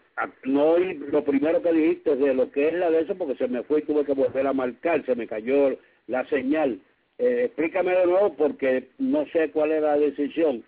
no 0.43 0.77
lo 0.77 1.23
primero 1.23 1.61
que 1.61 1.71
dijiste 1.71 2.15
de 2.15 2.33
lo 2.33 2.51
que 2.51 2.67
es 2.67 2.73
la 2.73 2.89
de 2.89 3.01
eso, 3.01 3.15
porque 3.15 3.35
se 3.35 3.47
me 3.47 3.63
fue 3.63 3.79
y 3.79 3.83
tuve 3.83 4.05
que 4.05 4.13
volver 4.13 4.45
a 4.45 4.53
marcar, 4.53 5.05
se 5.05 5.15
me 5.15 5.27
cayó 5.27 5.77
la 6.07 6.25
señal. 6.27 6.79
Eh, 7.17 7.43
explícame 7.45 7.95
de 7.95 8.05
nuevo 8.05 8.35
porque 8.35 8.89
no 8.97 9.25
sé 9.27 9.49
cuál 9.51 9.71
era 9.71 9.95
la 9.95 9.97
decisión. 9.97 10.63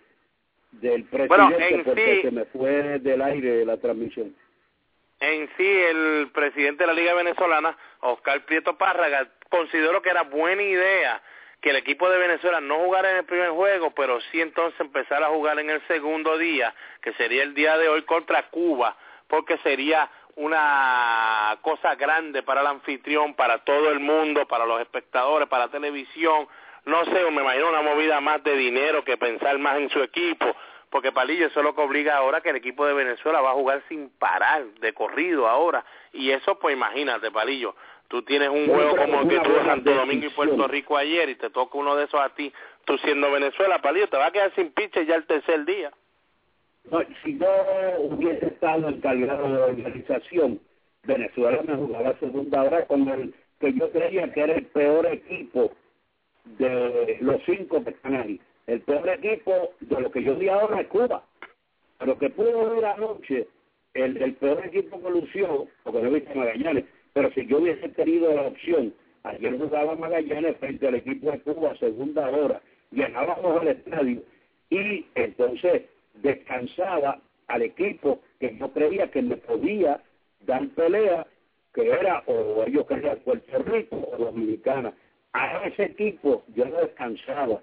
del 0.72 1.04
presidente 1.04 1.82
porque 1.84 2.22
se 2.22 2.30
me 2.30 2.44
fue 2.46 3.00
del 3.00 3.22
aire 3.22 3.56
de 3.56 3.64
la 3.64 3.76
transmisión. 3.76 4.34
En 5.20 5.50
sí, 5.56 5.66
el 5.66 6.30
presidente 6.32 6.82
de 6.82 6.86
la 6.86 6.94
Liga 6.94 7.12
Venezolana, 7.14 7.76
Oscar 8.00 8.42
Prieto 8.46 8.78
Párraga, 8.78 9.28
consideró 9.50 10.00
que 10.00 10.08
era 10.10 10.22
buena 10.22 10.62
idea 10.62 11.22
que 11.60 11.70
el 11.70 11.76
equipo 11.76 12.08
de 12.08 12.18
Venezuela 12.18 12.60
no 12.60 12.78
jugara 12.78 13.10
en 13.10 13.16
el 13.18 13.24
primer 13.24 13.50
juego, 13.50 13.90
pero 13.90 14.18
sí 14.32 14.40
entonces 14.40 14.80
empezar 14.80 15.22
a 15.22 15.28
jugar 15.28 15.58
en 15.58 15.68
el 15.68 15.86
segundo 15.86 16.38
día, 16.38 16.74
que 17.02 17.12
sería 17.14 17.42
el 17.42 17.52
día 17.52 17.76
de 17.76 17.88
hoy 17.88 18.02
contra 18.02 18.44
Cuba, 18.44 18.96
porque 19.28 19.58
sería 19.58 20.10
una 20.36 21.58
cosa 21.60 21.96
grande 21.96 22.42
para 22.42 22.62
el 22.62 22.66
anfitrión, 22.66 23.34
para 23.34 23.58
todo 23.58 23.90
el 23.90 24.00
mundo, 24.00 24.48
para 24.48 24.64
los 24.64 24.80
espectadores, 24.80 25.48
para 25.48 25.66
la 25.66 25.70
televisión, 25.70 26.48
no 26.86 27.04
sé, 27.04 27.30
me 27.30 27.42
imagino 27.42 27.68
una 27.68 27.82
movida 27.82 28.20
más 28.20 28.42
de 28.42 28.56
dinero 28.56 29.04
que 29.04 29.18
pensar 29.18 29.58
más 29.58 29.76
en 29.76 29.90
su 29.90 30.02
equipo, 30.02 30.56
porque 30.90 31.12
Palillo 31.12 31.46
eso 31.46 31.60
es 31.60 31.64
lo 31.64 31.74
que 31.74 31.82
obliga 31.82 32.16
ahora 32.16 32.40
que 32.40 32.50
el 32.50 32.56
equipo 32.56 32.86
de 32.86 32.94
Venezuela 32.94 33.40
va 33.40 33.50
a 33.50 33.54
jugar 33.54 33.82
sin 33.88 34.10
parar, 34.10 34.64
de 34.80 34.92
corrido 34.92 35.48
ahora, 35.48 35.84
y 36.12 36.30
eso 36.30 36.58
pues 36.58 36.76
imagínate 36.76 37.30
Palillo, 37.30 37.74
tú 38.08 38.22
tienes 38.22 38.48
un 38.48 38.66
juego 38.66 38.96
como 38.96 39.28
que 39.28 39.38
tuvo 39.40 39.64
Santo 39.64 39.94
Domingo 39.94 40.26
y 40.26 40.30
Puerto 40.30 40.68
Rico 40.68 40.96
ayer 40.96 41.28
y 41.28 41.36
te 41.36 41.50
toca 41.50 41.78
uno 41.78 41.96
de 41.96 42.04
esos 42.04 42.20
a 42.20 42.30
ti, 42.34 42.52
tú 42.84 42.98
siendo 42.98 43.30
Venezuela, 43.30 43.80
Palillo, 43.80 44.08
te 44.08 44.16
va 44.16 44.26
a 44.26 44.32
quedar 44.32 44.54
sin 44.54 44.72
piche 44.72 45.06
ya 45.06 45.14
el 45.14 45.26
tercer 45.26 45.64
día. 45.64 45.90
No, 46.90 47.00
si 47.22 47.34
no 47.34 47.46
hubiese 47.98 48.46
estado 48.46 48.88
encargado 48.88 49.48
de 49.48 49.58
la 49.58 49.66
organización, 49.66 50.60
Venezuela 51.04 51.62
me 51.62 51.76
jugaba 51.76 52.18
segunda 52.18 52.62
hora 52.62 52.86
con 52.86 53.08
el 53.08 53.34
que 53.60 53.72
yo 53.74 53.90
creía 53.90 54.32
que 54.32 54.40
era 54.40 54.54
el 54.54 54.66
peor 54.66 55.06
equipo 55.06 55.72
de 56.44 57.18
los 57.20 57.40
cinco 57.44 57.84
que 57.84 57.90
están 57.90 58.16
ahí. 58.16 58.40
El 58.66 58.80
peor 58.82 59.08
equipo 59.08 59.72
de 59.80 60.00
lo 60.00 60.10
que 60.10 60.22
yo 60.22 60.34
di 60.34 60.48
ahora 60.48 60.80
es 60.80 60.88
Cuba. 60.88 61.24
Pero 61.98 62.18
que 62.18 62.30
pudo 62.30 62.70
ver 62.70 62.84
anoche, 62.84 63.46
el, 63.94 64.16
el 64.16 64.34
peor 64.34 64.64
equipo 64.64 65.02
que 65.02 65.10
lució, 65.10 65.66
porque 65.82 66.00
no 66.00 66.08
he 66.08 66.20
visto 66.20 66.34
Magallanes, 66.34 66.84
pero 67.12 67.30
si 67.32 67.46
yo 67.46 67.58
hubiese 67.58 67.88
tenido 67.90 68.34
la 68.34 68.42
opción, 68.42 68.94
ayer 69.24 69.58
jugaba 69.58 69.96
Magallanes 69.96 70.56
frente 70.58 70.86
al 70.86 70.94
equipo 70.94 71.30
de 71.30 71.40
Cuba, 71.40 71.76
segunda 71.76 72.28
hora, 72.30 72.62
llegábamos 72.90 73.60
al 73.60 73.68
estadio 73.68 74.22
y 74.70 75.04
entonces 75.14 75.82
descansaba 76.14 77.20
al 77.48 77.62
equipo 77.62 78.20
que 78.38 78.56
yo 78.56 78.72
creía 78.72 79.10
que 79.10 79.22
me 79.22 79.36
podía 79.36 80.00
dar 80.46 80.66
pelea, 80.70 81.26
que 81.74 81.88
era 81.88 82.22
o 82.26 82.64
ellos 82.64 82.86
querían 82.86 83.18
Puerto 83.18 83.58
Rico 83.64 83.96
o 84.12 84.16
Dominicana 84.16 84.94
a 85.32 85.64
ese 85.66 85.84
equipo 85.84 86.42
yo 86.54 86.64
no 86.66 86.78
descansaba 86.78 87.60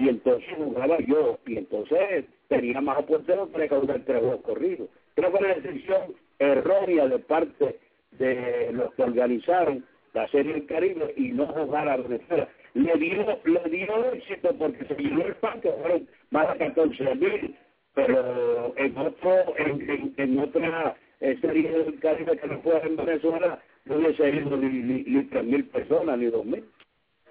y 0.00 0.08
entonces 0.08 0.48
jugaba 0.56 0.98
yo 1.00 1.38
y 1.46 1.58
entonces 1.58 2.24
tenía 2.48 2.80
más 2.80 2.98
oportunidad 2.98 3.46
para 3.48 3.68
causar 3.68 4.00
tres 4.06 4.20
juegos 4.20 4.40
corridos. 4.42 4.88
Creo 5.14 5.30
que 5.32 5.38
una 5.38 5.54
decisión 5.54 6.14
errónea 6.38 7.06
de 7.06 7.18
parte 7.18 7.78
de 8.12 8.70
los 8.72 8.92
que 8.94 9.02
organizaron 9.02 9.84
la 10.14 10.26
Serie 10.28 10.54
del 10.54 10.66
Caribe 10.66 11.12
y 11.16 11.28
no 11.28 11.46
jugar 11.46 11.88
a 11.88 11.96
Venezuela. 11.98 12.48
Le 12.74 12.94
dio, 12.96 13.38
le 13.44 13.70
dio 13.70 14.12
éxito 14.12 14.54
porque 14.58 14.84
se 14.86 14.94
llenó 14.94 15.22
el 15.26 15.34
parque, 15.36 15.70
fueron 15.80 16.08
más 16.30 16.52
de 16.52 16.66
14 16.66 17.14
mil, 17.16 17.56
pero 17.94 18.72
en 18.76 18.96
otro, 18.96 19.56
en, 19.58 20.14
en, 20.16 20.38
otra 20.38 20.96
eh, 21.20 21.36
Serie 21.40 21.70
del 21.70 21.98
Caribe 22.00 22.38
que 22.38 22.46
no 22.46 22.60
fue 22.62 22.80
en 22.82 22.96
Venezuela, 22.96 23.60
no 23.84 23.96
hubiese 23.96 24.30
ido 24.30 24.56
ni, 24.56 24.68
ni, 24.68 25.02
ni 25.02 25.42
mil 25.42 25.64
personas, 25.66 26.18
ni 26.18 26.26
dos 26.26 26.44
mil. 26.44 26.64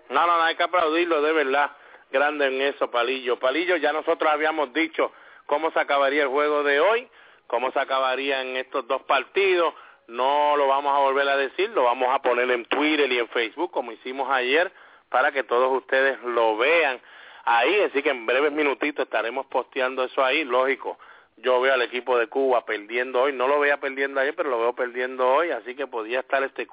No, 0.10 0.28
no, 0.28 0.38
no, 0.38 0.44
hay 0.44 0.56
que 0.56 0.64
aplaudirlo 0.64 1.22
de 1.22 1.34
verdad, 1.34 1.72
grande 2.12 2.48
en 2.48 2.62
eso, 2.62 2.90
Palillo. 2.90 3.40
Palillo, 3.40 3.76
ya 3.78 3.94
nosotros 3.94 4.32
habíamos 4.32 4.74
dicho 4.74 5.12
cómo 5.46 5.72
se 5.72 5.80
acabaría 5.80 6.24
el 6.24 6.30
juego 6.30 6.64
de 6.64 6.80
hoy, 6.80 7.08
cómo 7.48 7.72
se 7.72 7.80
acabaría 7.80 8.42
en 8.42 8.58
estos 8.58 8.88
dos 8.88 9.02
partidos. 9.04 9.74
No 10.08 10.56
lo 10.58 10.68
vamos 10.68 10.96
a 10.96 11.00
volver 11.00 11.28
a 11.30 11.38
decir, 11.38 11.70
lo 11.70 11.84
vamos 11.84 12.10
a 12.12 12.22
poner 12.22 12.50
en 12.52 12.66
Twitter 12.66 13.12
y 13.12 13.20
en 13.20 13.28
Facebook, 13.30 13.72
como 13.72 13.92
hicimos 13.92 14.30
ayer, 14.30 14.72
para 15.10 15.32
que 15.32 15.44
todos 15.44 15.72
ustedes 15.72 16.20
lo 16.24 16.58
vean 16.58 17.00
ahí. 17.46 17.82
Así 17.82 18.02
que 18.02 18.10
en 18.10 18.26
breves 18.26 18.52
minutitos 18.52 19.06
estaremos 19.06 19.46
posteando 19.48 20.04
eso 20.04 20.24
ahí, 20.24 20.44
lógico. 20.44 20.98
Yo 21.38 21.62
veo 21.62 21.74
al 21.74 21.82
equipo 21.84 22.18
de 22.18 22.28
Cuba 22.28 22.66
perdiendo 22.66 23.22
hoy, 23.22 23.34
no 23.34 23.48
lo 23.48 23.60
veía 23.60 23.78
perdiendo 23.78 24.20
ayer, 24.20 24.36
pero 24.36 24.50
lo 24.50 24.60
veo 24.60 24.74
perdiendo 24.74 25.26
hoy, 25.26 25.52
así 25.52 25.74
que 25.74 25.88
podría 25.88 26.20
estar 26.20 26.44
este 26.44 26.68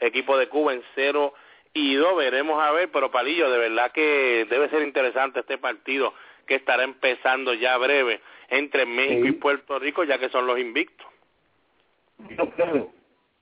equipo 0.00 0.36
de 0.36 0.48
Cuba 0.48 0.74
en 0.74 0.82
cero 0.94 1.32
ido, 1.74 2.16
veremos 2.16 2.62
a 2.62 2.72
ver, 2.72 2.90
pero 2.92 3.10
Palillo, 3.10 3.50
de 3.50 3.58
verdad 3.58 3.92
que 3.92 4.46
debe 4.48 4.68
ser 4.70 4.82
interesante 4.82 5.40
este 5.40 5.58
partido 5.58 6.12
que 6.46 6.56
estará 6.56 6.82
empezando 6.82 7.54
ya 7.54 7.76
breve 7.78 8.20
entre 8.48 8.86
México 8.86 9.26
y 9.28 9.32
Puerto 9.32 9.78
Rico, 9.78 10.04
ya 10.04 10.18
que 10.18 10.28
son 10.28 10.46
los 10.46 10.58
invictos. 10.58 11.06
Yo 12.36 12.50
creo 12.50 12.92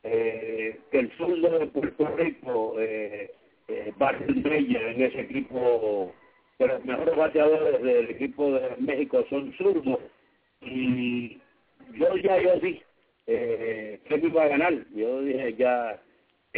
eh, 0.02 0.78
que 0.90 0.98
el 0.98 1.16
sur 1.16 1.40
de 1.40 1.66
Puerto 1.68 2.06
Rico 2.16 2.74
eh, 2.78 3.32
eh, 3.68 3.92
va 4.00 4.10
a 4.10 4.18
ser 4.18 4.30
en 4.30 5.02
ese 5.02 5.20
equipo, 5.20 6.14
pero 6.58 6.74
los 6.74 6.84
mejores 6.84 7.16
bateadores 7.16 7.82
del 7.82 8.10
equipo 8.10 8.52
de 8.52 8.76
México 8.78 9.24
son 9.30 9.52
zurdos. 9.54 9.98
Y 10.60 11.40
yo 11.94 12.16
ya 12.16 12.40
yo 12.40 12.60
sí 12.60 12.82
eh, 13.26 14.00
que 14.08 14.16
iba 14.16 14.42
a 14.42 14.48
ganar, 14.48 14.74
yo 14.94 15.20
dije 15.20 15.54
ya 15.58 16.00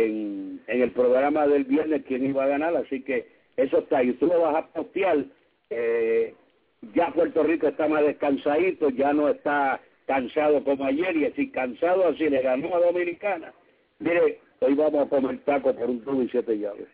en, 0.05 0.63
el 0.67 0.91
programa 0.93 1.47
del 1.47 1.65
viernes 1.65 2.03
quién 2.07 2.25
iba 2.25 2.45
a 2.45 2.49
ganar, 2.49 2.77
así 2.77 3.03
que 3.03 3.29
eso 3.57 3.79
está. 3.79 4.03
Y 4.03 4.13
tú 4.15 4.27
lo 4.27 4.41
vas 4.41 4.57
a 4.57 4.67
postear. 4.69 5.25
Eh, 5.71 6.35
ya 6.95 7.11
Puerto 7.11 7.43
Rico 7.43 7.69
está 7.69 7.89
más 7.89 8.03
descansadito, 8.03 8.89
ya 8.91 9.13
no 9.13 9.29
está 9.29 9.81
cansado 10.07 10.65
como 10.65 10.85
ayer, 10.85 11.17
y 11.17 11.27
así 11.27 11.51
cansado 11.51 12.09
así 12.09 12.29
le 12.29 12.43
ganó 12.43 12.75
a 12.75 12.81
Dominicana. 12.81 13.53
Mire, 13.99 14.41
hoy 14.61 14.75
vamos 14.75 15.07
a 15.07 15.09
comer 15.09 15.39
taco 15.45 15.75
por 15.75 15.91
un 15.91 16.03
tubo 16.03 16.23
y 16.23 16.29
siete 16.29 16.59
llaves. 16.59 16.89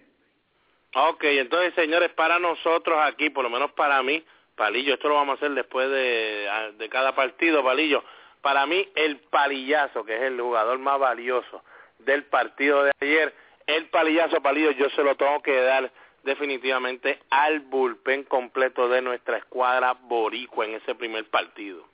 Ok, 0.95 1.25
entonces 1.25 1.75
señores, 1.75 2.11
para 2.11 2.39
nosotros 2.39 2.99
aquí, 3.03 3.31
por 3.31 3.45
lo 3.45 3.51
menos 3.51 3.73
para 3.73 4.03
mí, 4.03 4.23
Palillo, 4.57 4.95
esto 4.95 5.09
lo 5.09 5.15
vamos 5.15 5.35
a 5.35 5.37
hacer 5.37 5.55
después 5.55 5.89
de, 5.91 6.49
de 6.79 6.89
cada 6.89 7.15
partido, 7.15 7.63
Palillo. 7.63 8.03
Para 8.41 8.67
mí, 8.67 8.89
el 8.95 9.19
palillazo, 9.19 10.05
que 10.05 10.17
es 10.17 10.23
el 10.23 10.41
jugador 10.41 10.79
más 10.79 10.99
valioso 10.99 11.63
del 12.01 12.25
partido 12.25 12.85
de 12.85 12.93
ayer. 13.01 13.33
El 13.67 13.87
palillazo 13.87 14.41
palillo 14.41 14.71
yo 14.73 14.89
se 14.91 15.03
lo 15.03 15.17
tengo 15.17 15.43
que 15.43 15.61
dar 15.61 15.91
definitivamente 16.25 17.19
al 17.31 17.61
bullpen 17.61 18.25
completo 18.25 18.89
de 18.89 19.03
nuestra 19.03 19.39
escuadra 19.39 19.95
boricua 19.95 20.67
en 20.67 20.75
ese 20.75 20.95
primer 20.95 21.25
partido. 21.27 21.85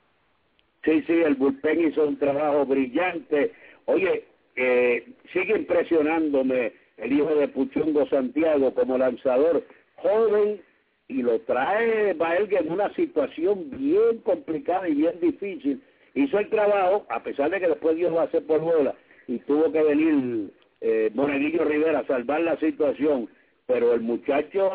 Sí, 0.83 1.01
sí, 1.07 1.13
el 1.13 1.35
bullpen 1.35 1.87
hizo 1.87 2.03
un 2.05 2.17
trabajo 2.17 2.65
brillante. 2.65 3.53
Oye, 3.85 4.25
eh, 4.55 5.07
sigue 5.31 5.55
impresionándome 5.57 6.73
el 6.97 7.13
hijo 7.13 7.33
de 7.35 7.47
Puchungo 7.47 8.07
Santiago 8.07 8.73
como 8.73 8.97
lanzador 8.97 9.63
joven 9.95 10.61
y 11.07 11.21
lo 11.21 11.39
trae 11.41 12.13
Baelga 12.13 12.59
en 12.59 12.71
una 12.71 12.93
situación 12.95 13.69
bien 13.71 14.19
complicada 14.23 14.87
y 14.89 14.95
bien 14.95 15.19
difícil. 15.19 15.81
Hizo 16.15 16.37
el 16.37 16.49
trabajo, 16.49 17.05
a 17.09 17.23
pesar 17.23 17.49
de 17.49 17.59
que 17.59 17.67
después 17.67 17.95
Dios 17.95 18.15
va 18.15 18.21
a 18.21 18.25
hacer 18.25 18.45
por 18.45 18.59
bola, 18.59 18.93
y 19.27 19.39
tuvo 19.39 19.71
que 19.71 19.81
venir 19.81 20.51
eh, 20.81 21.11
Rivera 21.13 21.99
a 21.99 22.07
salvar 22.07 22.41
la 22.41 22.57
situación, 22.57 23.29
pero 23.65 23.93
el 23.93 24.01
muchacho 24.01 24.71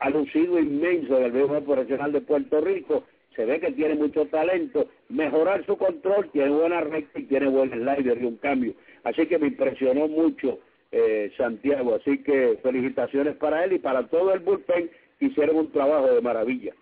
ha 0.00 0.10
inmenso 0.10 1.18
del 1.18 1.32
béisbol 1.32 1.64
profesional 1.64 2.12
de 2.12 2.20
Puerto 2.20 2.60
Rico, 2.60 3.04
se 3.34 3.44
ve 3.44 3.60
que 3.60 3.72
tiene 3.72 3.94
mucho 3.94 4.26
talento, 4.26 4.88
mejorar 5.08 5.64
su 5.66 5.76
control, 5.76 6.30
tiene 6.30 6.50
buena 6.50 6.80
recta 6.80 7.18
y 7.18 7.24
tiene 7.24 7.48
buen 7.48 7.70
slider 7.70 8.20
y 8.20 8.24
un 8.24 8.36
cambio. 8.36 8.74
Así 9.04 9.26
que 9.26 9.38
me 9.38 9.48
impresionó 9.48 10.08
mucho 10.08 10.58
eh, 10.90 11.32
Santiago, 11.36 11.94
así 11.94 12.22
que 12.22 12.58
felicitaciones 12.62 13.36
para 13.36 13.64
él 13.64 13.74
y 13.74 13.78
para 13.78 14.06
todo 14.08 14.32
el 14.32 14.40
bullpen, 14.40 14.90
hicieron 15.20 15.56
un 15.56 15.72
trabajo 15.72 16.06
de 16.12 16.20
maravilla. 16.20 16.74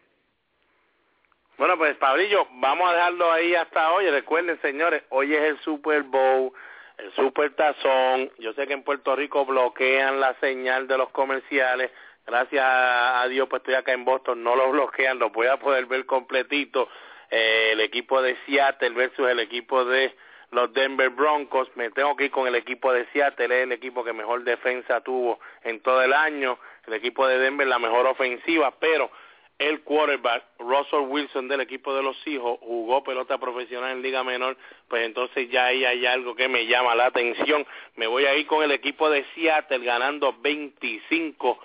Bueno, 1.58 1.78
pues 1.78 1.96
Pablillo, 1.96 2.46
vamos 2.54 2.88
a 2.88 2.94
dejarlo 2.94 3.30
ahí 3.30 3.54
hasta 3.54 3.92
hoy. 3.92 4.10
Recuerden, 4.10 4.60
señores, 4.60 5.02
hoy 5.10 5.34
es 5.34 5.42
el 5.42 5.58
Super 5.58 6.02
Bowl 6.02 6.52
el 6.98 7.12
super 7.14 7.54
tazón, 7.54 8.30
yo 8.38 8.52
sé 8.52 8.66
que 8.66 8.72
en 8.72 8.82
Puerto 8.82 9.16
Rico 9.16 9.44
bloquean 9.44 10.20
la 10.20 10.34
señal 10.40 10.86
de 10.86 10.98
los 10.98 11.10
comerciales, 11.10 11.90
gracias 12.26 12.64
a 12.64 13.26
Dios 13.28 13.48
pues 13.48 13.60
estoy 13.60 13.74
acá 13.74 13.92
en 13.92 14.04
Boston, 14.04 14.42
no 14.42 14.56
lo 14.56 14.70
bloquean, 14.70 15.18
lo 15.18 15.30
voy 15.30 15.48
a 15.48 15.56
poder 15.56 15.86
ver 15.86 16.06
completito, 16.06 16.88
eh, 17.30 17.70
el 17.72 17.80
equipo 17.80 18.22
de 18.22 18.36
Seattle 18.46 18.90
versus 18.90 19.28
el 19.28 19.40
equipo 19.40 19.84
de 19.84 20.14
los 20.50 20.72
Denver 20.72 21.10
Broncos, 21.10 21.68
me 21.74 21.90
tengo 21.90 22.14
que 22.14 22.26
ir 22.26 22.30
con 22.30 22.46
el 22.46 22.54
equipo 22.54 22.92
de 22.92 23.06
Seattle, 23.12 23.46
es 23.46 23.64
el 23.64 23.72
equipo 23.72 24.04
que 24.04 24.12
mejor 24.12 24.44
defensa 24.44 25.00
tuvo 25.00 25.40
en 25.62 25.80
todo 25.80 26.00
el 26.02 26.12
año, 26.12 26.58
el 26.86 26.94
equipo 26.94 27.26
de 27.26 27.38
Denver 27.38 27.66
la 27.66 27.80
mejor 27.80 28.06
ofensiva, 28.06 28.72
pero 28.78 29.10
el 29.58 29.82
quarterback 29.82 30.44
Russell 30.58 31.08
Wilson 31.08 31.48
del 31.48 31.60
equipo 31.60 31.94
de 31.94 32.02
los 32.02 32.16
hijos 32.26 32.58
jugó 32.60 33.04
pelota 33.04 33.38
profesional 33.38 33.92
en 33.92 34.02
liga 34.02 34.24
menor, 34.24 34.56
pues 34.88 35.06
entonces 35.06 35.48
ya 35.50 35.66
ahí 35.66 35.84
hay 35.84 36.04
algo 36.06 36.34
que 36.34 36.48
me 36.48 36.66
llama 36.66 36.94
la 36.94 37.06
atención. 37.06 37.64
Me 37.96 38.06
voy 38.06 38.24
a 38.26 38.34
ir 38.34 38.46
con 38.46 38.64
el 38.64 38.72
equipo 38.72 39.08
de 39.10 39.24
Seattle 39.34 39.84
ganando 39.84 40.34
25 40.40 41.58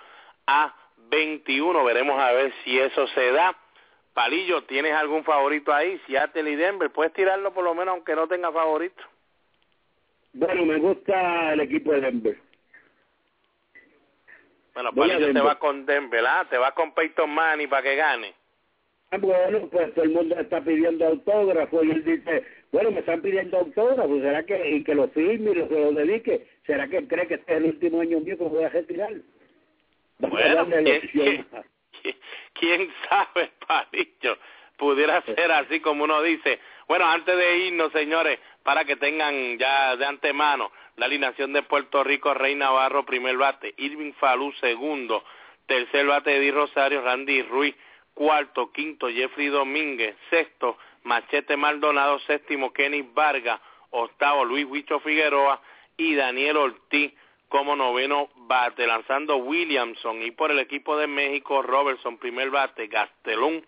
a 0.48 0.76
21. 1.10 1.84
Veremos 1.84 2.20
a 2.20 2.32
ver 2.32 2.54
si 2.64 2.78
eso 2.80 3.08
se 3.08 3.32
da. 3.32 3.56
Palillo, 4.14 4.64
¿tienes 4.64 4.94
algún 4.94 5.24
favorito 5.24 5.74
ahí? 5.74 6.00
Seattle 6.06 6.50
y 6.50 6.56
Denver, 6.56 6.92
puedes 6.92 7.14
tirarlo 7.14 7.54
por 7.54 7.64
lo 7.64 7.74
menos 7.74 7.94
aunque 7.94 8.16
no 8.16 8.28
tenga 8.28 8.52
favorito. 8.52 9.02
Bueno, 10.34 10.66
me 10.66 10.78
gusta 10.78 11.54
el 11.54 11.62
equipo 11.62 11.92
de 11.92 12.02
Denver. 12.02 12.49
Bueno, 14.74 14.93
Palillo 14.93 15.34
te 15.34 15.41
va 15.41 15.59
con 15.59 15.86
Denver, 15.86 16.26
¿ah? 16.26 16.45
Te 16.49 16.57
va 16.57 16.74
con 16.74 16.93
Peyton 16.93 17.30
Manning 17.30 17.70
para 17.70 17.84
que 17.84 17.95
gane. 17.95 18.34
Ah, 19.11 19.17
bueno, 19.17 19.67
pues 19.72 19.93
todo 19.95 20.05
el 20.05 20.11
mundo 20.11 20.36
está 20.39 20.61
pidiendo 20.61 21.07
autógrafo 21.07 21.84
y 21.84 21.91
él 21.91 22.03
dice, 22.03 22.43
bueno, 22.72 22.91
me 22.91 22.99
están 22.99 23.22
pidiendo 23.22 23.57
autógrafo, 23.57 24.20
¿será 24.20 24.43
que, 24.43 24.70
y 24.70 24.84
que 24.84 24.93
lo 24.93 25.07
firme 25.09 25.51
y 25.51 25.55
lo, 25.55 25.65
lo 25.65 25.91
dedique? 25.93 26.47
¿Será 26.65 26.88
que 26.88 27.07
cree 27.07 27.28
que 27.28 27.36
este 27.36 27.53
es 27.53 27.57
el 27.57 27.65
último 27.65 28.01
año 28.01 28.20
mío 28.20 28.38
que 28.38 28.43
voy 28.43 28.63
a 28.63 28.70
retirar? 28.70 29.13
Bueno, 30.20 30.67
¿quién, 31.11 31.47
¿quién, 32.53 32.89
sabe, 33.09 33.51
Palillo? 33.67 34.38
Pudiera 34.78 35.22
ser 35.24 35.51
así 35.51 35.80
como 35.80 36.03
uno 36.03 36.22
dice. 36.22 36.59
Bueno, 36.88 37.05
antes 37.05 37.36
de 37.36 37.57
irnos, 37.67 37.91
señores, 37.91 38.39
para 38.63 38.86
que 38.86 38.95
tengan 38.95 39.57
ya 39.57 39.95
de 39.95 40.05
antemano 40.05 40.72
la 41.00 41.06
alineación 41.06 41.54
de 41.54 41.64
Puerto 41.64 42.04
Rico, 42.04 42.34
Rey 42.34 42.56
Navarro, 42.56 43.06
primer 43.06 43.38
bate, 43.38 43.74
Irving 43.78 44.12
Falú, 44.20 44.52
segundo, 44.60 45.24
tercer 45.66 46.06
bate, 46.06 46.36
Eddie 46.36 46.52
Rosario, 46.52 47.02
Randy 47.02 47.41
Ruiz, 47.43 47.74
cuarto, 48.14 48.74
quinto, 48.74 49.08
Jeffrey 49.10 49.47
Domínguez, 49.47 50.18
sexto, 50.30 50.78
Machete 51.04 51.56
Maldonado, 51.56 52.20
séptimo, 52.20 52.74
Kenny 52.74 53.02
Vargas, 53.02 53.62
octavo, 53.91 54.43
Luis 54.43 54.66
Huicho 54.66 55.00
Figueroa 55.00 55.62
y 55.95 56.16
Daniel 56.16 56.58
Ortiz 56.58 57.14
como 57.47 57.78
noveno 57.78 58.30
bate, 58.36 58.86
lanzando 58.86 59.38
Williamson 59.38 60.22
y 60.22 60.32
por 60.32 60.52
el 60.52 60.60
equipo 60.60 60.97
de 60.97 61.08
México, 61.08 61.62
Robertson, 61.62 62.18
primer 62.18 62.50
bate, 62.50 62.88
Gastelón, 62.88 63.66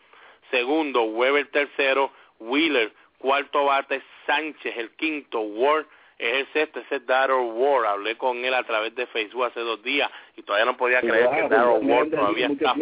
segundo, 0.52 1.04
Weber, 1.04 1.50
tercero, 1.50 2.12
Wheeler, 2.40 2.92
cuarto 3.20 3.64
bate, 3.64 4.04
Sánchez, 4.28 4.76
el 4.76 4.92
quinto, 4.98 5.40
Ward, 5.40 5.88
es 6.22 6.38
el 6.38 6.54
sexto, 6.54 6.80
ese 6.82 6.98
es 6.98 7.06
Darrell 7.08 7.52
Ward, 7.54 7.86
hablé 7.86 8.16
con 8.16 8.46
él 8.46 8.54
a 8.54 8.64
través 8.64 8.94
de 8.94 9.08
Facebook 9.08 9.46
hace 9.46 9.60
dos 9.62 9.82
días 9.82 10.10
y 10.38 10.44
todavía 10.44 10.66
no 10.66 10.78
podía 10.78 11.02
creer 11.02 11.30
que 11.32 11.50
Darrell 11.50 11.84
Ward 11.84 12.12
todavía 12.12 12.48
está 12.48 12.76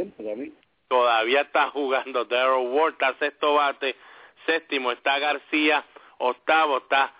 todavía 0.90 1.42
está 1.42 1.70
jugando 1.70 2.26
Darrell 2.26 2.68
Ward, 2.68 2.94
está 2.94 3.16
sexto 3.18 3.54
bate, 3.54 3.96
séptimo 4.46 4.92
está 4.92 5.20
García, 5.20 5.86
octavo 6.18 6.80
está 6.80 7.14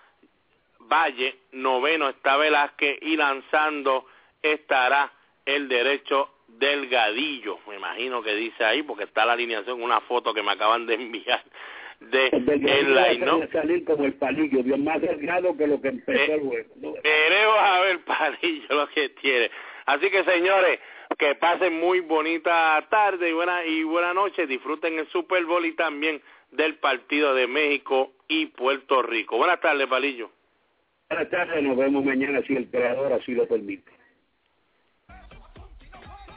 Valle, 0.80 1.38
noveno 1.54 2.10
está 2.10 2.36
Velázquez 2.36 2.98
y 3.02 3.16
lanzando 3.16 4.06
estará 4.42 5.14
el 5.46 5.70
derecho 5.70 6.34
Delgadillo, 6.48 7.60
me 7.68 7.76
imagino 7.78 8.22
que 8.22 8.36
dice 8.36 8.66
ahí 8.66 8.84
porque 8.84 9.06
está 9.06 9.26
la 9.26 9.34
alineación, 9.34 9.82
una 9.82 10.02
foto 10.02 10.34
que 10.34 10.44
me 10.44 10.52
acaban 10.52 10.86
de 10.86 10.96
enviar 10.96 11.44
de 12.00 12.28
el 12.28 13.26
¿no? 13.26 13.46
salir 13.52 13.84
como 13.84 14.06
el 14.06 14.14
palillo, 14.14 14.64
bien 14.64 14.84
más 14.84 15.02
delgado 15.02 15.56
que 15.58 15.68
lo 15.68 15.82
que 15.82 15.90
empezó 15.90 16.34
el 16.34 16.42
juego. 16.42 16.96
Queremos 17.04 17.60
a 17.60 17.80
ver 17.82 18.00
palillo 18.06 18.76
lo 18.76 18.88
que 18.90 19.10
tiene. 19.10 19.52
Así 19.86 20.10
que 20.10 20.24
señores, 20.24 20.80
que 21.18 21.36
pasen 21.36 21.80
muy 21.80 22.00
bonita 22.00 22.86
tarde 22.90 23.30
y 23.30 23.34
buena, 23.34 23.66
y 23.66 23.84
buena 23.84 24.14
noche, 24.14 24.48
disfruten 24.48 25.00
el 25.00 25.08
Super 25.08 25.44
Bowl 25.46 25.66
y 25.66 25.74
también 25.74 26.22
del 26.52 26.76
partido 26.76 27.34
de 27.34 27.48
México 27.48 28.14
y 28.28 28.48
Puerto 28.48 29.02
Rico. 29.02 29.38
Buenas 29.38 29.60
tardes, 29.60 29.88
Palillo. 29.88 30.32
Buenas 31.10 31.30
tardes, 31.30 31.64
nos 31.64 31.76
vemos 31.76 32.06
mañana 32.06 32.42
si 32.46 32.56
el 32.56 32.70
creador 32.70 33.12
así 33.14 33.34
lo 33.34 33.48
permite. 33.48 33.99